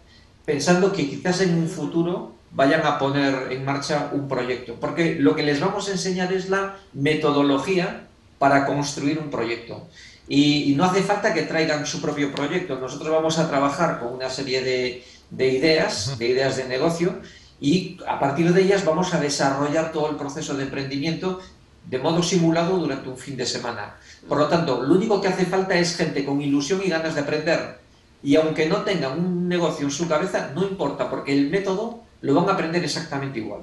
pensando 0.44 0.92
que 0.92 1.10
quizás 1.10 1.40
en 1.40 1.58
un 1.58 1.70
futuro 1.70 2.36
vayan 2.52 2.86
a 2.86 3.00
poner 3.00 3.54
en 3.54 3.64
marcha 3.64 4.10
un 4.12 4.28
proyecto. 4.28 4.76
Porque 4.82 5.16
lo 5.16 5.34
que 5.34 5.44
les 5.44 5.62
vamos 5.62 5.88
a 5.88 5.94
enseñar 5.94 6.34
es 6.34 6.50
la 6.50 6.76
metodología 6.92 8.08
para 8.38 8.66
construir 8.66 9.18
un 9.18 9.30
proyecto. 9.30 9.88
Y, 10.28 10.74
no 10.76 10.86
hace 10.86 11.04
falta 11.04 11.34
que 11.34 11.44
traigan 11.44 11.86
su 11.86 12.02
propio 12.02 12.34
proyecto. 12.34 12.80
Nosotros 12.80 13.10
vamos 13.10 13.38
a 13.38 13.48
trabajar 13.48 14.00
con 14.00 14.14
una 14.14 14.30
serie 14.30 14.62
de, 14.62 15.04
de 15.30 15.48
ideas, 15.50 16.18
de 16.18 16.28
ideas 16.28 16.58
de 16.58 16.66
negocio, 16.66 17.20
y 17.60 17.98
a 18.08 18.20
partir 18.20 18.52
de 18.54 18.62
ellas 18.62 18.84
vamos 18.84 19.14
a 19.14 19.20
desarrollar 19.20 19.92
todo 19.92 20.10
el 20.10 20.16
proceso 20.16 20.56
de 20.56 20.64
emprendimiento 20.64 21.40
de 21.90 22.00
modo 22.00 22.24
simulado 22.24 22.78
durante 22.78 23.10
un 23.10 23.18
fin 23.18 23.38
de 23.38 23.46
semana. 23.46 23.96
Por 24.28 24.40
lo 24.40 24.48
tanto, 24.48 24.82
lo 24.82 24.96
único 24.96 25.22
que 25.22 25.28
hace 25.28 25.46
falta 25.46 25.78
es 25.78 25.96
gente 25.96 26.26
con 26.26 26.42
ilusión 26.42 26.82
y 26.84 26.90
ganas 26.90 27.16
de 27.16 27.22
aprender. 27.22 27.86
y 28.24 28.36
aunque 28.38 28.68
no 28.68 28.82
tengan 28.82 29.20
un 29.20 29.48
negocio 29.48 29.86
en 29.86 29.92
su 29.92 30.08
cabeza, 30.08 30.52
no 30.56 30.64
importa, 30.64 31.12
porque 31.12 31.32
el 31.32 31.48
método 31.52 32.00
lo 32.22 32.34
van 32.34 32.50
a 32.50 32.54
aprender 32.54 32.84
exactamente 32.84 33.38
igual. 33.38 33.62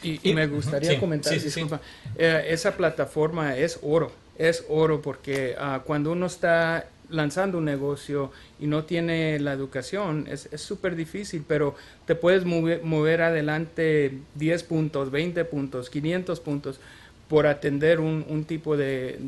y, 0.00 0.32
me 0.32 0.46
gustaría 0.46 1.00
comentar, 1.00 1.34
eh, 1.34 2.46
esa 2.48 2.76
plataforma 2.76 3.56
es 3.56 3.80
oro, 3.82 4.12
es 4.38 4.64
oro 4.68 5.02
porque 5.02 5.54
ah, 5.58 5.82
cuando 5.84 6.12
uno 6.12 6.26
está 6.26 6.88
lanzando 7.10 7.58
un 7.58 7.64
negocio 7.64 8.32
y 8.58 8.66
no 8.66 8.84
tiene 8.84 9.38
la 9.38 9.52
educación, 9.52 10.26
es 10.28 10.48
súper 10.60 10.96
difícil, 10.96 11.44
pero 11.46 11.74
te 12.06 12.14
puedes 12.14 12.44
mover, 12.44 12.82
mover, 12.82 13.22
adelante 13.22 14.18
10 14.34 14.62
puntos, 14.64 15.10
20 15.10 15.44
puntos, 15.44 15.90
500 15.90 16.40
puntos 16.40 16.80
por 17.28 17.46
atender 17.46 18.00
un, 18.00 18.24
un 18.28 18.44
tipo 18.44 18.76
de, 18.76 19.18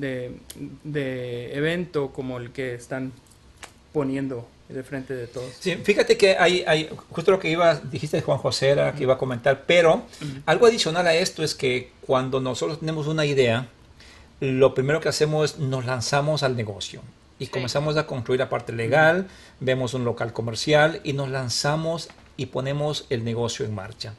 de, 0.85 1.55
evento 1.55 2.13
como 2.13 2.39
el 2.39 2.51
que 2.51 2.75
están 2.75 3.13
poniendo 3.93 4.47
de 4.69 4.83
frente 4.83 5.15
de 5.15 5.27
todos. 5.27 5.53
Sí, 5.59 5.77
fíjate 5.77 6.17
que 6.17 6.37
hay, 6.37 6.65
hay 6.67 6.91
justo 7.11 7.31
lo 7.31 7.39
que 7.39 7.51
iba, 7.51 7.75
dijiste 7.77 8.21
Juan 8.21 8.39
José 8.39 8.71
era 8.71 8.93
que 8.95 9.05
iba 9.05 9.15
a 9.15 9.19
comentar, 9.19 9.65
pero 9.67 10.05
algo 10.45 10.67
adicional 10.67 11.07
a 11.07 11.15
esto 11.15 11.43
es 11.43 11.55
que 11.55 11.91
cuando 12.03 12.41
nosotros 12.41 12.81
tenemos 12.81 13.07
una 13.07 13.25
idea, 13.25 13.69
lo 14.41 14.75
primero 14.75 15.01
que 15.01 15.09
hacemos 15.09 15.53
es 15.53 15.59
nos 15.59 15.87
lanzamos 15.87 16.43
al 16.43 16.57
negocio 16.57 17.03
y 17.39 17.49
comenzamos 17.49 17.97
a 17.97 18.07
construir 18.07 18.41
la 18.41 18.49
parte 18.49 18.73
legal, 18.73 19.29
vemos 19.61 19.95
un 19.95 20.05
local 20.05 20.33
comercial 20.33 21.01
y 21.05 21.13
nos 21.13 21.29
lanzamos 21.29 22.09
y 22.37 22.47
ponemos 22.47 23.07
el 23.11 23.25
negocio 23.25 23.65
en 23.67 23.75
marcha. 23.75 24.15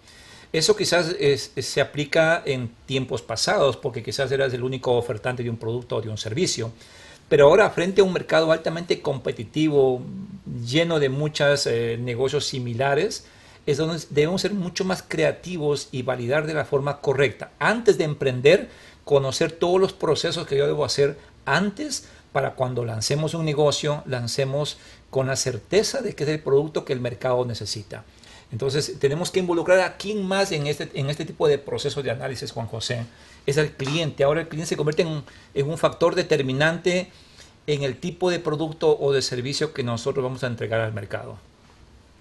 Eso 0.54 0.76
quizás 0.76 1.16
se 1.58 1.82
aplica 1.82 2.42
en 2.46 2.72
tiempos 2.86 3.22
pasados, 3.22 3.76
porque 3.76 4.02
quizás 4.02 4.32
eras 4.32 4.54
el 4.54 4.64
único 4.64 4.94
ofertante 4.94 5.44
de 5.44 5.50
un 5.50 5.58
producto 5.58 5.98
o 5.98 6.02
de 6.02 6.10
un 6.10 6.18
servicio. 6.18 6.72
Pero 7.28 7.48
ahora, 7.48 7.70
frente 7.70 8.02
a 8.02 8.06
un 8.06 8.14
mercado 8.14 8.52
altamente 8.52 9.02
competitivo, 9.02 10.02
lleno 10.66 11.00
de 11.00 11.10
muchos 11.10 11.68
eh, 11.68 11.98
negocios 12.00 12.46
similares, 12.46 13.26
es 13.66 13.78
donde 13.78 14.02
debemos 14.10 14.42
ser 14.42 14.54
mucho 14.54 14.86
más 14.86 15.04
creativos 15.06 15.90
y 15.92 16.04
validar 16.04 16.48
de 16.48 16.54
la 16.54 16.64
forma 16.64 17.02
correcta. 17.02 17.52
Antes 17.60 17.98
de 17.98 18.06
emprender, 18.06 18.70
conocer 19.08 19.54
todos 19.54 19.80
los 19.80 19.94
procesos 19.94 20.46
que 20.46 20.58
yo 20.58 20.68
debo 20.68 20.84
hacer 20.84 21.18
antes 21.46 22.10
para 22.34 22.56
cuando 22.56 22.84
lancemos 22.84 23.34
un 23.34 23.46
negocio, 23.46 24.04
lancemos 24.06 24.78
con 25.10 25.28
la 25.28 25.38
certeza 25.38 26.02
de 26.02 26.14
que 26.14 26.26
es 26.26 26.30
el 26.30 26.42
producto 26.42 26.84
que 26.84 26.92
el 26.92 27.00
mercado 27.00 27.46
necesita. 27.46 28.04
Entonces, 28.52 29.00
tenemos 29.00 29.32
que 29.32 29.40
involucrar 29.40 29.80
a 29.80 29.96
quién 29.96 30.28
más 30.28 30.52
en 30.52 30.68
este, 30.68 30.92
en 30.94 31.10
este 31.10 31.24
tipo 31.24 31.48
de 31.48 31.58
procesos 31.58 32.04
de 32.04 32.12
análisis, 32.12 32.52
Juan 32.52 32.68
José. 32.68 33.06
Es 33.46 33.56
el 33.56 33.72
cliente. 33.72 34.26
Ahora 34.26 34.42
el 34.42 34.50
cliente 34.50 34.68
se 34.68 34.78
convierte 34.78 35.04
en, 35.04 35.24
en 35.54 35.70
un 35.70 35.78
factor 35.78 36.14
determinante 36.14 37.10
en 37.66 37.84
el 37.84 37.98
tipo 37.98 38.30
de 38.30 38.40
producto 38.40 38.98
o 39.00 39.14
de 39.14 39.22
servicio 39.22 39.74
que 39.74 39.84
nosotros 39.84 40.22
vamos 40.22 40.44
a 40.44 40.48
entregar 40.48 40.82
al 40.82 40.94
mercado. 40.94 41.38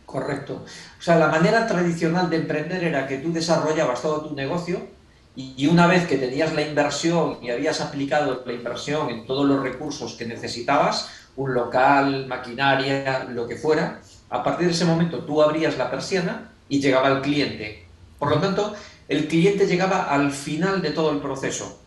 Correcto. 0.06 0.64
O 0.98 1.02
sea, 1.02 1.16
la 1.16 1.26
manera 1.26 1.66
tradicional 1.66 2.30
de 2.30 2.36
emprender 2.36 2.84
era 2.84 3.08
que 3.08 3.18
tú 3.18 3.32
desarrollabas 3.32 4.02
todo 4.02 4.28
tu 4.28 4.34
negocio 4.36 4.95
y 5.36 5.66
una 5.66 5.86
vez 5.86 6.06
que 6.06 6.16
tenías 6.16 6.54
la 6.54 6.62
inversión 6.62 7.38
y 7.42 7.50
habías 7.50 7.82
aplicado 7.82 8.42
la 8.46 8.52
inversión 8.54 9.10
en 9.10 9.26
todos 9.26 9.46
los 9.46 9.62
recursos 9.62 10.14
que 10.14 10.24
necesitabas, 10.24 11.10
un 11.36 11.52
local, 11.52 12.26
maquinaria, 12.26 13.24
lo 13.24 13.46
que 13.46 13.56
fuera, 13.56 14.00
a 14.30 14.42
partir 14.42 14.66
de 14.66 14.72
ese 14.72 14.86
momento 14.86 15.20
tú 15.20 15.42
abrías 15.42 15.76
la 15.76 15.90
persiana 15.90 16.50
y 16.70 16.80
llegaba 16.80 17.08
el 17.08 17.20
cliente. 17.20 17.84
Por 18.18 18.30
lo 18.30 18.40
tanto, 18.40 18.74
el 19.08 19.28
cliente 19.28 19.66
llegaba 19.66 20.04
al 20.04 20.32
final 20.32 20.80
de 20.80 20.90
todo 20.90 21.10
el 21.10 21.18
proceso. 21.18 21.80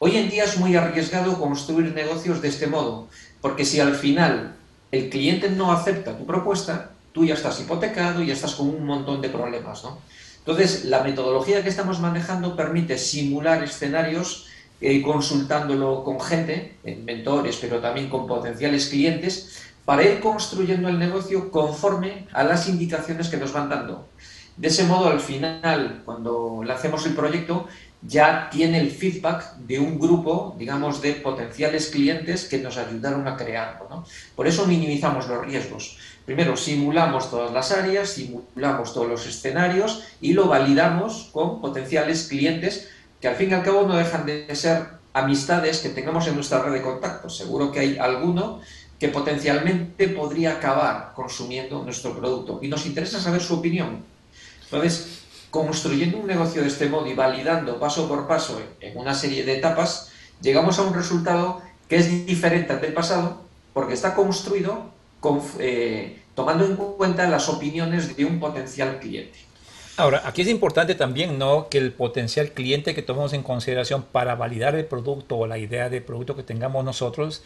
Hoy 0.00 0.16
en 0.16 0.28
día 0.28 0.44
es 0.44 0.58
muy 0.58 0.74
arriesgado 0.74 1.38
construir 1.38 1.94
negocios 1.94 2.42
de 2.42 2.48
este 2.48 2.66
modo, 2.66 3.08
porque 3.40 3.64
si 3.64 3.78
al 3.78 3.94
final 3.94 4.56
el 4.90 5.10
cliente 5.10 5.48
no 5.48 5.70
acepta 5.70 6.18
tu 6.18 6.26
propuesta, 6.26 6.90
tú 7.12 7.24
ya 7.24 7.34
estás 7.34 7.60
hipotecado 7.60 8.20
y 8.22 8.26
ya 8.26 8.32
estás 8.32 8.56
con 8.56 8.68
un 8.68 8.84
montón 8.84 9.20
de 9.20 9.28
problemas. 9.28 9.84
Entonces, 10.40 10.84
la 10.86 11.02
metodología 11.02 11.62
que 11.62 11.68
estamos 11.68 12.00
manejando 12.00 12.56
permite 12.56 12.98
simular 12.98 13.62
escenarios 13.62 14.46
eh, 14.80 15.02
consultándolo 15.02 16.02
con 16.02 16.20
gente, 16.20 16.76
en 16.84 17.04
mentores, 17.04 17.58
pero 17.60 17.80
también 17.80 18.08
con 18.08 18.26
potenciales 18.26 18.88
clientes, 18.88 19.62
para 19.84 20.02
ir 20.02 20.20
construyendo 20.20 20.88
el 20.88 20.98
negocio 20.98 21.50
conforme 21.50 22.26
a 22.32 22.44
las 22.44 22.68
indicaciones 22.68 23.28
que 23.28 23.36
nos 23.36 23.52
van 23.52 23.68
dando. 23.68 24.06
De 24.56 24.68
ese 24.68 24.84
modo, 24.84 25.08
al 25.08 25.20
final, 25.20 26.02
cuando 26.04 26.62
lancemos 26.64 27.04
el 27.06 27.14
proyecto, 27.14 27.66
ya 28.02 28.48
tiene 28.50 28.80
el 28.80 28.90
feedback 28.90 29.56
de 29.56 29.78
un 29.78 29.98
grupo, 29.98 30.54
digamos, 30.58 31.02
de 31.02 31.14
potenciales 31.14 31.88
clientes 31.88 32.46
que 32.46 32.58
nos 32.58 32.76
ayudaron 32.78 33.28
a 33.28 33.36
crearlo. 33.36 34.04
Por 34.34 34.46
eso 34.46 34.66
minimizamos 34.66 35.28
los 35.28 35.44
riesgos. 35.44 35.98
Primero, 36.24 36.56
simulamos 36.56 37.30
todas 37.30 37.52
las 37.52 37.72
áreas, 37.72 38.10
simulamos 38.10 38.94
todos 38.94 39.08
los 39.08 39.26
escenarios 39.26 40.04
y 40.20 40.32
lo 40.32 40.46
validamos 40.46 41.28
con 41.32 41.60
potenciales 41.60 42.28
clientes 42.28 42.88
que 43.20 43.28
al 43.28 43.36
fin 43.36 43.50
y 43.50 43.54
al 43.54 43.62
cabo 43.62 43.86
no 43.86 43.96
dejan 43.96 44.24
de 44.24 44.54
ser 44.54 44.86
amistades 45.12 45.80
que 45.80 45.90
tengamos 45.90 46.26
en 46.26 46.36
nuestra 46.36 46.62
red 46.62 46.72
de 46.72 46.82
contactos. 46.82 47.36
Seguro 47.36 47.70
que 47.70 47.80
hay 47.80 47.98
alguno 47.98 48.60
que 48.98 49.08
potencialmente 49.08 50.08
podría 50.08 50.52
acabar 50.52 51.12
consumiendo 51.14 51.82
nuestro 51.82 52.16
producto. 52.16 52.60
Y 52.62 52.68
nos 52.68 52.86
interesa 52.86 53.20
saber 53.20 53.40
su 53.40 53.54
opinión. 53.54 54.04
Entonces, 54.64 55.19
construyendo 55.50 56.18
un 56.18 56.26
negocio 56.26 56.62
de 56.62 56.68
este 56.68 56.88
modo 56.88 57.06
y 57.06 57.14
validando 57.14 57.78
paso 57.78 58.08
por 58.08 58.26
paso 58.26 58.60
en 58.80 58.96
una 58.96 59.14
serie 59.14 59.44
de 59.44 59.58
etapas, 59.58 60.10
llegamos 60.40 60.78
a 60.78 60.82
un 60.82 60.94
resultado 60.94 61.60
que 61.88 61.96
es 61.96 62.26
diferente 62.26 62.72
al 62.72 62.80
del 62.80 62.92
pasado 62.92 63.42
porque 63.72 63.94
está 63.94 64.14
construido 64.14 64.90
eh, 65.58 66.22
tomando 66.34 66.64
en 66.64 66.76
cuenta 66.76 67.28
las 67.28 67.48
opiniones 67.48 68.16
de 68.16 68.24
un 68.24 68.40
potencial 68.40 68.98
cliente. 69.00 69.38
Ahora, 69.96 70.22
aquí 70.24 70.42
es 70.42 70.48
importante 70.48 70.94
también 70.94 71.38
¿no? 71.38 71.68
que 71.68 71.78
el 71.78 71.92
potencial 71.92 72.52
cliente 72.52 72.94
que 72.94 73.02
tomamos 73.02 73.34
en 73.34 73.42
consideración 73.42 74.02
para 74.02 74.34
validar 74.34 74.74
el 74.74 74.86
producto 74.86 75.36
o 75.36 75.46
la 75.46 75.58
idea 75.58 75.90
de 75.90 76.00
producto 76.00 76.36
que 76.36 76.42
tengamos 76.42 76.84
nosotros 76.84 77.42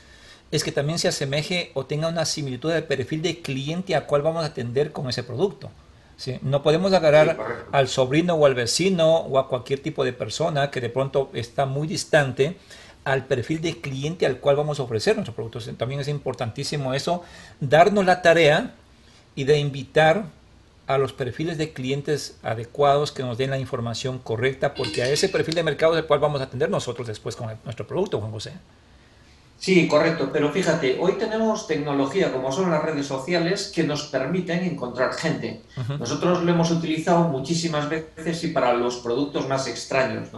es 0.52 0.62
que 0.62 0.70
también 0.70 1.00
se 1.00 1.08
asemeje 1.08 1.72
o 1.74 1.86
tenga 1.86 2.06
una 2.06 2.24
similitud 2.24 2.70
del 2.70 2.84
perfil 2.84 3.22
de 3.22 3.40
cliente 3.40 3.96
a 3.96 4.06
cual 4.06 4.22
vamos 4.22 4.44
a 4.44 4.48
atender 4.48 4.92
con 4.92 5.08
ese 5.08 5.24
producto. 5.24 5.70
¿Sí? 6.16 6.38
No 6.42 6.62
podemos 6.62 6.92
agarrar 6.92 7.66
al 7.72 7.88
sobrino 7.88 8.34
o 8.34 8.46
al 8.46 8.54
vecino 8.54 9.16
o 9.16 9.38
a 9.38 9.48
cualquier 9.48 9.80
tipo 9.80 10.04
de 10.04 10.12
persona 10.12 10.70
que 10.70 10.80
de 10.80 10.90
pronto 10.90 11.30
está 11.34 11.66
muy 11.66 11.86
distante 11.86 12.56
al 13.04 13.26
perfil 13.26 13.60
de 13.60 13.80
cliente 13.80 14.26
al 14.26 14.38
cual 14.38 14.56
vamos 14.56 14.80
a 14.80 14.84
ofrecer 14.84 15.14
nuestros 15.16 15.34
productos. 15.34 15.70
También 15.76 16.00
es 16.00 16.08
importantísimo 16.08 16.94
eso, 16.94 17.22
darnos 17.60 18.04
la 18.04 18.22
tarea 18.22 18.74
y 19.34 19.44
de 19.44 19.58
invitar 19.58 20.26
a 20.86 20.98
los 20.98 21.12
perfiles 21.12 21.56
de 21.58 21.72
clientes 21.72 22.38
adecuados 22.42 23.10
que 23.10 23.22
nos 23.22 23.38
den 23.38 23.50
la 23.50 23.58
información 23.58 24.18
correcta, 24.18 24.74
porque 24.74 25.02
a 25.02 25.08
ese 25.08 25.28
perfil 25.28 25.54
de 25.54 25.62
mercado 25.62 25.94
es 25.94 26.00
el 26.00 26.06
cual 26.06 26.20
vamos 26.20 26.40
a 26.40 26.44
atender 26.44 26.68
nosotros 26.68 27.06
después 27.06 27.36
con 27.36 27.50
nuestro 27.64 27.86
producto, 27.86 28.20
Juan 28.20 28.32
José. 28.32 28.52
Sí, 29.64 29.88
correcto, 29.88 30.28
pero 30.30 30.52
fíjate, 30.52 30.98
hoy 31.00 31.12
tenemos 31.12 31.66
tecnología 31.66 32.30
como 32.30 32.52
son 32.52 32.70
las 32.70 32.82
redes 32.82 33.06
sociales 33.06 33.72
que 33.74 33.82
nos 33.82 34.02
permiten 34.02 34.62
encontrar 34.62 35.14
gente. 35.14 35.62
Nosotros 35.98 36.42
lo 36.42 36.52
hemos 36.52 36.70
utilizado 36.70 37.20
muchísimas 37.28 37.88
veces 37.88 38.44
y 38.44 38.48
para 38.48 38.74
los 38.74 38.96
productos 38.96 39.48
más 39.48 39.66
extraños. 39.66 40.28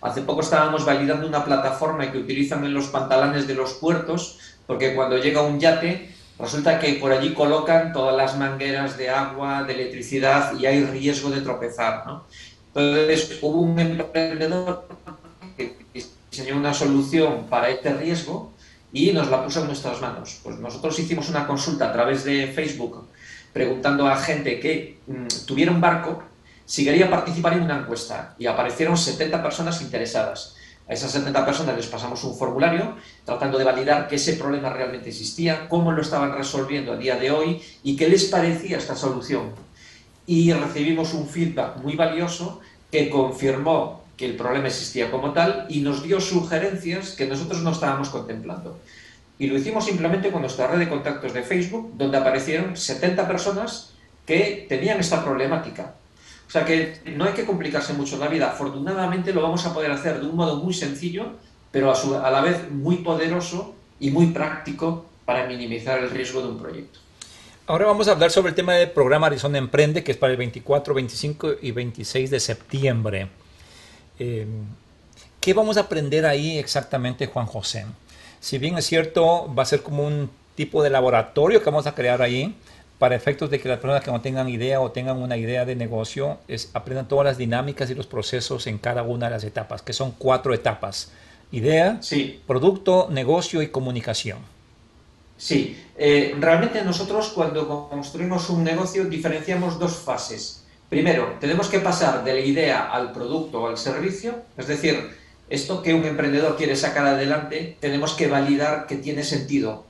Hace 0.00 0.22
poco 0.22 0.40
estábamos 0.40 0.84
validando 0.84 1.28
una 1.28 1.44
plataforma 1.44 2.10
que 2.10 2.18
utilizan 2.18 2.64
en 2.64 2.74
los 2.74 2.88
pantalones 2.88 3.46
de 3.46 3.54
los 3.54 3.74
puertos, 3.74 4.40
porque 4.66 4.96
cuando 4.96 5.16
llega 5.16 5.42
un 5.42 5.60
yate, 5.60 6.12
resulta 6.36 6.80
que 6.80 6.94
por 6.94 7.12
allí 7.12 7.34
colocan 7.34 7.92
todas 7.92 8.16
las 8.16 8.36
mangueras 8.36 8.98
de 8.98 9.10
agua, 9.10 9.62
de 9.62 9.74
electricidad 9.74 10.58
y 10.58 10.66
hay 10.66 10.84
riesgo 10.86 11.30
de 11.30 11.40
tropezar. 11.40 12.02
Entonces 12.74 13.38
hubo 13.42 13.60
un 13.60 13.78
emprendedor 13.78 14.88
que 15.56 15.76
diseñó 16.32 16.56
una 16.56 16.74
solución 16.74 17.46
para 17.48 17.68
este 17.68 17.94
riesgo 17.94 18.51
y 18.92 19.12
nos 19.12 19.30
la 19.30 19.44
puso 19.44 19.60
en 19.60 19.66
nuestras 19.66 20.00
manos. 20.00 20.40
Pues 20.42 20.58
nosotros 20.58 20.98
hicimos 20.98 21.28
una 21.28 21.46
consulta 21.46 21.88
a 21.88 21.92
través 21.92 22.24
de 22.24 22.48
Facebook 22.48 23.06
preguntando 23.52 24.06
a 24.06 24.16
gente 24.16 24.60
que 24.60 24.98
mm, 25.06 25.46
tuviera 25.46 25.72
un 25.72 25.80
barco 25.80 26.22
si 26.64 26.84
quería 26.84 27.10
participar 27.10 27.54
en 27.54 27.62
una 27.62 27.78
encuesta 27.78 28.34
y 28.38 28.46
aparecieron 28.46 28.96
70 28.96 29.42
personas 29.42 29.80
interesadas. 29.82 30.56
A 30.88 30.94
esas 30.94 31.12
70 31.12 31.44
personas 31.44 31.76
les 31.76 31.86
pasamos 31.86 32.22
un 32.24 32.36
formulario 32.36 32.96
tratando 33.24 33.58
de 33.58 33.64
validar 33.64 34.08
que 34.08 34.16
ese 34.16 34.34
problema 34.34 34.70
realmente 34.70 35.08
existía, 35.08 35.68
cómo 35.68 35.92
lo 35.92 36.02
estaban 36.02 36.32
resolviendo 36.32 36.92
a 36.92 36.96
día 36.96 37.16
de 37.16 37.30
hoy 37.30 37.62
y 37.82 37.96
qué 37.96 38.08
les 38.08 38.24
parecía 38.24 38.78
esta 38.78 38.96
solución. 38.96 39.50
Y 40.26 40.52
recibimos 40.52 41.14
un 41.14 41.28
feedback 41.28 41.76
muy 41.78 41.96
valioso 41.96 42.60
que 42.90 43.10
confirmó 43.10 44.01
que 44.16 44.26
el 44.26 44.36
problema 44.36 44.68
existía 44.68 45.10
como 45.10 45.32
tal 45.32 45.66
y 45.68 45.80
nos 45.80 46.02
dio 46.02 46.20
sugerencias 46.20 47.12
que 47.12 47.26
nosotros 47.26 47.62
no 47.62 47.72
estábamos 47.72 48.08
contemplando. 48.10 48.78
Y 49.38 49.46
lo 49.46 49.56
hicimos 49.56 49.84
simplemente 49.84 50.30
con 50.30 50.42
nuestra 50.42 50.68
red 50.68 50.78
de 50.78 50.88
contactos 50.88 51.32
de 51.32 51.42
Facebook, 51.42 51.92
donde 51.96 52.18
aparecieron 52.18 52.76
70 52.76 53.26
personas 53.26 53.94
que 54.26 54.66
tenían 54.68 55.00
esta 55.00 55.24
problemática. 55.24 55.94
O 56.46 56.50
sea 56.50 56.64
que 56.64 57.00
no 57.16 57.24
hay 57.24 57.32
que 57.32 57.44
complicarse 57.44 57.94
mucho 57.94 58.18
la 58.18 58.28
vida. 58.28 58.50
Afortunadamente 58.50 59.32
lo 59.32 59.42
vamos 59.42 59.64
a 59.66 59.72
poder 59.72 59.90
hacer 59.90 60.20
de 60.20 60.26
un 60.26 60.36
modo 60.36 60.62
muy 60.62 60.74
sencillo, 60.74 61.32
pero 61.70 61.90
a, 61.90 62.28
a 62.28 62.30
la 62.30 62.42
vez 62.42 62.70
muy 62.70 62.96
poderoso 62.96 63.74
y 63.98 64.10
muy 64.10 64.26
práctico 64.26 65.06
para 65.24 65.46
minimizar 65.46 65.98
el 66.00 66.10
riesgo 66.10 66.42
de 66.42 66.48
un 66.48 66.58
proyecto. 66.58 67.00
Ahora 67.66 67.86
vamos 67.86 68.08
a 68.08 68.12
hablar 68.12 68.30
sobre 68.30 68.50
el 68.50 68.54
tema 68.54 68.74
del 68.74 68.90
programa 68.90 69.28
Arizona 69.28 69.56
Emprende, 69.56 70.04
que 70.04 70.12
es 70.12 70.18
para 70.18 70.32
el 70.32 70.36
24, 70.36 70.94
25 70.94 71.52
y 71.62 71.70
26 71.70 72.30
de 72.30 72.40
septiembre. 72.40 73.28
Eh, 74.22 74.46
¿Qué 75.40 75.52
vamos 75.52 75.76
a 75.76 75.80
aprender 75.80 76.24
ahí 76.24 76.56
exactamente, 76.56 77.26
Juan 77.26 77.46
José? 77.46 77.84
Si 78.38 78.58
bien 78.58 78.78
es 78.78 78.86
cierto, 78.86 79.52
va 79.52 79.64
a 79.64 79.66
ser 79.66 79.82
como 79.82 80.06
un 80.06 80.30
tipo 80.54 80.84
de 80.84 80.90
laboratorio 80.90 81.58
que 81.58 81.64
vamos 81.64 81.88
a 81.88 81.94
crear 81.96 82.22
ahí, 82.22 82.54
para 83.00 83.16
efectos 83.16 83.50
de 83.50 83.58
que 83.58 83.68
las 83.68 83.80
personas 83.80 84.04
que 84.04 84.12
no 84.12 84.20
tengan 84.20 84.48
idea 84.48 84.80
o 84.80 84.92
tengan 84.92 85.20
una 85.20 85.36
idea 85.36 85.64
de 85.64 85.74
negocio, 85.74 86.38
es, 86.46 86.70
aprendan 86.72 87.08
todas 87.08 87.24
las 87.24 87.36
dinámicas 87.36 87.90
y 87.90 87.96
los 87.96 88.06
procesos 88.06 88.68
en 88.68 88.78
cada 88.78 89.02
una 89.02 89.26
de 89.26 89.32
las 89.32 89.42
etapas, 89.42 89.82
que 89.82 89.92
son 89.92 90.12
cuatro 90.12 90.54
etapas. 90.54 91.10
Idea, 91.50 91.98
producto, 92.46 93.08
negocio 93.10 93.60
y 93.60 93.68
comunicación. 93.68 94.38
Sí, 95.36 95.76
eh, 95.96 96.36
realmente 96.38 96.84
nosotros 96.84 97.30
cuando 97.34 97.88
construimos 97.90 98.48
un 98.50 98.62
negocio 98.62 99.06
diferenciamos 99.06 99.80
dos 99.80 99.96
fases. 99.96 100.61
Primero, 100.92 101.38
tenemos 101.40 101.70
que 101.70 101.78
pasar 101.78 102.22
de 102.22 102.34
la 102.34 102.40
idea 102.40 102.92
al 102.92 103.12
producto 103.12 103.62
o 103.62 103.68
al 103.68 103.78
servicio, 103.78 104.42
es 104.58 104.66
decir, 104.66 105.16
esto 105.48 105.82
que 105.82 105.94
un 105.94 106.04
emprendedor 106.04 106.54
quiere 106.58 106.76
sacar 106.76 107.06
adelante, 107.06 107.78
tenemos 107.80 108.12
que 108.12 108.28
validar 108.28 108.86
que 108.86 108.96
tiene 108.96 109.24
sentido. 109.24 109.86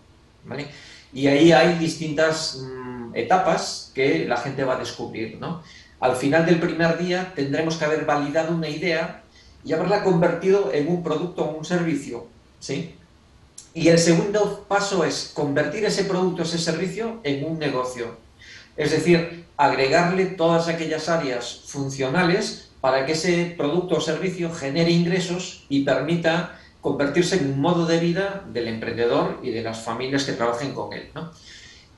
Y 1.13 1.27
ahí 1.27 1.51
hay 1.51 1.77
distintas 1.77 2.59
mm, 2.63 3.17
etapas 3.17 3.91
que 3.97 4.27
la 4.29 4.37
gente 4.37 4.63
va 4.63 4.77
a 4.77 4.79
descubrir. 4.79 5.41
Al 5.99 6.15
final 6.15 6.47
del 6.47 6.61
primer 6.61 6.97
día 6.99 7.33
tendremos 7.35 7.79
que 7.79 7.85
haber 7.85 8.05
validado 8.05 8.55
una 8.55 8.69
idea 8.69 9.25
y 9.65 9.73
haberla 9.73 10.05
convertido 10.05 10.71
en 10.73 10.87
un 10.87 11.03
producto 11.03 11.43
o 11.43 11.59
un 11.59 11.65
servicio. 11.65 12.29
¿sí? 12.61 12.95
Y 13.75 13.89
el 13.89 13.99
segundo 13.99 14.67
paso 14.69 15.05
es 15.05 15.33
convertir 15.35 15.85
ese 15.85 16.05
producto, 16.05 16.43
o 16.43 16.45
ese 16.45 16.59
servicio, 16.59 17.19
en 17.25 17.45
un 17.45 17.59
negocio. 17.59 18.19
Es 18.77 18.93
decir, 18.93 19.42
agregarle 19.63 20.27
todas 20.27 20.67
aquellas 20.67 21.09
áreas 21.09 21.63
funcionales 21.67 22.71
para 22.81 23.07
que 23.07 23.13
ese 23.13 23.55
producto 23.57 23.95
o 23.95 24.01
servicio 24.01 24.51
genere 24.51 24.91
ingresos 24.91 25.65
y 25.69 25.85
permita 25.85 26.59
convertirse 26.81 27.37
en 27.37 27.53
un 27.53 27.61
modo 27.61 27.87
de 27.87 28.01
vida 28.01 28.43
del 28.53 28.67
emprendedor 28.67 29.39
y 29.41 29.51
de 29.51 29.63
las 29.63 29.85
familias 29.85 30.25
que 30.25 30.33
trabajen 30.33 30.75
con 30.75 30.93
él. 30.93 31.11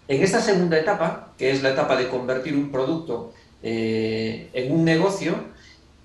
En 0.08 0.22
esta 0.22 0.42
segunda 0.42 0.78
etapa, 0.78 1.32
que 1.38 1.52
es 1.52 1.62
la 1.62 1.70
etapa 1.70 1.96
de 1.96 2.08
convertir 2.08 2.54
un 2.54 2.70
producto 2.70 3.32
eh, 3.62 4.50
en 4.52 4.70
un 4.70 4.84
negocio, 4.84 5.32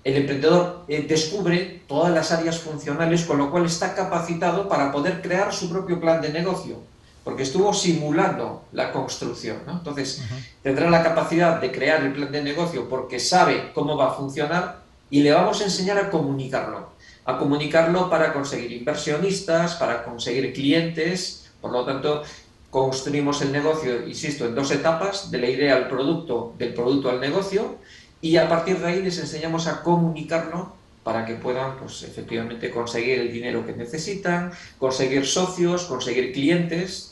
el 0.02 0.16
emprendedor 0.16 0.86
eh, 0.88 1.04
descubre 1.06 1.82
todas 1.86 2.10
las 2.10 2.32
áreas 2.32 2.58
funcionales, 2.58 3.24
con 3.24 3.36
lo 3.36 3.50
cual 3.50 3.66
está 3.66 3.94
capacitado 3.94 4.66
para 4.66 4.90
poder 4.90 5.20
crear 5.20 5.52
su 5.52 5.68
propio 5.68 6.00
plan 6.00 6.22
de 6.22 6.32
negocio, 6.32 6.76
porque 7.30 7.44
estuvo 7.44 7.72
simulando 7.72 8.64
la 8.72 8.90
construcción. 8.90 9.58
Entonces, 9.68 10.20
tendrá 10.64 10.90
la 10.90 11.00
capacidad 11.04 11.60
de 11.60 11.70
crear 11.70 12.02
el 12.02 12.12
plan 12.12 12.32
de 12.32 12.42
negocio 12.42 12.88
porque 12.88 13.20
sabe 13.20 13.70
cómo 13.72 13.96
va 13.96 14.08
a 14.08 14.14
funcionar 14.14 14.80
y 15.10 15.22
le 15.22 15.30
vamos 15.30 15.60
a 15.60 15.64
enseñar 15.64 15.96
a 15.96 16.10
comunicarlo 16.10 16.90
a 17.24 17.38
comunicarlo 17.38 18.10
para 18.10 18.32
conseguir 18.32 18.72
inversionistas, 18.72 19.76
para 19.76 20.02
conseguir 20.02 20.52
clientes. 20.52 21.48
Por 21.60 21.70
lo 21.70 21.84
tanto, 21.84 22.24
construimos 22.70 23.40
el 23.42 23.52
negocio, 23.52 24.04
insisto, 24.04 24.46
en 24.46 24.56
dos 24.56 24.72
etapas, 24.72 25.30
de 25.30 25.38
la 25.38 25.48
idea 25.48 25.76
al 25.76 25.86
producto, 25.86 26.54
del 26.58 26.74
producto 26.74 27.08
al 27.08 27.20
negocio, 27.20 27.76
y 28.20 28.36
a 28.36 28.48
partir 28.48 28.80
de 28.80 28.86
ahí 28.88 29.02
les 29.02 29.18
enseñamos 29.18 29.68
a 29.68 29.82
comunicarlo 29.82 30.72
para 31.04 31.24
que 31.24 31.34
puedan, 31.34 31.76
pues, 31.78 32.02
efectivamente, 32.02 32.70
conseguir 32.70 33.20
el 33.20 33.32
dinero 33.32 33.64
que 33.64 33.74
necesitan, 33.74 34.50
conseguir 34.78 35.26
socios, 35.26 35.84
conseguir 35.84 36.32
clientes. 36.32 37.09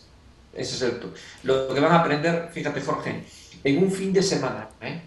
Ese 0.58 0.74
es 0.76 0.82
el, 0.82 1.00
lo 1.44 1.72
que 1.72 1.80
van 1.80 1.92
a 1.92 2.00
aprender, 2.00 2.50
fíjate 2.52 2.80
Jorge, 2.80 3.24
en 3.64 3.78
un 3.78 3.90
fin 3.90 4.12
de 4.12 4.22
semana. 4.22 4.68
¿eh? 4.80 5.00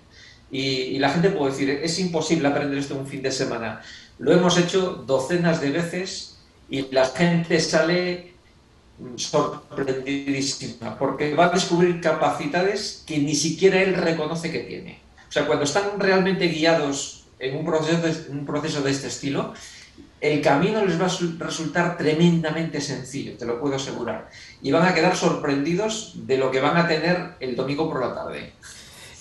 Y, 0.52 1.00
la 1.00 1.10
gente 1.10 1.30
puede 1.30 1.52
decir, 1.52 1.70
es 1.70 2.00
imposible 2.00 2.48
aprender 2.48 2.78
esto 2.78 2.94
en 2.94 3.02
un 3.02 3.08
fin 3.08 3.22
de 3.22 3.32
semana. 3.32 3.82
Lo 4.20 4.32
hemos 4.32 4.58
hecho 4.58 5.04
docenas 5.08 5.62
de 5.62 5.72
veces 5.72 6.38
y 6.70 6.92
la 6.92 7.06
gente 7.06 7.60
sale 7.60 8.32
sorprendidísima 9.16 10.98
porque 10.98 11.34
va 11.34 11.46
a 11.46 11.50
descubrir 11.50 12.00
capacidades 12.02 13.04
que 13.08 13.18
ni 13.18 13.34
siquiera 13.34 13.82
él 13.82 13.96
reconoce 13.96 14.52
que 14.52 14.60
tiene. 14.60 15.00
O 15.28 15.32
sea, 15.32 15.48
cuando 15.48 15.64
están 15.64 16.00
realmente 16.00 16.48
guiados 16.48 17.24
en 17.40 17.58
un 17.58 18.46
proceso 18.46 18.82
de 18.82 18.92
este 18.92 19.08
estilo, 19.08 19.54
el 20.22 20.42
camino 20.42 20.86
les 20.86 21.02
va 21.02 21.08
a 21.08 21.46
resultar 21.46 21.98
tremendamente 21.98 22.80
sencillo, 22.80 23.36
te 23.38 23.46
lo 23.46 23.60
puedo 23.60 23.76
asegurar. 23.76 24.30
Y 24.62 24.72
van 24.72 24.86
a 24.86 24.94
quedar 24.94 25.16
sorprendidos 25.16 26.14
de 26.16 26.38
lo 26.38 26.52
que 26.52 26.62
van 26.62 26.78
a 26.78 26.88
tener 26.88 27.32
el 27.40 27.56
domingo 27.56 27.90
por 27.90 28.02
la 28.02 28.14
tarde. 28.14 28.54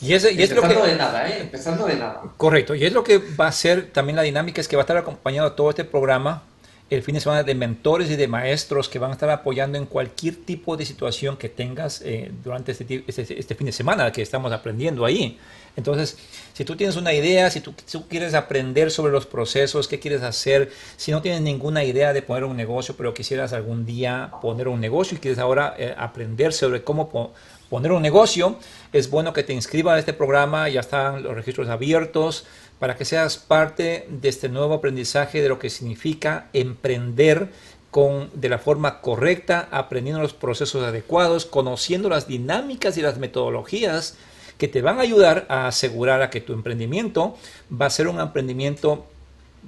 Y 0.03 0.15
es, 0.15 0.25
y 0.33 0.43
es 0.43 0.51
lo 0.53 0.63
que, 0.63 0.69
de 0.69 0.97
nada, 0.97 1.29
¿eh? 1.29 1.41
Empezando 1.41 1.87
de 1.87 1.97
nada. 1.97 2.23
Correcto. 2.37 2.75
Y 2.75 2.85
es 2.85 2.93
lo 2.93 3.03
que 3.03 3.19
va 3.19 3.49
a 3.49 3.53
ser 3.53 3.91
también 3.91 4.17
la 4.17 4.23
dinámica, 4.23 4.61
es 4.61 4.69
que 4.69 4.77
va 4.77 4.83
a 4.83 4.85
estar 4.85 4.97
acompañado 4.97 5.53
todo 5.53 5.71
este 5.71 5.85
programa 5.85 6.43
el 6.91 7.05
fin 7.05 7.15
de 7.15 7.21
semana 7.21 7.45
de 7.45 7.55
mentores 7.55 8.11
y 8.11 8.17
de 8.17 8.27
maestros 8.27 8.89
que 8.89 8.99
van 8.99 9.11
a 9.11 9.13
estar 9.15 9.31
apoyando 9.31 9.79
en 9.79 9.87
cualquier 9.87 10.35
tipo 10.35 10.77
de 10.77 10.85
situación 10.85 11.37
que 11.37 11.49
tengas 11.49 12.03
eh, 12.03 12.33
durante 12.43 12.73
este, 12.73 13.05
este, 13.07 13.39
este, 13.39 13.55
fin 13.55 13.67
de 13.67 13.73
semana 13.73 14.11
que 14.11 14.23
estamos 14.23 14.53
aprendiendo 14.53 15.05
ahí. 15.05 15.39
Entonces, 15.77 16.19
si 16.53 16.65
tú 16.65 16.75
tienes 16.75 16.97
una 16.97 17.15
idea, 17.15 17.49
si 17.49 17.61
tú, 17.61 17.73
quieres 18.09 18.35
aprender 18.35 18.91
sobre 18.91 19.13
los 19.13 19.25
procesos, 19.25 19.87
qué 19.87 20.01
quieres 20.01 20.23
hacer, 20.23 20.73
si 20.97 21.13
no 21.13 21.23
tienes 21.23 21.43
ninguna 21.43 21.85
idea 21.85 22.13
de 22.13 22.23
poner 22.23 22.43
un 22.43 22.57
negocio, 22.57 22.97
pero 22.97 23.15
quisieras 23.15 23.53
algún 23.53 23.87
día 23.87 24.33
poner 24.43 24.67
un 24.67 24.81
negocio 24.81 25.17
y 25.17 25.21
quieres 25.21 25.39
ahora 25.39 25.77
eh, 25.79 25.95
aprender 25.97 26.53
sobre 26.53 26.83
cómo 26.83 27.33
poner 27.71 27.93
un 27.93 28.03
negocio, 28.03 28.57
es 28.93 29.09
bueno 29.09 29.33
que 29.33 29.45
te 29.45 29.55
inscribas 29.55 29.95
a 29.95 29.99
este 30.01 30.13
programa, 30.13 30.69
ya 30.69 30.81
están 30.81 31.23
los 31.23 31.35
registros 31.35 31.69
abiertos 31.69 32.45
para 32.81 32.97
que 32.97 33.05
seas 33.05 33.39
parte 33.39 34.07
de 34.11 34.29
este 34.29 34.49
nuevo 34.49 34.75
aprendizaje 34.75 35.41
de 35.41 35.49
lo 35.49 35.59
que 35.59 35.71
significa 35.71 36.49
emprender 36.53 37.49
con, 37.91 38.31
de 38.35 38.49
la 38.49 38.59
forma 38.59 39.01
correcta, 39.01 39.69
aprendiendo 39.71 40.21
los 40.21 40.35
procesos 40.35 40.83
adecuados, 40.83 41.47
conociendo 41.47 42.09
las 42.09 42.27
dinámicas 42.27 42.97
y 42.97 43.03
las 43.03 43.19
metodologías 43.19 44.17
que 44.59 44.69
te 44.69 44.83
van 44.83 44.99
a 44.99 45.03
ayudar 45.03 45.47
a 45.49 45.69
asegurar 45.69 46.23
a 46.23 46.31
que 46.31 46.41
tu 46.41 46.53
emprendimiento 46.53 47.37
va 47.71 47.87
a 47.87 47.91
ser 47.91 48.09
un 48.09 48.21
emprendimiento, 48.21 49.07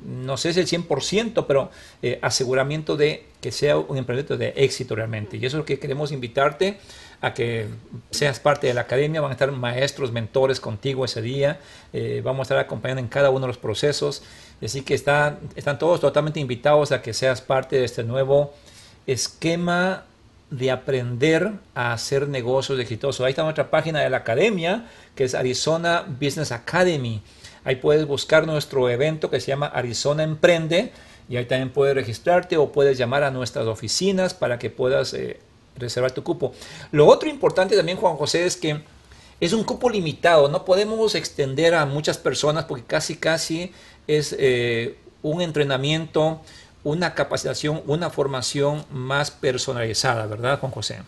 no 0.05 0.37
sé 0.37 0.53
si 0.53 0.61
el 0.61 0.67
100%, 0.67 1.47
pero 1.47 1.71
eh, 2.03 2.19
aseguramiento 2.21 2.97
de 2.97 3.27
que 3.41 3.53
sea 3.53 3.79
un 3.79 3.97
emprendimiento 3.97 4.37
de 4.37 4.53
éxito 4.57 4.95
realmente. 4.95 5.37
Y 5.37 5.47
eso 5.47 5.57
es 5.57 5.61
lo 5.61 5.65
que 5.65 5.79
queremos 5.79 6.13
invitarte 6.13 6.79
a 7.23 7.33
que 7.35 7.69
seas 8.11 8.41
parte 8.41 8.67
de 8.67 8.75
la 8.75 8.83
academia. 8.83 9.21
Van 9.21 9.31
a 9.31 9.33
estar 9.33 9.51
maestros, 9.53 10.13
mentores 10.13 10.61
contigo 10.61 11.05
ese 11.05 11.23
día. 11.23 11.61
Eh, 11.93 12.21
vamos 12.23 12.41
a 12.41 12.43
estar 12.43 12.59
acompañando 12.59 13.01
en 13.01 13.09
cada 13.09 13.31
uno 13.31 13.43
de 13.43 13.47
los 13.47 13.59
procesos. 13.59 14.23
Así 14.63 14.83
que 14.83 14.95
están, 14.95 15.39
están 15.55 15.79
todos 15.79 16.01
totalmente 16.01 16.41
invitados 16.41 16.93
a 16.93 17.01
que 17.01 17.15
seas 17.15 17.41
parte 17.41 17.77
de 17.77 17.85
este 17.85 18.03
nuevo 18.03 18.53
esquema 19.07 20.05
de 20.51 20.71
aprender 20.71 21.53
a 21.75 21.93
hacer 21.93 22.29
negocios 22.29 22.79
exitosos. 22.79 23.25
Ahí 23.25 23.31
está 23.31 23.45
nuestra 23.45 23.71
página 23.71 24.01
de 24.01 24.11
la 24.11 24.19
academia, 24.19 24.87
que 25.15 25.25
es 25.25 25.35
Arizona 25.35 26.05
Business 26.21 26.53
Academy. 26.53 27.23
Ahí 27.65 27.77
puedes 27.77 28.07
buscar 28.07 28.47
nuestro 28.47 28.91
evento 28.91 29.31
que 29.31 29.41
se 29.41 29.47
llama 29.47 29.67
Arizona 29.67 30.25
Emprende 30.25 30.93
y 31.29 31.37
ahí 31.37 31.45
también 31.47 31.71
puedes 31.71 31.95
registrarte 31.95 32.57
o 32.57 32.73
puedes 32.73 32.99
llamar 32.99 33.23
a 33.23 33.31
nuestras 33.31 33.67
oficinas 33.67 34.35
para 34.35 34.59
que 34.59 34.71
puedas 34.71 35.15
eh, 35.15 35.39
reservar 35.77 36.13
tu 36.13 36.23
cupo. 36.23 36.53
Lo 36.91 37.07
otro 37.07 37.29
importante 37.29 37.77
también, 37.77 37.99
Juan 37.99 38.17
José, 38.17 38.47
es 38.47 38.57
que 38.57 38.83
es 39.41 39.53
un 39.53 39.65
cupo 39.65 39.91
limitado, 39.91 40.49
no 40.49 40.65
podemos 40.65 41.15
extender 41.15 41.75
a 41.75 41.85
muchas 41.85 42.17
personas 42.17 42.67
porque 42.67 42.85
casi 42.85 43.17
casi 43.17 43.73
es 44.07 44.37
eh, 44.39 44.97
un 45.23 45.41
entrenamiento, 45.43 46.41
una 46.85 47.15
capacitación, 47.15 47.83
una 47.87 48.11
formación 48.11 48.85
más 48.91 49.31
personalizada, 49.31 50.27
¿verdad, 50.27 50.61
Juan 50.61 50.71
José? 50.71 50.99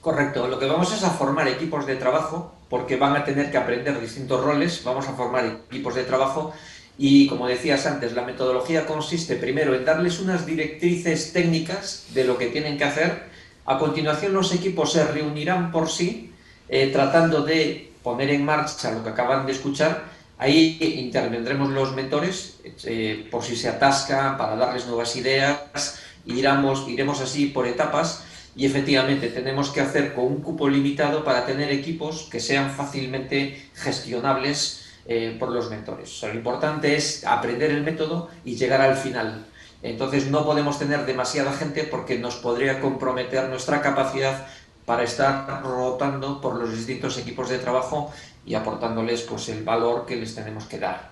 Correcto, 0.00 0.48
lo 0.48 0.58
que 0.58 0.66
vamos 0.66 0.90
es 0.94 1.04
a 1.04 1.10
formar 1.10 1.48
equipos 1.48 1.86
de 1.86 1.96
trabajo 1.96 2.54
porque 2.70 2.96
van 2.96 3.16
a 3.16 3.24
tener 3.24 3.50
que 3.50 3.58
aprender 3.58 4.00
distintos 4.00 4.42
roles, 4.42 4.82
vamos 4.84 5.06
a 5.06 5.12
formar 5.12 5.44
equipos 5.44 5.94
de 5.94 6.04
trabajo 6.04 6.54
y 6.96 7.28
como 7.28 7.46
decías 7.46 7.84
antes, 7.84 8.14
la 8.14 8.22
metodología 8.22 8.86
consiste 8.86 9.36
primero 9.36 9.74
en 9.74 9.84
darles 9.84 10.18
unas 10.18 10.46
directrices 10.46 11.32
técnicas 11.34 12.06
de 12.14 12.24
lo 12.24 12.38
que 12.38 12.46
tienen 12.46 12.78
que 12.78 12.84
hacer 12.84 13.27
a 13.68 13.78
continuación, 13.78 14.32
los 14.32 14.54
equipos 14.54 14.92
se 14.92 15.04
reunirán 15.04 15.70
por 15.70 15.90
sí, 15.90 16.32
eh, 16.70 16.88
tratando 16.90 17.42
de 17.42 17.92
poner 18.02 18.30
en 18.30 18.42
marcha 18.42 18.90
lo 18.92 19.04
que 19.04 19.10
acaban 19.10 19.44
de 19.44 19.52
escuchar. 19.52 20.04
Ahí 20.38 20.78
intervendremos 20.80 21.68
los 21.68 21.94
mentores, 21.94 22.60
eh, 22.84 23.28
por 23.30 23.44
si 23.44 23.56
se 23.56 23.68
atascan, 23.68 24.38
para 24.38 24.56
darles 24.56 24.86
nuevas 24.86 25.14
ideas. 25.16 26.00
Iremos, 26.24 27.20
así 27.20 27.46
por 27.46 27.66
etapas 27.66 28.24
y 28.56 28.64
efectivamente 28.64 29.28
tenemos 29.28 29.68
que 29.68 29.82
hacer 29.82 30.14
con 30.14 30.24
un 30.24 30.40
cupo 30.40 30.66
limitado 30.66 31.22
para 31.22 31.44
tener 31.44 31.70
equipos 31.70 32.26
que 32.30 32.40
sean 32.40 32.70
fácilmente 32.70 33.68
gestionables 33.74 34.86
eh, 35.06 35.36
por 35.38 35.50
los 35.50 35.68
mentores. 35.68 36.22
lo 36.22 36.34
importante 36.34 36.96
es 36.96 37.22
aprender 37.26 37.70
el 37.70 37.82
método 37.82 38.30
y 38.46 38.56
llegar 38.56 38.80
al 38.80 38.96
final. 38.96 39.44
Entonces 39.82 40.26
no 40.28 40.44
podemos 40.44 40.78
tener 40.78 41.06
demasiada 41.06 41.52
gente 41.52 41.84
porque 41.84 42.18
nos 42.18 42.36
podría 42.36 42.80
comprometer 42.80 43.48
nuestra 43.48 43.80
capacidad 43.80 44.46
para 44.84 45.04
estar 45.04 45.62
rotando 45.62 46.40
por 46.40 46.56
los 46.56 46.72
distintos 46.72 47.18
equipos 47.18 47.50
de 47.50 47.58
trabajo 47.58 48.12
y 48.44 48.54
aportándoles 48.54 49.22
pues 49.22 49.48
el 49.50 49.62
valor 49.62 50.06
que 50.06 50.16
les 50.16 50.34
tenemos 50.34 50.64
que 50.64 50.78
dar. 50.78 51.10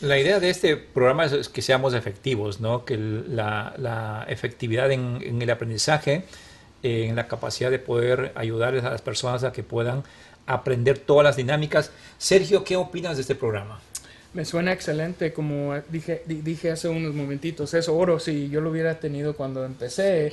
La 0.00 0.16
idea 0.16 0.38
de 0.38 0.48
este 0.48 0.76
programa 0.76 1.24
es 1.24 1.48
que 1.48 1.60
seamos 1.60 1.92
efectivos, 1.92 2.60
¿no? 2.60 2.84
que 2.84 2.96
la, 2.96 4.24
efectividad 4.28 4.92
en, 4.92 5.42
el 5.42 5.50
aprendizaje, 5.50 6.24
en 6.84 7.16
la 7.16 7.26
capacidad 7.26 7.72
de 7.72 7.80
poder 7.80 8.30
ayudar 8.36 8.76
a 8.76 8.90
las 8.90 9.02
personas 9.02 9.42
a 9.42 9.52
que 9.52 9.64
puedan 9.64 10.04
aprender 10.46 10.98
todas 10.98 11.24
las 11.24 11.36
dinámicas. 11.36 11.90
Sergio, 12.16 12.62
¿qué 12.62 12.76
opinas 12.76 13.16
de 13.16 13.22
este 13.22 13.34
programa? 13.34 13.80
Me 14.38 14.44
suena 14.44 14.72
excelente, 14.72 15.32
como 15.32 15.74
dije, 15.88 16.22
dije 16.26 16.70
hace 16.70 16.86
unos 16.86 17.12
momentitos, 17.12 17.74
es 17.74 17.88
oro, 17.88 18.20
si 18.20 18.48
yo 18.48 18.60
lo 18.60 18.70
hubiera 18.70 19.00
tenido 19.00 19.34
cuando 19.34 19.64
empecé, 19.64 20.32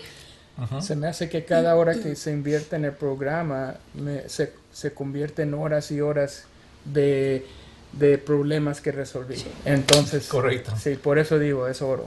se 0.80 0.96
me 0.96 1.08
hace 1.08 1.28
que 1.28 1.44
cada 1.44 1.76
hora 1.76 1.96
que 1.96 2.16
se 2.16 2.32
invierte 2.32 2.76
en 2.76 2.86
el 2.86 2.92
programa 2.92 3.78
se, 4.28 4.54
se 4.72 4.94
convierte 4.94 5.42
en 5.42 5.56
horas 5.56 5.90
y 5.90 6.02
horas 6.02 6.44
de 6.86 7.44
de 7.94 8.18
problemas 8.18 8.82
que 8.82 8.92
resolví. 8.92 9.36
Entonces, 9.64 10.28
correcto. 10.28 10.74
Sí, 10.82 10.96
por 10.96 11.18
eso 11.18 11.40
digo, 11.40 11.68
es 11.68 11.82
oro. 11.82 12.06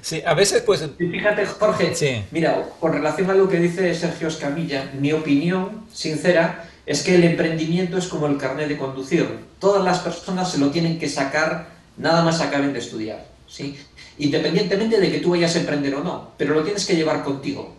Sí, 0.00 0.22
a 0.24 0.32
veces 0.32 0.62
pues... 0.62 0.88
fíjate, 0.96 1.44
Jorge, 1.44 2.24
mira, 2.30 2.62
con 2.80 2.92
relación 2.92 3.30
a 3.30 3.34
lo 3.34 3.48
que 3.48 3.58
dice 3.58 3.94
Sergio 3.94 4.28
Escamilla, 4.28 4.90
mi 4.98 5.12
opinión 5.12 5.84
sincera 5.92 6.70
es 6.86 7.02
que 7.02 7.14
el 7.14 7.24
emprendimiento 7.24 7.96
es 7.96 8.08
como 8.08 8.26
el 8.26 8.36
carnet 8.36 8.68
de 8.68 8.78
conducir. 8.78 9.26
Todas 9.58 9.84
las 9.84 10.00
personas 10.00 10.50
se 10.50 10.58
lo 10.58 10.70
tienen 10.70 10.98
que 10.98 11.08
sacar 11.08 11.68
nada 11.96 12.22
más 12.22 12.40
acaben 12.40 12.72
de 12.72 12.78
estudiar, 12.78 13.26
¿sí? 13.46 13.78
Independientemente 14.18 15.00
de 15.00 15.10
que 15.10 15.18
tú 15.18 15.30
vayas 15.30 15.54
a 15.56 15.60
emprender 15.60 15.94
o 15.94 16.04
no, 16.04 16.30
pero 16.36 16.54
lo 16.54 16.62
tienes 16.62 16.84
que 16.86 16.96
llevar 16.96 17.24
contigo. 17.24 17.74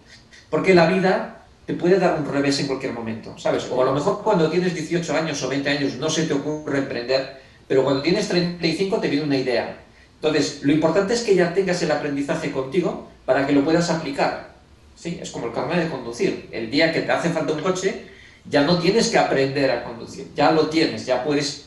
Porque 0.49 0.73
la 0.73 0.87
vida 0.87 1.43
te 1.65 1.73
puede 1.73 1.99
dar 1.99 2.19
un 2.19 2.31
revés 2.31 2.59
en 2.59 2.67
cualquier 2.67 2.93
momento, 2.93 3.37
¿sabes? 3.37 3.67
O 3.71 3.81
a 3.81 3.85
lo 3.85 3.93
mejor 3.93 4.21
cuando 4.23 4.49
tienes 4.49 4.73
18 4.73 5.15
años 5.15 5.41
o 5.43 5.49
20 5.49 5.69
años 5.69 5.95
no 5.95 6.09
se 6.09 6.23
te 6.23 6.33
ocurre 6.33 6.79
emprender, 6.79 7.41
pero 7.67 7.83
cuando 7.83 8.01
tienes 8.01 8.27
35 8.27 8.99
te 8.99 9.09
viene 9.09 9.25
una 9.25 9.37
idea. 9.37 9.77
Entonces, 10.15 10.61
lo 10.63 10.71
importante 10.71 11.13
es 11.13 11.21
que 11.21 11.35
ya 11.35 11.53
tengas 11.53 11.81
el 11.81 11.91
aprendizaje 11.91 12.51
contigo 12.51 13.09
para 13.25 13.45
que 13.45 13.53
lo 13.53 13.63
puedas 13.63 13.89
aplicar. 13.89 14.55
¿Sí? 14.95 15.19
Es 15.21 15.29
como 15.31 15.47
el 15.47 15.53
carnet 15.53 15.83
de 15.83 15.89
conducir. 15.89 16.47
El 16.51 16.71
día 16.71 16.91
que 16.93 17.01
te 17.01 17.11
hace 17.11 17.29
falta 17.29 17.53
un 17.53 17.61
coche, 17.61 18.05
ya 18.49 18.63
no 18.63 18.77
tienes 18.79 19.09
que 19.09 19.17
aprender 19.17 19.71
a 19.71 19.83
conducir, 19.83 20.27
ya 20.35 20.51
lo 20.51 20.67
tienes, 20.67 21.05
ya 21.05 21.23
puedes 21.23 21.65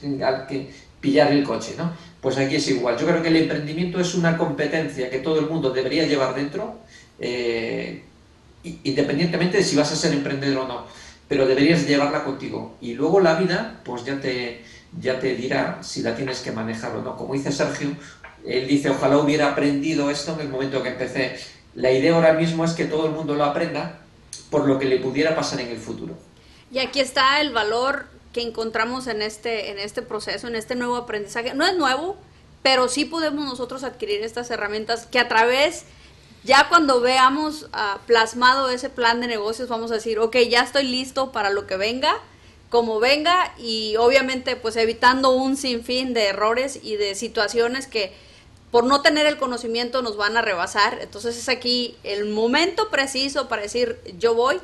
pillar 1.01 1.33
el 1.33 1.45
coche, 1.45 1.75
¿no? 1.77 1.93
Pues 2.21 2.37
aquí 2.39 2.57
es 2.57 2.69
igual. 2.69 2.97
Yo 2.99 3.07
creo 3.07 3.23
que 3.23 3.29
el 3.29 3.37
emprendimiento 3.37 4.01
es 4.01 4.15
una 4.15 4.37
competencia 4.37 5.11
que 5.11 5.19
todo 5.19 5.39
el 5.39 5.47
mundo 5.47 5.71
debería 5.71 6.07
llevar 6.07 6.35
dentro, 6.35 6.79
eh, 7.21 8.03
independientemente 8.63 9.59
de 9.59 9.65
si 9.65 9.77
vas 9.77 9.93
a 9.93 9.97
ser 9.97 10.13
emprendedor 10.13 10.65
o 10.65 10.69
no, 10.69 10.85
pero 11.29 11.47
deberías 11.47 11.87
llevarla 11.87 12.25
contigo. 12.25 12.77
Y 12.81 12.95
luego 12.95 13.21
la 13.21 13.35
vida, 13.35 13.81
pues 13.85 14.05
ya 14.05 14.21
te, 14.21 14.63
ya 15.01 15.21
te 15.21 15.35
dirá 15.35 15.79
si 15.83 16.03
la 16.03 16.15
tienes 16.15 16.41
que 16.41 16.53
manejar 16.53 16.95
o 16.97 17.03
no. 17.03 17.17
Como 17.17 17.35
dice 17.35 17.53
Sergio, 17.53 17.91
él 18.45 18.67
dice, 18.67 18.91
ojalá 18.91 19.19
hubiera 19.19 19.51
aprendido 19.51 20.11
esto 20.11 20.35
en 20.35 20.41
el 20.41 20.49
momento 20.49 20.83
que 20.83 20.91
empecé. 20.91 21.37
La 21.75 21.93
idea 21.93 22.15
ahora 22.15 22.33
mismo 22.33 22.65
es 22.65 22.73
que 22.73 22.85
todo 22.85 23.07
el 23.07 23.13
mundo 23.13 23.35
lo 23.35 23.45
aprenda 23.45 24.01
por 24.51 24.67
lo 24.67 24.79
que 24.79 24.87
le 24.87 24.99
pudiera 24.99 25.37
pasar 25.37 25.61
en 25.61 25.69
el 25.69 25.77
futuro. 25.77 26.28
Y 26.71 26.79
aquí 26.79 27.01
está 27.01 27.41
el 27.41 27.53
valor 27.53 28.07
que 28.33 28.43
encontramos 28.43 29.07
en 29.07 29.23
este, 29.23 29.71
en 29.71 29.79
este 29.79 30.03
proceso, 30.03 30.47
en 30.49 30.57
este 30.57 30.75
nuevo 30.75 30.97
aprendizaje. 30.97 31.55
No 31.55 31.67
es 31.67 31.77
nuevo, 31.77 32.17
pero 32.63 32.89
sí 32.89 33.05
podemos 33.05 33.45
nosotros 33.47 33.85
adquirir 33.85 34.23
estas 34.23 34.51
herramientas 34.51 35.07
que 35.07 35.19
a 35.19 35.29
través, 35.29 35.85
ya 36.45 36.69
cuando 36.69 37.01
veamos 37.01 37.65
uh, 37.65 37.99
plasmado 38.07 38.69
ese 38.69 38.91
plan 38.91 39.21
de 39.21 39.27
negocios, 39.27 39.69
vamos 39.69 39.91
a 39.91 39.95
decir, 39.95 40.19
ok, 40.19 40.37
ya 40.49 40.63
estoy 40.63 40.85
listo 40.85 41.33
para 41.33 41.51
lo 41.51 41.67
que 41.67 41.77
venga 41.77 42.21
como 42.71 43.01
venga 43.01 43.55
y 43.59 43.97
obviamente 43.97 44.57
pues 44.57 44.77
evitando 44.77 45.31
un 45.31 45.57
sinfín 45.57 46.13
de 46.15 46.27
errores 46.27 46.79
y 46.83 46.97
de 46.97 47.15
situaciones 47.15 47.87
que 47.87 48.13
por 48.71 48.85
no 48.85 49.01
tener 49.01 49.27
el 49.27 49.39
conocimiento 49.39 50.03
nos 50.03 50.17
van 50.17 50.37
a 50.37 50.43
rebasar. 50.43 50.99
Entonces 51.01 51.39
es 51.39 51.49
aquí 51.49 51.97
el 52.05 52.27
momento 52.27 52.91
preciso 52.91 53.49
para 53.49 53.63
decir 53.63 54.01
yo 54.19 54.35
voy. 54.35 54.61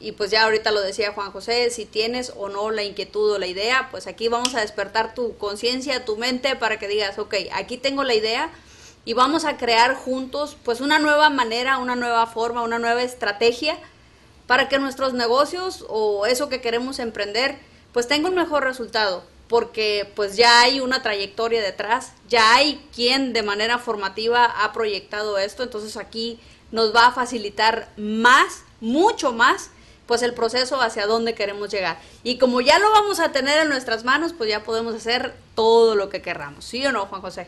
Y 0.00 0.12
pues 0.12 0.30
ya 0.30 0.44
ahorita 0.44 0.70
lo 0.70 0.80
decía 0.80 1.12
Juan 1.12 1.32
José, 1.32 1.70
si 1.70 1.84
tienes 1.84 2.32
o 2.36 2.48
no 2.48 2.70
la 2.70 2.84
inquietud 2.84 3.32
o 3.32 3.38
la 3.38 3.46
idea, 3.46 3.88
pues 3.90 4.06
aquí 4.06 4.28
vamos 4.28 4.54
a 4.54 4.60
despertar 4.60 5.14
tu 5.14 5.36
conciencia, 5.38 6.04
tu 6.04 6.16
mente 6.16 6.54
para 6.54 6.78
que 6.78 6.86
digas, 6.86 7.18
ok, 7.18 7.34
aquí 7.52 7.78
tengo 7.78 8.04
la 8.04 8.14
idea 8.14 8.50
y 9.04 9.14
vamos 9.14 9.44
a 9.44 9.56
crear 9.56 9.96
juntos 9.96 10.56
pues 10.62 10.80
una 10.80 10.98
nueva 10.98 11.30
manera, 11.30 11.78
una 11.78 11.96
nueva 11.96 12.26
forma, 12.26 12.62
una 12.62 12.78
nueva 12.78 13.02
estrategia 13.02 13.76
para 14.46 14.68
que 14.68 14.78
nuestros 14.78 15.14
negocios 15.14 15.84
o 15.88 16.26
eso 16.26 16.48
que 16.48 16.60
queremos 16.60 16.98
emprender 17.00 17.56
pues 17.92 18.06
tenga 18.06 18.28
un 18.28 18.34
mejor 18.34 18.64
resultado. 18.64 19.24
Porque 19.48 20.12
pues 20.14 20.36
ya 20.36 20.60
hay 20.60 20.80
una 20.80 21.02
trayectoria 21.02 21.62
detrás, 21.62 22.12
ya 22.28 22.54
hay 22.54 22.86
quien 22.94 23.32
de 23.32 23.42
manera 23.42 23.78
formativa 23.78 24.44
ha 24.44 24.74
proyectado 24.74 25.38
esto, 25.38 25.62
entonces 25.62 25.96
aquí 25.96 26.38
nos 26.70 26.94
va 26.94 27.06
a 27.06 27.12
facilitar 27.12 27.88
más, 27.96 28.62
mucho 28.82 29.32
más, 29.32 29.70
pues 30.08 30.22
el 30.22 30.32
proceso 30.32 30.80
hacia 30.80 31.06
dónde 31.06 31.34
queremos 31.34 31.70
llegar. 31.70 31.98
Y 32.24 32.38
como 32.38 32.62
ya 32.62 32.78
lo 32.78 32.90
vamos 32.90 33.20
a 33.20 33.30
tener 33.30 33.58
en 33.58 33.68
nuestras 33.68 34.04
manos, 34.04 34.32
pues 34.32 34.48
ya 34.48 34.64
podemos 34.64 34.94
hacer 34.94 35.34
todo 35.54 35.94
lo 35.94 36.08
que 36.08 36.22
querramos. 36.22 36.64
¿Sí 36.64 36.84
o 36.86 36.90
no, 36.90 37.04
Juan 37.06 37.20
José? 37.20 37.46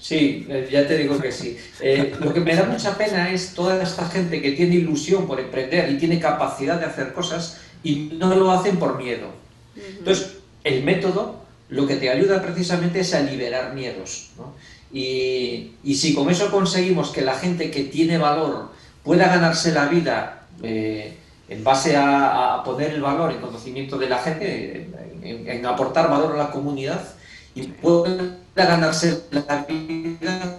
Sí, 0.00 0.46
eh, 0.48 0.66
ya 0.72 0.88
te 0.88 0.96
digo 0.96 1.20
que 1.20 1.30
sí. 1.30 1.58
Eh, 1.80 2.16
lo 2.20 2.32
que 2.32 2.40
me 2.40 2.56
da 2.56 2.64
mucha 2.64 2.96
pena 2.96 3.30
es 3.30 3.52
toda 3.52 3.80
esta 3.82 4.08
gente 4.08 4.40
que 4.40 4.52
tiene 4.52 4.76
ilusión 4.76 5.26
por 5.26 5.38
emprender 5.38 5.90
y 5.90 5.98
tiene 5.98 6.18
capacidad 6.18 6.80
de 6.80 6.86
hacer 6.86 7.12
cosas 7.12 7.60
y 7.82 8.10
no 8.14 8.34
lo 8.34 8.50
hacen 8.50 8.78
por 8.78 8.96
miedo. 8.96 9.28
Entonces, 9.76 10.38
el 10.64 10.82
método 10.84 11.44
lo 11.68 11.86
que 11.86 11.96
te 11.96 12.08
ayuda 12.08 12.40
precisamente 12.40 13.00
es 13.00 13.12
a 13.12 13.20
liberar 13.20 13.74
miedos. 13.74 14.30
Y, 14.90 15.74
si 15.94 16.14
con 16.14 16.30
eso 16.30 16.50
conseguimos 16.50 17.10
que 17.10 17.20
la 17.20 17.34
gente 17.34 17.70
que 17.70 17.84
tiene 17.84 18.16
valor 18.16 18.70
pueda 19.04 19.28
ganarse 19.28 19.72
la 19.72 19.86
vida 19.86 20.46
eh, 20.62 21.18
en 21.48 21.64
base 21.64 21.96
a, 21.96 22.62
poner 22.64 22.90
el 22.90 23.00
valor 23.00 23.32
en 23.32 23.40
conocimiento 23.40 23.98
de 23.98 24.08
la 24.08 24.18
gente, 24.18 24.88
en 25.22 25.66
aportar 25.66 26.10
valor 26.10 26.34
a 26.34 26.38
la 26.38 26.50
comunidad, 26.50 27.00
y 27.54 27.62
pueda 27.68 28.38
ganarse 28.54 29.22
la 29.30 29.66
vida, 29.68 30.58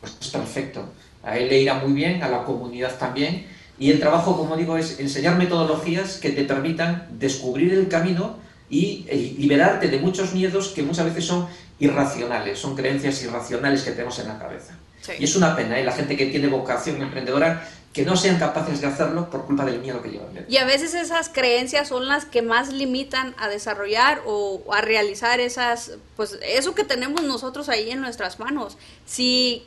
pues 0.00 0.16
es 0.20 0.28
perfecto. 0.28 0.82
A 1.22 1.36
él 1.36 1.48
le 1.48 1.60
irá 1.60 1.74
muy 1.74 1.92
bien, 1.92 2.22
a 2.22 2.28
la 2.28 2.44
comunidad 2.44 2.96
también. 2.96 3.46
Y 3.78 3.90
el 3.90 4.00
trabajo, 4.00 4.36
como 4.36 4.56
digo, 4.56 4.76
es 4.76 4.98
enseñar 4.98 5.36
metodologías 5.36 6.16
que 6.16 6.30
te 6.30 6.44
permitan 6.44 7.06
descubrir 7.10 7.72
el 7.74 7.88
camino 7.88 8.36
y 8.70 9.06
eh, 9.08 9.34
liberarte 9.38 9.88
de 9.88 9.98
muchos 9.98 10.34
miedos 10.34 10.68
que 10.68 10.82
muchas 10.82 11.06
veces 11.06 11.26
son 11.26 11.46
irracionales, 11.78 12.58
son 12.58 12.74
creencias 12.74 13.22
irracionales 13.22 13.82
que 13.82 13.92
tenemos 13.92 14.18
en 14.18 14.28
la 14.28 14.38
cabeza. 14.38 14.74
Y 15.18 15.24
es 15.24 15.36
una 15.36 15.56
pena, 15.56 15.78
¿eh? 15.78 15.84
la 15.84 15.92
gente 15.92 16.16
que 16.16 16.26
tiene 16.26 16.48
vocación 16.48 17.00
emprendedora 17.00 17.66
que 17.92 18.04
no 18.04 18.16
sean 18.16 18.38
capaces 18.38 18.80
de 18.80 18.86
hacerlo 18.86 19.30
por 19.30 19.46
culpa 19.46 19.64
del 19.64 19.80
miedo 19.80 20.02
que 20.02 20.10
llevan. 20.10 20.28
Y 20.48 20.56
a 20.58 20.64
veces 20.64 20.94
esas 20.94 21.28
creencias 21.28 21.88
son 21.88 22.06
las 22.06 22.24
que 22.26 22.42
más 22.42 22.72
limitan 22.72 23.34
a 23.38 23.48
desarrollar 23.48 24.22
o 24.26 24.62
a 24.72 24.80
realizar 24.80 25.40
esas, 25.40 25.92
pues 26.16 26.38
eso 26.42 26.74
que 26.74 26.84
tenemos 26.84 27.22
nosotros 27.22 27.68
ahí 27.68 27.90
en 27.90 28.00
nuestras 28.00 28.38
manos. 28.38 28.76
Si 29.06 29.66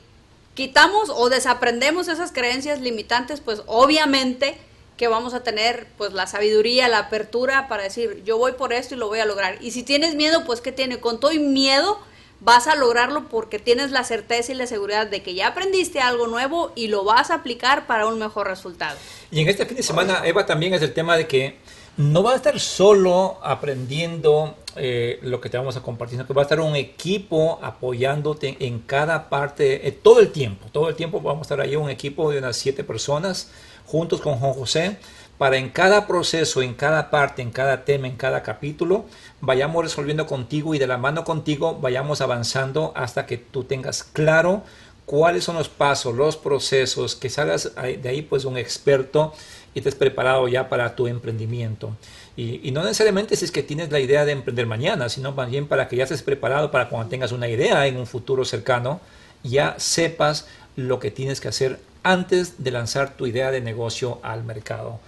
quitamos 0.54 1.10
o 1.10 1.30
desaprendemos 1.30 2.08
esas 2.08 2.32
creencias 2.32 2.80
limitantes, 2.80 3.42
pues 3.42 3.64
obviamente 3.66 4.58
que 4.98 5.08
vamos 5.08 5.34
a 5.34 5.42
tener 5.42 5.88
pues 5.98 6.14
la 6.14 6.28
sabiduría, 6.28 6.88
la 6.88 7.00
apertura 7.00 7.68
para 7.68 7.84
decir, 7.84 8.22
yo 8.24 8.38
voy 8.38 8.52
por 8.52 8.72
esto 8.72 8.94
y 8.94 8.98
lo 9.00 9.08
voy 9.08 9.20
a 9.20 9.26
lograr. 9.26 9.58
Y 9.60 9.72
si 9.72 9.82
tienes 9.82 10.14
miedo, 10.14 10.46
pues 10.46 10.62
¿qué 10.62 10.72
tiene? 10.72 11.00
Con 11.00 11.20
todo 11.20 11.32
y 11.32 11.40
miedo 11.40 12.00
vas 12.42 12.68
a 12.68 12.76
lograrlo 12.76 13.30
porque 13.30 13.60
tienes 13.60 13.92
la 13.92 14.04
certeza 14.04 14.52
y 14.52 14.56
la 14.56 14.68
seguridad 14.68 15.08
de 15.08 15.22
que 15.24 15.34
ya 15.34 15.48
aprendiste 15.48 16.02
algo 16.02 16.28
nuevo 16.28 16.72
y 16.76 16.88
lo 16.88 17.04
vas 17.04 17.32
a 17.32 17.36
aplicar 17.36 17.88
para 17.88 18.08
un 18.08 18.20
mejor 18.20 18.48
resultado. 18.48 18.98
Y 19.32 19.42
en 19.42 19.48
este 19.48 19.66
fin 19.66 19.78
de 19.78 19.84
semana, 19.84 20.24
Eva, 20.26 20.46
también 20.46 20.74
es 20.74 20.82
el 20.82 20.94
tema 20.94 21.16
de 21.16 21.28
que 21.28 21.58
no 21.98 22.24
va 22.24 22.34
a 22.34 22.36
estar 22.36 22.60
solo 22.60 23.38
aprendiendo 23.44 24.56
eh, 24.76 25.20
lo 25.22 25.40
que 25.40 25.50
te 25.50 25.58
vamos 25.58 25.78
a 25.78 25.82
compartir, 25.82 26.18
sino 26.18 26.26
que 26.26 26.34
va 26.34 26.42
a 26.42 26.44
estar 26.44 26.60
un 26.60 26.76
equipo 26.76 27.60
apoyándote 27.62 28.58
en 28.60 28.80
cada 28.80 29.30
parte, 29.30 29.88
eh, 29.88 29.92
todo 29.92 30.20
el 30.20 30.32
tiempo, 30.32 30.68
todo 30.72 30.90
el 30.90 30.96
tiempo 30.96 31.22
vamos 31.22 31.42
a 31.42 31.44
estar 31.44 31.62
ahí 31.62 31.76
un 31.76 31.90
equipo 31.90 32.32
de 32.32 32.40
unas 32.40 32.58
siete 32.58 32.84
personas 32.84 33.52
juntos 33.86 34.22
con 34.22 34.38
Juan 34.38 34.54
José 34.54 34.98
para 35.38 35.58
en 35.58 35.70
cada 35.70 36.08
proceso, 36.08 36.62
en 36.62 36.74
cada 36.74 37.10
parte, 37.10 37.42
en 37.42 37.52
cada 37.52 37.84
tema, 37.84 38.08
en 38.08 38.16
cada 38.16 38.44
capítulo, 38.44 39.06
vayamos 39.40 39.84
resolviendo 39.84 40.28
contigo 40.28 40.76
y 40.76 40.80
de 40.80 40.88
la 40.88 40.98
mano 40.98 41.24
contigo 41.24 41.80
vayamos 41.80 42.22
avanzando 42.22 42.94
hasta 42.96 43.26
que 43.26 43.38
tú 43.38 43.64
tengas 43.64 44.04
claro 44.04 44.64
cuáles 45.06 45.44
son 45.44 45.56
los 45.56 45.68
pasos, 45.68 46.16
los 46.16 46.38
procesos, 46.38 47.16
que 47.16 47.30
salgas 47.30 47.74
de 47.76 48.08
ahí 48.08 48.22
pues 48.22 48.46
un 48.46 48.58
experto 48.58 49.34
y 49.74 49.80
estés 49.80 49.96
preparado 49.96 50.48
ya 50.48 50.70
para 50.70 50.96
tu 50.96 51.08
emprendimiento. 51.08 51.96
Y, 52.38 52.72
no 52.72 52.84
necesariamente 52.84 53.36
si 53.36 53.46
es 53.46 53.52
que 53.52 53.64
tienes 53.64 53.92
la 53.92 54.00
idea 54.00 54.26
de 54.26 54.32
emprender 54.32 54.66
mañana, 54.66 55.10
sino 55.10 55.32
más 55.34 55.50
bien 55.50 55.68
para 55.68 55.88
que 55.88 55.98
ya 55.98 56.04
estés 56.04 56.24
preparado 56.24 56.72
para 56.72 56.90
cuando 56.90 57.10
tengas 57.10 57.32
una 57.32 57.48
idea 57.48 57.88
en 57.88 57.98
un 57.98 58.08
futuro 58.08 58.46
cercano, 58.46 59.02
ya 59.44 59.76
sepas 59.78 60.48
lo 60.76 61.00
que 61.00 61.12
tienes 61.12 61.42
que 61.42 61.50
hacer 61.50 61.80
antes 62.04 62.64
de 62.64 62.72
lanzar 62.72 63.16
tu 63.16 63.28
idea 63.28 63.52
de 63.52 63.62
negocio 63.62 64.20
al 64.24 64.44
mercado. 64.44 65.00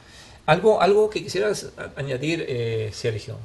¿Algo, 0.45 0.81
algo 0.81 1.09
que 1.09 1.23
quisieras 1.23 1.71
añadir, 1.95 2.45
eh, 2.47 2.89
Sergio? 2.93 3.37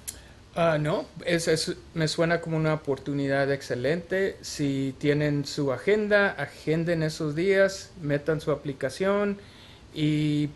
Uh, 0.56 0.76
no, 0.80 1.06
es, 1.24 1.76
me 1.94 2.08
suena 2.08 2.40
como 2.40 2.56
una 2.56 2.74
oportunidad 2.74 3.52
excelente. 3.52 4.36
Si 4.40 4.94
tienen 4.98 5.44
su 5.44 5.72
agenda, 5.72 6.30
agenden 6.30 7.04
esos 7.04 7.36
días, 7.36 7.92
metan 8.02 8.40
su 8.40 8.50
aplicación 8.50 9.38
y 9.94 10.48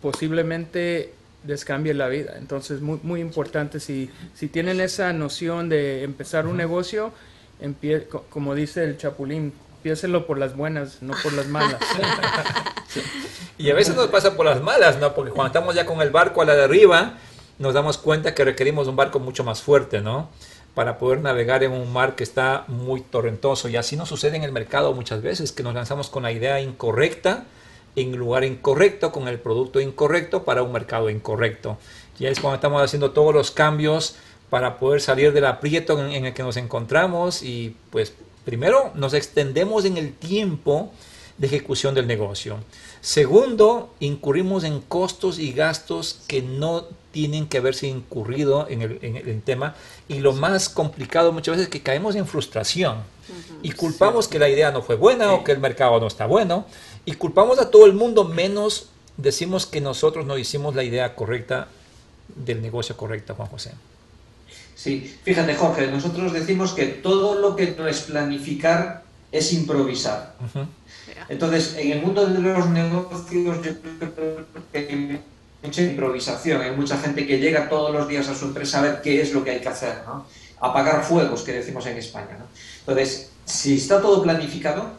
posiblemente 0.00 1.12
les 1.44 1.64
cambie 1.64 1.94
la 1.94 2.06
vida. 2.06 2.34
Entonces, 2.38 2.80
muy, 2.80 3.00
muy 3.02 3.20
importante, 3.20 3.80
si, 3.80 4.10
si 4.34 4.46
tienen 4.46 4.80
esa 4.80 5.12
noción 5.12 5.68
de 5.68 6.04
empezar 6.04 6.46
un 6.46 6.56
negocio, 6.56 7.12
como 8.30 8.54
dice 8.54 8.84
el 8.84 8.96
Chapulín, 8.96 9.52
piénselo 9.82 10.26
por 10.26 10.38
las 10.38 10.56
buenas, 10.56 11.02
no 11.02 11.14
por 11.22 11.32
las 11.32 11.48
malas. 11.48 11.80
Y 13.58 13.70
a 13.70 13.74
veces 13.74 13.96
nos 13.96 14.08
pasa 14.08 14.36
por 14.36 14.46
las 14.46 14.62
malas, 14.62 14.98
¿no? 14.98 15.14
Porque 15.14 15.32
cuando 15.32 15.48
estamos 15.48 15.74
ya 15.74 15.84
con 15.84 16.00
el 16.00 16.10
barco 16.10 16.42
a 16.42 16.44
la 16.44 16.54
deriva, 16.54 17.14
nos 17.58 17.74
damos 17.74 17.98
cuenta 17.98 18.34
que 18.34 18.44
requerimos 18.44 18.86
un 18.88 18.96
barco 18.96 19.18
mucho 19.18 19.44
más 19.44 19.62
fuerte, 19.62 20.00
¿no? 20.00 20.28
Para 20.74 20.98
poder 20.98 21.20
navegar 21.20 21.64
en 21.64 21.72
un 21.72 21.92
mar 21.92 22.14
que 22.14 22.22
está 22.22 22.64
muy 22.68 23.00
torrentoso. 23.00 23.68
Y 23.68 23.76
así 23.76 23.96
nos 23.96 24.08
sucede 24.08 24.36
en 24.36 24.44
el 24.44 24.52
mercado 24.52 24.92
muchas 24.92 25.22
veces, 25.22 25.52
que 25.52 25.62
nos 25.62 25.74
lanzamos 25.74 26.08
con 26.08 26.22
la 26.22 26.32
idea 26.32 26.60
incorrecta, 26.60 27.44
en 27.96 28.16
lugar 28.16 28.44
incorrecto, 28.44 29.10
con 29.10 29.26
el 29.26 29.40
producto 29.40 29.80
incorrecto 29.80 30.44
para 30.44 30.62
un 30.62 30.72
mercado 30.72 31.10
incorrecto. 31.10 31.78
Y 32.18 32.26
es 32.26 32.40
cuando 32.40 32.56
estamos 32.56 32.82
haciendo 32.82 33.10
todos 33.10 33.34
los 33.34 33.50
cambios 33.50 34.16
para 34.50 34.78
poder 34.78 35.00
salir 35.00 35.32
del 35.32 35.46
aprieto 35.46 36.04
en, 36.04 36.24
el 36.24 36.34
que 36.34 36.42
nos 36.42 36.56
encontramos 36.56 37.42
y 37.42 37.76
pues 37.90 38.14
primero 38.44 38.90
nos 38.94 39.14
extendemos 39.14 39.84
en 39.84 39.98
el 39.98 40.14
tiempo 40.14 40.92
de 41.38 41.46
ejecución 41.46 41.94
del 41.94 42.06
negocio. 42.06 42.58
Segundo, 43.00 43.94
incurrimos 44.00 44.64
en 44.64 44.80
costos 44.80 45.38
y 45.38 45.52
gastos 45.52 46.20
que 46.26 46.42
no 46.42 46.84
tienen 47.12 47.48
que 47.48 47.58
haberse 47.58 47.86
incurrido 47.86 48.66
en 48.68 48.82
el, 48.82 49.42
tema. 49.42 49.74
Y 50.08 50.18
lo 50.18 50.32
más 50.32 50.68
complicado 50.68 51.32
muchas 51.32 51.52
veces 51.52 51.68
es 51.68 51.72
que 51.72 51.82
caemos 51.82 52.16
en 52.16 52.26
frustración 52.26 52.98
y 53.62 53.72
culpamos 53.72 54.28
que 54.28 54.38
la 54.38 54.48
idea 54.48 54.70
no 54.70 54.82
fue 54.82 54.96
buena 54.96 55.32
o 55.32 55.44
que 55.44 55.52
el 55.52 55.58
mercado 55.58 56.00
no 56.00 56.06
está 56.06 56.26
bueno 56.26 56.66
y 57.04 57.12
culpamos 57.12 57.58
a 57.58 57.70
todo 57.70 57.86
el 57.86 57.92
mundo 57.92 58.24
menos 58.24 58.88
decimos 59.16 59.66
que 59.66 59.80
nosotros 59.80 60.26
no 60.26 60.38
hicimos 60.38 60.74
la 60.74 60.84
idea 60.84 61.14
correcta 61.14 61.68
del 62.34 62.62
negocio 62.62 62.96
correcto, 62.96 63.34
Juan 63.34 63.48
José. 63.48 63.72
Sí, 64.74 65.18
fíjate 65.24 65.54
Jorge, 65.56 65.88
nosotros 65.88 66.32
decimos 66.32 66.72
que 66.72 66.86
todo 66.86 67.34
lo 67.34 67.56
que 67.56 67.74
no 67.76 67.88
es 67.88 68.02
planificar 68.02 69.02
es 69.32 69.52
improvisar. 69.52 70.36
Entonces, 71.28 71.76
en 71.78 71.92
el 71.92 72.02
mundo 72.02 72.26
de 72.26 72.38
los 72.40 72.68
negocios 72.70 73.62
yo 73.62 73.74
creo 74.14 74.46
que 74.72 74.78
hay 74.78 75.20
mucha 75.62 75.82
improvisación, 75.82 76.62
hay 76.62 76.72
mucha 76.72 76.98
gente 76.98 77.26
que 77.26 77.38
llega 77.38 77.68
todos 77.68 77.92
los 77.92 78.08
días 78.08 78.28
a 78.28 78.34
su 78.34 78.46
empresa 78.46 78.78
a 78.78 78.82
ver 78.82 79.00
qué 79.02 79.20
es 79.20 79.32
lo 79.32 79.44
que 79.44 79.50
hay 79.50 79.60
que 79.60 79.68
hacer, 79.68 80.02
¿no? 80.06 80.26
apagar 80.60 81.04
fuegos, 81.04 81.42
que 81.42 81.52
decimos 81.52 81.86
en 81.86 81.98
España. 81.98 82.36
¿no? 82.38 82.46
Entonces, 82.80 83.30
si 83.44 83.76
está 83.76 84.00
todo 84.00 84.22
planificado, 84.22 84.90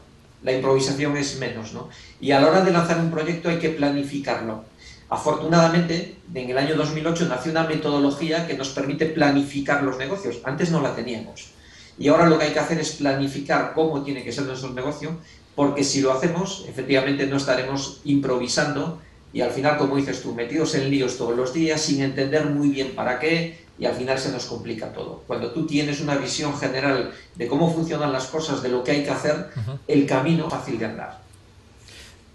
la 0.44 0.54
improvisación 0.54 1.18
es 1.18 1.38
menos. 1.38 1.74
¿no? 1.74 1.90
Y 2.20 2.32
a 2.32 2.40
la 2.40 2.48
hora 2.48 2.62
de 2.62 2.72
lanzar 2.72 3.00
un 3.00 3.12
proyecto 3.12 3.50
hay 3.50 3.60
que 3.60 3.70
planificarlo. 3.70 4.64
Afortunadamente, 5.10 6.18
en 6.34 6.50
el 6.50 6.58
año 6.58 6.76
2008 6.76 7.28
nació 7.28 7.52
una 7.52 7.64
metodología 7.64 8.46
que 8.46 8.56
nos 8.56 8.70
permite 8.70 9.08
planificar 9.08 9.84
los 9.84 9.98
negocios. 9.98 10.40
Antes 10.44 10.70
no 10.72 10.82
la 10.82 10.96
teníamos. 10.96 11.50
Y 11.98 12.08
ahora 12.08 12.30
lo 12.30 12.38
que 12.38 12.46
hay 12.46 12.54
que 12.54 12.60
hacer 12.60 12.80
es 12.80 12.92
planificar 12.92 13.74
cómo 13.74 14.04
tiene 14.04 14.24
que 14.24 14.32
ser 14.32 14.46
nuestro 14.46 14.70
negocio, 14.70 15.18
porque 15.60 15.84
si 15.84 16.00
lo 16.00 16.14
hacemos, 16.14 16.64
efectivamente 16.70 17.28
no 17.28 17.36
estaremos 17.36 18.00
improvisando 18.06 19.02
y 19.34 19.42
al 19.42 19.52
final, 19.52 19.78
como 19.78 19.98
dices 19.98 20.22
tú, 20.22 20.34
metidos 20.34 20.74
en 20.76 20.90
líos 20.90 21.18
todos 21.18 21.36
los 21.36 21.54
días 21.54 21.82
sin 21.82 22.02
entender 22.02 22.46
muy 22.46 22.70
bien 22.70 22.96
para 22.96 23.20
qué 23.20 23.66
y 23.78 23.84
al 23.84 23.94
final 23.94 24.18
se 24.18 24.32
nos 24.32 24.46
complica 24.46 24.94
todo. 24.94 25.22
Cuando 25.28 25.52
tú 25.52 25.68
tienes 25.68 26.00
una 26.00 26.16
visión 26.16 26.58
general 26.58 27.12
de 27.36 27.48
cómo 27.50 27.74
funcionan 27.74 28.14
las 28.14 28.28
cosas, 28.28 28.64
de 28.64 28.70
lo 28.70 28.86
que 28.86 28.92
hay 28.92 29.04
que 29.04 29.10
hacer, 29.10 29.50
el 29.86 30.06
camino 30.06 30.48
es 30.48 30.54
fácil 30.54 30.80
de 30.80 30.86
andar. 30.86 31.20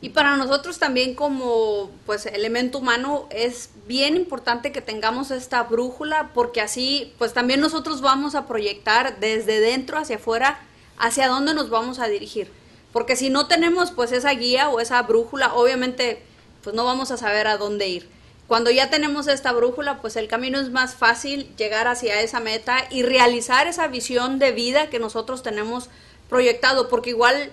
Y 0.03 0.11
para 0.11 0.37
nosotros 0.37 0.79
también 0.79 1.14
como 1.14 1.91
pues 2.05 2.27
elemento 2.27 2.77
humano 2.77 3.27
es 3.31 3.70
bien 3.89 4.16
importante 4.16 4.70
que 4.70 4.83
tengamos 4.83 5.31
esta 5.31 5.62
brújula 5.62 6.33
porque 6.35 6.61
así 6.61 7.14
pues 7.16 7.33
también 7.33 7.61
nosotros 7.61 8.03
vamos 8.03 8.35
a 8.35 8.47
proyectar 8.47 9.18
desde 9.18 9.61
dentro 9.61 9.97
hacia 9.97 10.16
afuera 10.16 10.59
hacia 10.99 11.29
dónde 11.29 11.55
nos 11.55 11.70
vamos 11.70 12.01
a 12.01 12.07
dirigir. 12.07 12.64
Porque 12.95 13.16
si 13.16 13.28
no 13.28 13.49
tenemos 13.49 13.90
pues 13.90 14.12
esa 14.12 14.30
guía 14.30 14.68
o 14.68 14.78
esa 14.78 15.03
brújula, 15.03 15.53
obviamente 15.53 16.22
pues 16.62 16.76
no 16.76 16.84
vamos 16.84 17.11
a 17.11 17.16
saber 17.16 17.49
a 17.49 17.57
dónde 17.57 17.88
ir. 17.88 18.09
Cuando 18.47 18.70
ya 18.70 18.88
tenemos 18.88 19.26
esta 19.26 19.51
brújula, 19.51 20.01
pues 20.01 20.14
el 20.14 20.28
camino 20.28 20.61
es 20.61 20.70
más 20.70 20.95
fácil 20.95 21.51
llegar 21.57 21.88
hacia 21.88 22.20
esa 22.20 22.38
meta 22.38 22.86
y 22.90 23.03
realizar 23.03 23.66
esa 23.66 23.88
visión 23.88 24.38
de 24.38 24.53
vida 24.53 24.90
que 24.90 25.01
nosotros 25.01 25.42
tenemos 25.42 25.90
proyectado, 26.28 26.88
porque 26.88 27.11
igual 27.11 27.51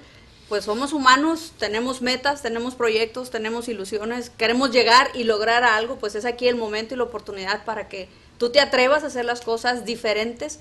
pues 0.47 0.65
somos 0.65 0.93
humanos, 0.93 1.53
tenemos 1.57 2.03
metas, 2.03 2.43
tenemos 2.43 2.75
proyectos, 2.75 3.31
tenemos 3.31 3.67
ilusiones, 3.67 4.29
queremos 4.29 4.69
llegar 4.69 5.09
y 5.15 5.23
lograr 5.23 5.63
algo, 5.63 5.95
pues 5.95 6.13
es 6.13 6.25
aquí 6.25 6.47
el 6.49 6.55
momento 6.55 6.93
y 6.93 6.97
la 6.97 7.05
oportunidad 7.05 7.65
para 7.65 7.89
que 7.89 8.09
tú 8.37 8.51
te 8.51 8.59
atrevas 8.59 9.03
a 9.03 9.07
hacer 9.07 9.25
las 9.25 9.41
cosas 9.41 9.85
diferentes, 9.85 10.59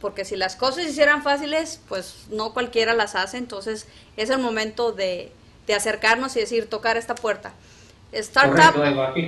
porque 0.00 0.24
si 0.24 0.36
las 0.36 0.56
cosas 0.56 0.84
hicieran 0.84 1.22
fáciles, 1.22 1.80
pues 1.88 2.26
no 2.30 2.52
cualquiera 2.52 2.94
las 2.94 3.14
hace, 3.14 3.38
entonces 3.38 3.86
es 4.16 4.30
el 4.30 4.38
momento 4.38 4.92
de, 4.92 5.32
acercarnos 5.74 6.34
y 6.36 6.40
decir, 6.40 6.68
tocar 6.68 6.96
esta 6.96 7.14
puerta. 7.14 7.52
Startup, 8.10 8.74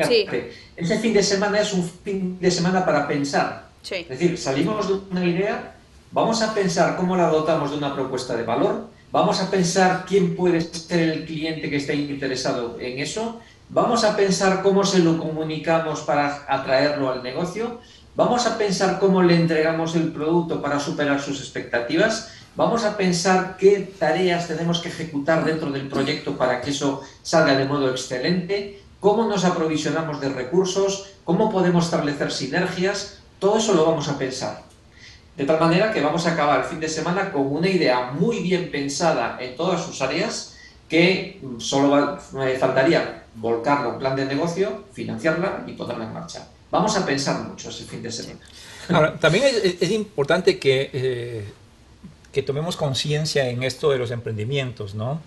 sí. 0.09 0.27
ese 0.75 0.99
fin 0.99 1.13
de 1.13 1.23
semana 1.23 1.61
es 1.61 1.75
un 1.75 1.87
fin 1.87 2.39
de 2.41 2.51
semana 2.51 2.85
para 2.85 3.07
pensar. 3.07 3.69
Es 3.83 4.09
decir, 4.09 4.39
salimos 4.39 4.89
de 4.89 4.95
una 5.11 5.25
idea, 5.25 5.75
vamos 6.13 6.41
a 6.41 6.55
pensar 6.55 6.97
cómo 6.97 7.15
la 7.15 7.29
dotamos 7.29 7.73
de 7.73 7.77
una 7.77 7.95
propuesta 7.95 8.35
de 8.37 8.45
valor, 8.45 8.89
Vamos 9.13 9.41
a 9.41 9.51
pensar 9.51 10.05
quién 10.07 10.37
puede 10.37 10.61
ser 10.61 11.09
el 11.09 11.27
cliente 11.27 11.69
que 11.69 11.77
esté 11.77 11.95
interesado 11.97 12.79
en 12.79 13.01
eso. 13.01 13.41
Vamos 13.69 14.05
a 14.05 14.17
pensar 14.17 14.63
cómo 14.63 14.85
se 14.85 15.01
lo 15.01 15.19
comunicamos 15.19 16.03
para 16.03 16.45
atraerlo 16.49 17.11
al 17.11 17.23
negocio. 17.23 17.81
Vamos 18.17 18.45
a 18.47 18.59
pensar 18.59 18.99
cómo 18.99 19.23
le 19.23 19.37
entregamos 19.37 19.95
el 19.95 20.13
producto 20.13 20.61
para 20.61 20.81
superar 20.81 21.21
sus 21.21 21.41
expectativas. 21.41 22.33
Vamos 22.57 22.85
a 22.85 22.97
pensar 22.97 23.57
qué 23.57 23.93
tareas 23.99 24.49
tenemos 24.49 24.81
que 24.81 24.89
ejecutar 24.89 25.45
dentro 25.45 25.71
del 25.71 25.87
proyecto 25.89 26.37
para 26.37 26.61
que 26.61 26.71
eso 26.71 27.03
salga 27.23 27.57
de 27.57 27.67
modo 27.67 27.89
excelente. 27.89 28.83
Cómo 28.99 29.27
nos 29.27 29.45
aprovisionamos 29.45 30.21
de 30.21 30.29
recursos. 30.29 31.13
Cómo 31.25 31.53
podemos 31.53 31.85
establecer 31.85 32.33
sinergias. 32.33 33.21
Todo 33.39 33.59
eso 33.59 33.75
lo 33.75 33.87
vamos 33.87 34.09
a 34.09 34.19
pensar. 34.19 34.65
De 35.37 35.45
tal 35.45 35.61
manera 35.61 35.93
que 35.93 36.03
vamos 36.03 36.27
a 36.27 36.33
acabar 36.33 36.61
el 36.61 36.67
fin 36.67 36.81
de 36.81 36.89
semana 36.89 37.31
con 37.31 37.47
una 37.47 37.69
idea 37.69 38.11
muy 38.11 38.41
bien 38.41 38.73
pensada 38.73 39.39
en 39.41 39.57
todas 39.57 39.85
sus 39.85 40.03
áreas 40.03 40.57
que 40.89 41.41
solo 41.59 42.19
me 42.33 42.57
faltaría 42.57 43.23
volcarla 43.37 43.87
a 43.87 43.89
un 43.91 43.99
plan 44.01 44.17
de 44.17 44.27
negocio, 44.27 44.85
financiarla 44.93 45.63
y 45.69 45.73
ponerla 45.75 46.07
en 46.07 46.13
marcha. 46.13 46.49
Vamos 46.71 46.97
a 46.97 47.05
pensar 47.05 47.43
mucho 47.43 47.71
ese 47.71 47.85
fin 47.85 48.03
de 48.03 48.13
semana. 48.13 48.41
Ahora, 48.89 49.19
también 49.19 49.45
es, 49.81 49.91
importante 49.91 50.59
que, 50.59 50.91
eh, 50.93 51.45
que 52.33 52.43
tomemos 52.43 52.77
conciencia 52.77 53.49
en 53.49 53.63
esto 53.63 53.91
de 53.91 53.99
los 53.99 54.11
emprendimientos, 54.11 54.95
¿no? 54.95 55.21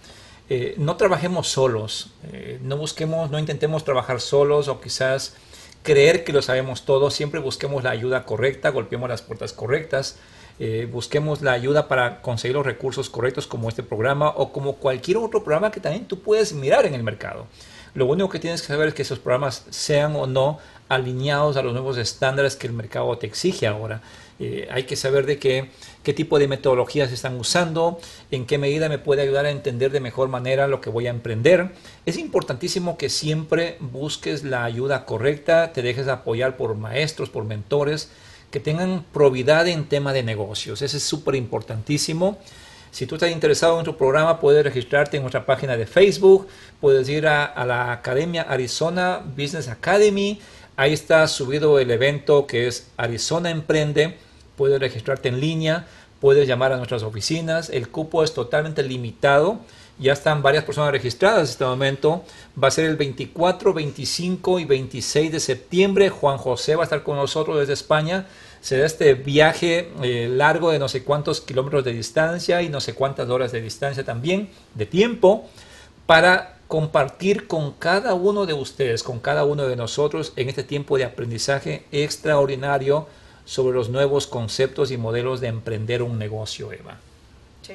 Eh, 0.49 0.75
no 0.77 0.97
trabajemos 0.97 1.47
solos, 1.47 2.11
eh, 2.31 2.59
no 2.61 2.77
busquemos, 2.77 3.31
no 3.31 3.39
intentemos 3.39 3.85
trabajar 3.85 4.19
solos 4.19 4.67
o 4.67 4.81
quizás 4.81 5.35
creer 5.83 6.23
que 6.23 6.33
lo 6.33 6.41
sabemos 6.41 6.83
todo, 6.83 7.09
siempre 7.09 7.39
busquemos 7.39 7.83
la 7.83 7.91
ayuda 7.91 8.25
correcta, 8.25 8.69
golpeemos 8.69 9.09
las 9.09 9.21
puertas 9.21 9.53
correctas, 9.53 10.17
eh, 10.59 10.87
busquemos 10.91 11.41
la 11.41 11.53
ayuda 11.53 11.87
para 11.87 12.21
conseguir 12.21 12.55
los 12.55 12.65
recursos 12.65 13.09
correctos 13.09 13.47
como 13.47 13.69
este 13.69 13.83
programa 13.83 14.29
o 14.29 14.51
como 14.51 14.75
cualquier 14.75 15.17
otro 15.17 15.43
programa 15.43 15.71
que 15.71 15.79
también 15.79 16.05
tú 16.05 16.19
puedes 16.19 16.53
mirar 16.53 16.85
en 16.85 16.93
el 16.93 17.03
mercado. 17.03 17.47
Lo 17.95 18.05
único 18.05 18.29
que 18.29 18.39
tienes 18.39 18.61
que 18.61 18.67
saber 18.67 18.89
es 18.89 18.93
que 18.93 19.03
esos 19.03 19.19
programas 19.19 19.65
sean 19.69 20.15
o 20.15 20.27
no 20.27 20.59
alineados 20.89 21.57
a 21.57 21.63
los 21.63 21.73
nuevos 21.73 21.97
estándares 21.97 22.55
que 22.55 22.67
el 22.67 22.73
mercado 22.73 23.17
te 23.17 23.27
exige 23.27 23.67
ahora. 23.67 24.01
Eh, 24.39 24.67
hay 24.71 24.83
que 24.83 24.95
saber 24.95 25.25
de 25.25 25.37
qué, 25.37 25.69
qué 26.01 26.13
tipo 26.13 26.39
de 26.39 26.47
metodologías 26.47 27.11
están 27.11 27.39
usando, 27.39 27.99
en 28.31 28.45
qué 28.45 28.57
medida 28.57 28.89
me 28.89 28.97
puede 28.97 29.21
ayudar 29.21 29.45
a 29.45 29.51
entender 29.51 29.91
de 29.91 29.99
mejor 29.99 30.27
manera 30.27 30.67
lo 30.67 30.81
que 30.81 30.89
voy 30.89 31.07
a 31.07 31.11
emprender. 31.11 31.71
Es 32.05 32.17
importantísimo 32.17 32.97
que 32.97 33.09
siempre 33.09 33.77
busques 33.79 34.43
la 34.43 34.63
ayuda 34.63 35.05
correcta, 35.05 35.71
te 35.71 35.81
dejes 35.81 36.07
apoyar 36.07 36.57
por 36.57 36.75
maestros, 36.75 37.29
por 37.29 37.45
mentores, 37.45 38.09
que 38.51 38.59
tengan 38.59 39.05
probidad 39.13 39.67
en 39.67 39.85
tema 39.85 40.13
de 40.13 40.23
negocios. 40.23 40.81
Eso 40.81 40.97
es 40.97 41.03
súper 41.03 41.35
importantísimo. 41.35 42.37
Si 42.91 43.07
tú 43.07 43.15
estás 43.15 43.31
interesado 43.31 43.73
en 43.73 43.77
nuestro 43.77 43.97
programa, 43.97 44.39
puedes 44.39 44.63
registrarte 44.63 45.17
en 45.17 45.23
nuestra 45.23 45.45
página 45.45 45.75
de 45.77 45.87
Facebook, 45.87 46.47
puedes 46.79 47.09
ir 47.09 47.25
a, 47.27 47.45
a 47.45 47.65
la 47.65 47.91
Academia 47.91 48.43
Arizona 48.43 49.23
Business 49.35 49.67
Academy 49.67 50.39
Ahí 50.75 50.91
está 50.91 51.27
subido 51.27 51.77
el 51.77 51.91
evento 51.91 52.47
que 52.47 52.67
es 52.67 52.87
Arizona 52.97 53.51
Emprende. 53.51 54.17
Puedes 54.55 54.79
registrarte 54.79 55.29
en 55.29 55.39
línea, 55.39 55.85
puedes 56.19 56.47
llamar 56.47 56.73
a 56.73 56.77
nuestras 56.77 57.03
oficinas. 57.03 57.69
El 57.69 57.89
cupo 57.89 58.23
es 58.23 58.33
totalmente 58.33 58.81
limitado 58.81 59.59
Ya 59.99 60.13
están 60.13 60.41
varias 60.41 60.63
personas 60.63 60.91
registradas 60.91 61.39
en 61.39 61.43
este 61.43 61.65
momento. 61.65 62.23
Va 62.61 62.69
a 62.69 62.71
ser 62.71 62.85
el 62.85 62.97
24, 62.97 63.71
25 63.71 64.59
y 64.59 64.65
26 64.65 65.31
de 65.31 65.39
septiembre. 65.39 66.09
Juan 66.09 66.39
José 66.39 66.75
va 66.75 66.81
a 66.81 66.85
estar 66.85 67.03
con 67.03 67.17
nosotros 67.17 67.59
desde 67.59 67.73
España. 67.73 68.25
Será 68.59 68.87
este 68.87 69.13
viaje 69.13 69.91
eh, 70.01 70.27
largo 70.27 70.71
de 70.71 70.79
no 70.79 70.89
sé 70.89 71.03
cuántos 71.03 71.41
kilómetros 71.41 71.83
de 71.83 71.93
distancia 71.93 72.63
y 72.63 72.69
no 72.69 72.81
sé 72.81 72.95
cuántas 72.95 73.29
horas 73.29 73.51
de 73.51 73.61
distancia 73.61 74.03
también, 74.03 74.49
de 74.73 74.87
tiempo, 74.87 75.47
para 76.07 76.57
compartir 76.73 77.45
con 77.45 77.73
cada 77.73 78.15
uno 78.15 78.47
de 78.47 78.53
ustedes, 78.53 79.03
con 79.03 79.19
cada 79.19 79.45
uno 79.45 79.67
de 79.67 79.75
nosotros 79.75 80.33
en 80.37 80.49
este 80.49 80.63
tiempo 80.63 80.97
de 80.97 81.03
aprendizaje 81.03 81.85
extraordinario 81.91 83.07
sobre 83.45 83.75
los 83.75 83.89
nuevos 83.89 84.25
conceptos 84.25 84.89
y 84.89 84.97
modelos 84.97 85.39
de 85.39 85.49
emprender 85.49 86.01
un 86.01 86.17
negocio, 86.17 86.71
Eva. 86.71 86.97
Sí. 87.61 87.73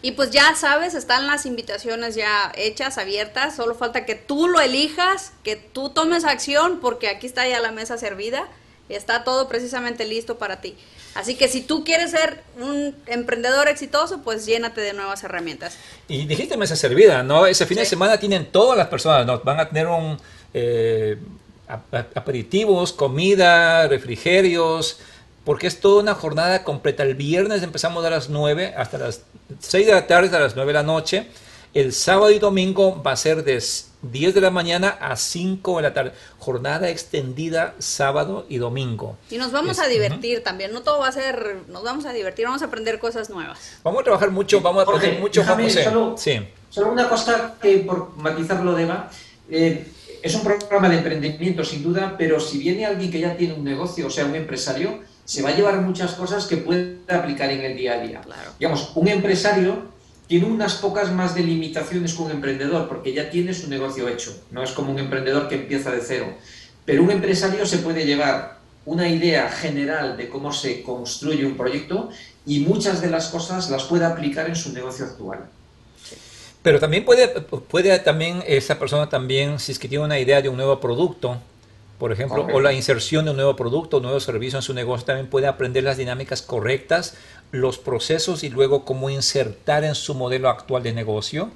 Y 0.00 0.12
pues 0.12 0.30
ya 0.30 0.54
sabes, 0.54 0.94
están 0.94 1.26
las 1.26 1.44
invitaciones 1.44 2.14
ya 2.14 2.50
hechas, 2.56 2.96
abiertas, 2.96 3.54
solo 3.54 3.74
falta 3.74 4.06
que 4.06 4.14
tú 4.14 4.48
lo 4.48 4.60
elijas, 4.60 5.34
que 5.44 5.56
tú 5.56 5.90
tomes 5.90 6.24
acción, 6.24 6.80
porque 6.80 7.08
aquí 7.08 7.26
está 7.26 7.46
ya 7.46 7.60
la 7.60 7.70
mesa 7.70 7.98
servida, 7.98 8.48
está 8.94 9.24
todo 9.24 9.48
precisamente 9.48 10.04
listo 10.04 10.38
para 10.38 10.60
ti. 10.60 10.76
Así 11.14 11.34
que 11.34 11.48
si 11.48 11.60
tú 11.60 11.84
quieres 11.84 12.10
ser 12.10 12.42
un 12.58 12.94
emprendedor 13.06 13.68
exitoso, 13.68 14.22
pues 14.22 14.46
llénate 14.46 14.80
de 14.80 14.92
nuevas 14.94 15.22
herramientas. 15.24 15.76
Y 16.08 16.26
dijiste 16.26 16.56
mesa 16.56 16.76
servida, 16.76 17.22
¿no? 17.22 17.46
Ese 17.46 17.66
fin 17.66 17.78
de 17.78 17.84
semana 17.84 18.18
tienen 18.18 18.46
todas 18.46 18.78
las 18.78 18.88
personas, 18.88 19.26
¿no? 19.26 19.40
Van 19.40 19.60
a 19.60 19.68
tener 19.68 19.86
un... 19.86 20.18
Eh, 20.54 21.18
aperitivos, 22.14 22.92
comida, 22.92 23.88
refrigerios, 23.88 24.98
porque 25.44 25.66
es 25.66 25.80
toda 25.80 26.02
una 26.02 26.14
jornada 26.14 26.64
completa. 26.64 27.02
El 27.02 27.14
viernes 27.14 27.62
empezamos 27.62 28.04
a 28.04 28.10
las 28.10 28.28
9 28.28 28.74
hasta 28.76 28.98
las 28.98 29.22
6 29.60 29.86
de 29.86 29.92
la 29.92 30.06
tarde, 30.06 30.26
hasta 30.26 30.40
las 30.40 30.54
9 30.54 30.68
de 30.68 30.74
la 30.74 30.82
noche. 30.82 31.26
El 31.74 31.92
sábado 31.92 32.30
y 32.30 32.38
domingo 32.38 33.02
va 33.02 33.12
a 33.12 33.16
ser 33.16 33.44
de 33.44 33.56
10 34.02 34.34
de 34.34 34.40
la 34.40 34.50
mañana 34.50 34.88
a 35.00 35.16
5 35.16 35.76
de 35.76 35.82
la 35.82 35.94
tarde. 35.94 36.12
Jornada 36.38 36.88
extendida 36.90 37.74
sábado 37.78 38.46
y 38.48 38.58
domingo. 38.58 39.16
Y 39.30 39.38
nos 39.38 39.52
vamos 39.52 39.78
a 39.78 39.88
divertir 39.88 40.42
también. 40.42 40.72
No 40.72 40.82
todo 40.82 41.00
va 41.00 41.08
a 41.08 41.12
ser, 41.12 41.58
nos 41.68 41.82
vamos 41.82 42.04
a 42.04 42.12
divertir, 42.12 42.46
vamos 42.46 42.62
a 42.62 42.66
aprender 42.66 42.98
cosas 42.98 43.30
nuevas. 43.30 43.78
Vamos 43.82 44.00
a 44.00 44.04
trabajar 44.04 44.30
mucho, 44.30 44.60
vamos 44.60 44.80
a 44.80 44.90
aprender 44.90 45.20
mucho. 45.20 45.44
Solo, 45.44 46.16
sí. 46.18 46.40
solo 46.68 46.92
una 46.92 47.08
cosa 47.08 47.54
que 47.60 47.78
por 47.78 48.16
matizarlo, 48.16 48.74
Deva. 48.74 49.10
Eh, 49.48 49.86
es 50.22 50.34
un 50.36 50.42
programa 50.42 50.88
de 50.88 50.98
emprendimiento, 50.98 51.64
sin 51.64 51.82
duda, 51.82 52.14
pero 52.16 52.38
si 52.38 52.58
viene 52.58 52.86
alguien 52.86 53.10
que 53.10 53.18
ya 53.18 53.36
tiene 53.36 53.54
un 53.54 53.64
negocio, 53.64 54.06
o 54.06 54.10
sea, 54.10 54.24
un 54.24 54.36
empresario, 54.36 55.00
se 55.24 55.42
va 55.42 55.50
a 55.50 55.56
llevar 55.56 55.80
muchas 55.80 56.12
cosas 56.14 56.46
que 56.46 56.58
puede 56.58 56.98
aplicar 57.08 57.50
en 57.50 57.60
el 57.62 57.76
día 57.76 57.94
a 57.94 57.98
día. 58.00 58.20
Digamos, 58.58 58.92
un 58.94 59.08
empresario 59.08 59.91
tiene 60.32 60.46
unas 60.46 60.76
pocas 60.76 61.12
más 61.12 61.34
delimitaciones 61.34 62.14
que 62.14 62.22
un 62.22 62.30
emprendedor, 62.30 62.88
porque 62.88 63.12
ya 63.12 63.28
tiene 63.28 63.52
su 63.52 63.68
negocio 63.68 64.08
hecho, 64.08 64.34
no 64.50 64.62
es 64.62 64.70
como 64.70 64.90
un 64.90 64.98
emprendedor 64.98 65.46
que 65.46 65.56
empieza 65.56 65.90
de 65.90 66.00
cero. 66.00 66.24
Pero 66.86 67.02
un 67.02 67.10
empresario 67.10 67.66
se 67.66 67.76
puede 67.76 68.06
llevar 68.06 68.56
una 68.86 69.10
idea 69.10 69.50
general 69.50 70.16
de 70.16 70.30
cómo 70.30 70.50
se 70.50 70.82
construye 70.82 71.44
un 71.44 71.58
proyecto 71.58 72.08
y 72.46 72.60
muchas 72.60 73.02
de 73.02 73.10
las 73.10 73.28
cosas 73.28 73.68
las 73.68 73.84
puede 73.84 74.06
aplicar 74.06 74.48
en 74.48 74.56
su 74.56 74.72
negocio 74.72 75.04
actual. 75.04 75.40
Pero 76.62 76.80
también 76.80 77.04
puede, 77.04 77.28
puede 77.28 77.98
también 77.98 78.42
esa 78.46 78.78
persona 78.78 79.10
también, 79.10 79.58
si 79.58 79.72
es 79.72 79.78
que 79.78 79.86
tiene 79.86 80.02
una 80.02 80.18
idea 80.18 80.40
de 80.40 80.48
un 80.48 80.56
nuevo 80.56 80.80
producto, 80.80 81.36
por 81.98 82.10
ejemplo, 82.10 82.48
o 82.50 82.60
la 82.60 82.72
inserción 82.72 83.26
de 83.26 83.32
un 83.32 83.36
nuevo 83.36 83.54
producto, 83.54 83.98
un 83.98 84.04
nuevo 84.04 84.18
servicio 84.18 84.58
en 84.58 84.62
su 84.62 84.72
negocio, 84.72 85.04
también 85.04 85.28
puede 85.28 85.46
aprender 85.46 85.84
las 85.84 85.98
dinámicas 85.98 86.40
correctas, 86.40 87.16
los 87.52 87.78
procesos 87.78 88.42
y 88.42 88.48
luego 88.48 88.84
cómo 88.84 89.10
insertar 89.10 89.84
en 89.84 89.94
su 89.94 90.14
modelo 90.14 90.48
actual 90.48 90.82
de 90.82 90.92
negocio 90.92 91.50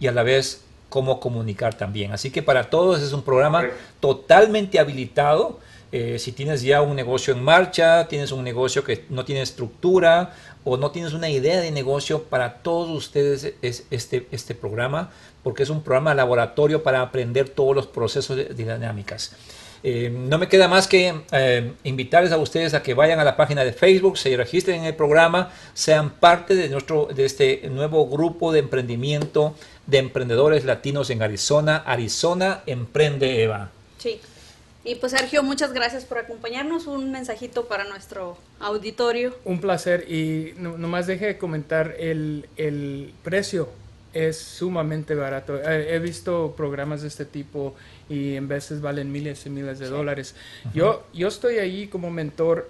y 0.00 0.08
a 0.08 0.12
la 0.12 0.24
vez 0.24 0.62
cómo 0.88 1.20
comunicar 1.20 1.74
también. 1.74 2.12
Así 2.12 2.30
que 2.30 2.42
para 2.42 2.68
todos 2.68 3.00
es 3.00 3.12
un 3.12 3.22
programa 3.22 3.66
totalmente 4.00 4.78
habilitado. 4.78 5.60
Eh, 5.92 6.18
si 6.18 6.32
tienes 6.32 6.62
ya 6.62 6.80
un 6.80 6.96
negocio 6.96 7.34
en 7.34 7.44
marcha, 7.44 8.08
tienes 8.08 8.32
un 8.32 8.42
negocio 8.42 8.82
que 8.82 9.04
no 9.10 9.24
tiene 9.24 9.42
estructura 9.42 10.34
o 10.64 10.76
no 10.76 10.90
tienes 10.90 11.12
una 11.12 11.28
idea 11.28 11.60
de 11.60 11.70
negocio, 11.70 12.24
para 12.24 12.58
todos 12.58 12.90
ustedes 12.90 13.54
es 13.62 13.84
este, 13.90 14.26
este 14.30 14.54
programa, 14.54 15.10
porque 15.42 15.64
es 15.64 15.70
un 15.70 15.82
programa 15.82 16.14
laboratorio 16.14 16.82
para 16.82 17.02
aprender 17.02 17.48
todos 17.48 17.74
los 17.74 17.86
procesos 17.86 18.36
de, 18.36 18.44
dinámicas. 18.44 19.32
Eh, 19.84 20.10
no 20.10 20.38
me 20.38 20.48
queda 20.48 20.68
más 20.68 20.86
que 20.86 21.12
eh, 21.32 21.72
invitarles 21.82 22.30
a 22.30 22.36
ustedes 22.36 22.72
a 22.74 22.82
que 22.82 22.94
vayan 22.94 23.18
a 23.18 23.24
la 23.24 23.36
página 23.36 23.64
de 23.64 23.72
Facebook, 23.72 24.16
se 24.16 24.36
registren 24.36 24.80
en 24.80 24.84
el 24.84 24.94
programa, 24.94 25.50
sean 25.74 26.10
parte 26.10 26.54
de, 26.54 26.68
nuestro, 26.68 27.06
de 27.06 27.24
este 27.24 27.68
nuevo 27.68 28.08
grupo 28.08 28.52
de 28.52 28.60
emprendimiento 28.60 29.54
de 29.86 29.98
emprendedores 29.98 30.64
latinos 30.64 31.10
en 31.10 31.22
Arizona. 31.22 31.82
Arizona 31.84 32.62
Emprende 32.66 33.42
Eva. 33.42 33.70
Sí. 33.98 34.20
Y 34.84 34.96
pues 34.96 35.12
Sergio, 35.12 35.42
muchas 35.42 35.72
gracias 35.72 36.04
por 36.04 36.18
acompañarnos. 36.18 36.86
Un 36.86 37.12
mensajito 37.12 37.66
para 37.66 37.84
nuestro 37.84 38.36
auditorio. 38.60 39.36
Un 39.44 39.60
placer 39.60 40.10
y 40.10 40.54
no, 40.56 40.76
nomás 40.76 41.06
deje 41.06 41.26
de 41.26 41.38
comentar 41.38 41.94
el, 41.98 42.48
el 42.56 43.12
precio. 43.22 43.68
Es 44.12 44.38
sumamente 44.38 45.14
barato. 45.14 45.58
He 45.62 45.98
visto 45.98 46.54
programas 46.56 47.02
de 47.02 47.08
este 47.08 47.24
tipo 47.24 47.74
y 48.08 48.34
en 48.34 48.48
veces 48.48 48.80
valen 48.80 49.10
miles 49.10 49.46
y 49.46 49.50
miles 49.50 49.78
de 49.78 49.88
dólares. 49.88 50.34
Yo, 50.74 51.06
yo 51.14 51.28
estoy 51.28 51.56
ahí 51.56 51.86
como 51.86 52.10
mentor 52.10 52.68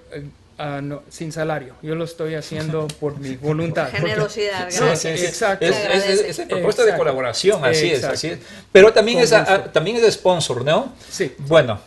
Ah, 0.65 0.81
no, 0.81 1.03
sin 1.09 1.33
salario. 1.33 1.75
Yo 1.83 1.97
lo 1.97 2.05
estoy 2.05 2.37
haciendo 2.37 2.87
por 3.01 3.19
mi 3.19 3.35
voluntad. 3.35 3.91
Generosidad, 3.91 4.69
exacto. 4.69 5.67
Es, 5.67 6.39
el 6.39 6.47
propósito 6.47 6.85
de 6.85 6.97
colaboración, 6.97 7.65
así 7.65 7.91
es, 7.91 8.05
así 8.05 8.29
es. 8.29 8.39
Pero 8.71 8.93
también 8.93 9.19
es, 9.19 9.35
también 9.73 9.97
es 9.97 10.15
sponsor, 10.15 10.65
¿no? 10.65 10.93
Sí. 11.11 11.35
Bueno. 11.39 11.81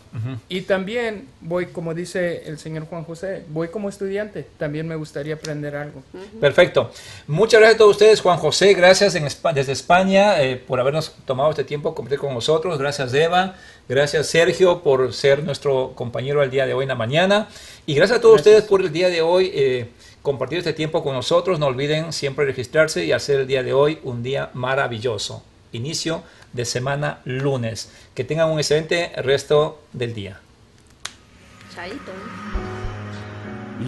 Y 0.50 0.62
también 0.62 1.26
voy, 1.40 1.66
como 1.66 1.94
dice 1.94 2.42
el 2.44 2.58
señor 2.58 2.86
Juan 2.86 3.04
José, 3.04 3.44
voy 3.48 3.68
como 3.68 3.88
estudiante. 3.88 4.46
También 4.58 4.86
me 4.86 4.96
gustaría 4.96 5.34
aprender 5.34 5.74
algo. 5.74 6.02
Perfecto. 6.38 6.90
Muchas 7.26 7.60
gracias 7.60 7.76
a 7.76 7.78
todos 7.78 7.92
ustedes, 7.92 8.20
Juan 8.20 8.36
José. 8.36 8.74
Gracias 8.74 9.14
en, 9.14 9.26
desde 9.54 9.72
España 9.72 10.42
eh, 10.42 10.56
por 10.56 10.80
habernos 10.80 11.14
tomado 11.24 11.48
este 11.48 11.64
tiempo 11.64 11.94
compartir 11.94 12.18
con 12.18 12.34
nosotros. 12.34 12.78
Gracias, 12.78 13.14
Eva. 13.14 13.56
Gracias, 13.88 14.26
Sergio, 14.26 14.82
por 14.82 15.12
ser 15.12 15.44
nuestro 15.44 15.92
compañero 15.94 16.42
el 16.42 16.50
día 16.50 16.66
de 16.66 16.74
hoy 16.74 16.82
en 16.82 16.88
la 16.88 16.96
mañana. 16.96 17.48
Y 17.86 17.94
gracias 17.94 18.18
a 18.18 18.20
todos 18.20 18.36
ustedes 18.36 18.64
por 18.64 18.80
el 18.80 18.92
día 18.92 19.08
de 19.08 19.22
hoy 19.22 19.50
eh, 19.54 19.90
compartir 20.22 20.58
este 20.58 20.72
tiempo 20.72 21.04
con 21.04 21.14
nosotros. 21.14 21.60
No 21.60 21.66
olviden 21.66 22.12
siempre 22.12 22.46
registrarse 22.46 23.04
y 23.04 23.12
hacer 23.12 23.40
el 23.40 23.46
día 23.46 23.62
de 23.62 23.72
hoy 23.72 24.00
un 24.02 24.24
día 24.24 24.50
maravilloso. 24.54 25.44
Inicio 25.70 26.24
de 26.52 26.64
semana 26.64 27.20
lunes. 27.24 27.90
Que 28.14 28.24
tengan 28.24 28.50
un 28.50 28.58
excelente 28.58 29.12
resto 29.22 29.80
del 29.92 30.14
día. 30.14 30.40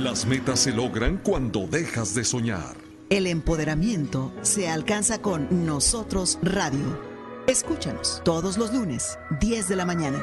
Las 0.01 0.27
metas 0.27 0.61
se 0.61 0.71
logran 0.71 1.17
cuando 1.17 1.67
dejas 1.67 2.15
de 2.15 2.23
soñar. 2.23 2.77
El 3.11 3.27
empoderamiento 3.27 4.33
se 4.43 4.69
alcanza 4.69 5.23
con 5.23 5.67
Nosotros 5.67 6.39
Radio. 6.43 7.08
Escúchanos 7.49 8.21
todos 8.27 8.59
los 8.59 8.75
lunes, 8.75 9.19
10 9.41 9.69
de 9.69 9.77
la 9.77 9.87
mañana. 9.87 10.23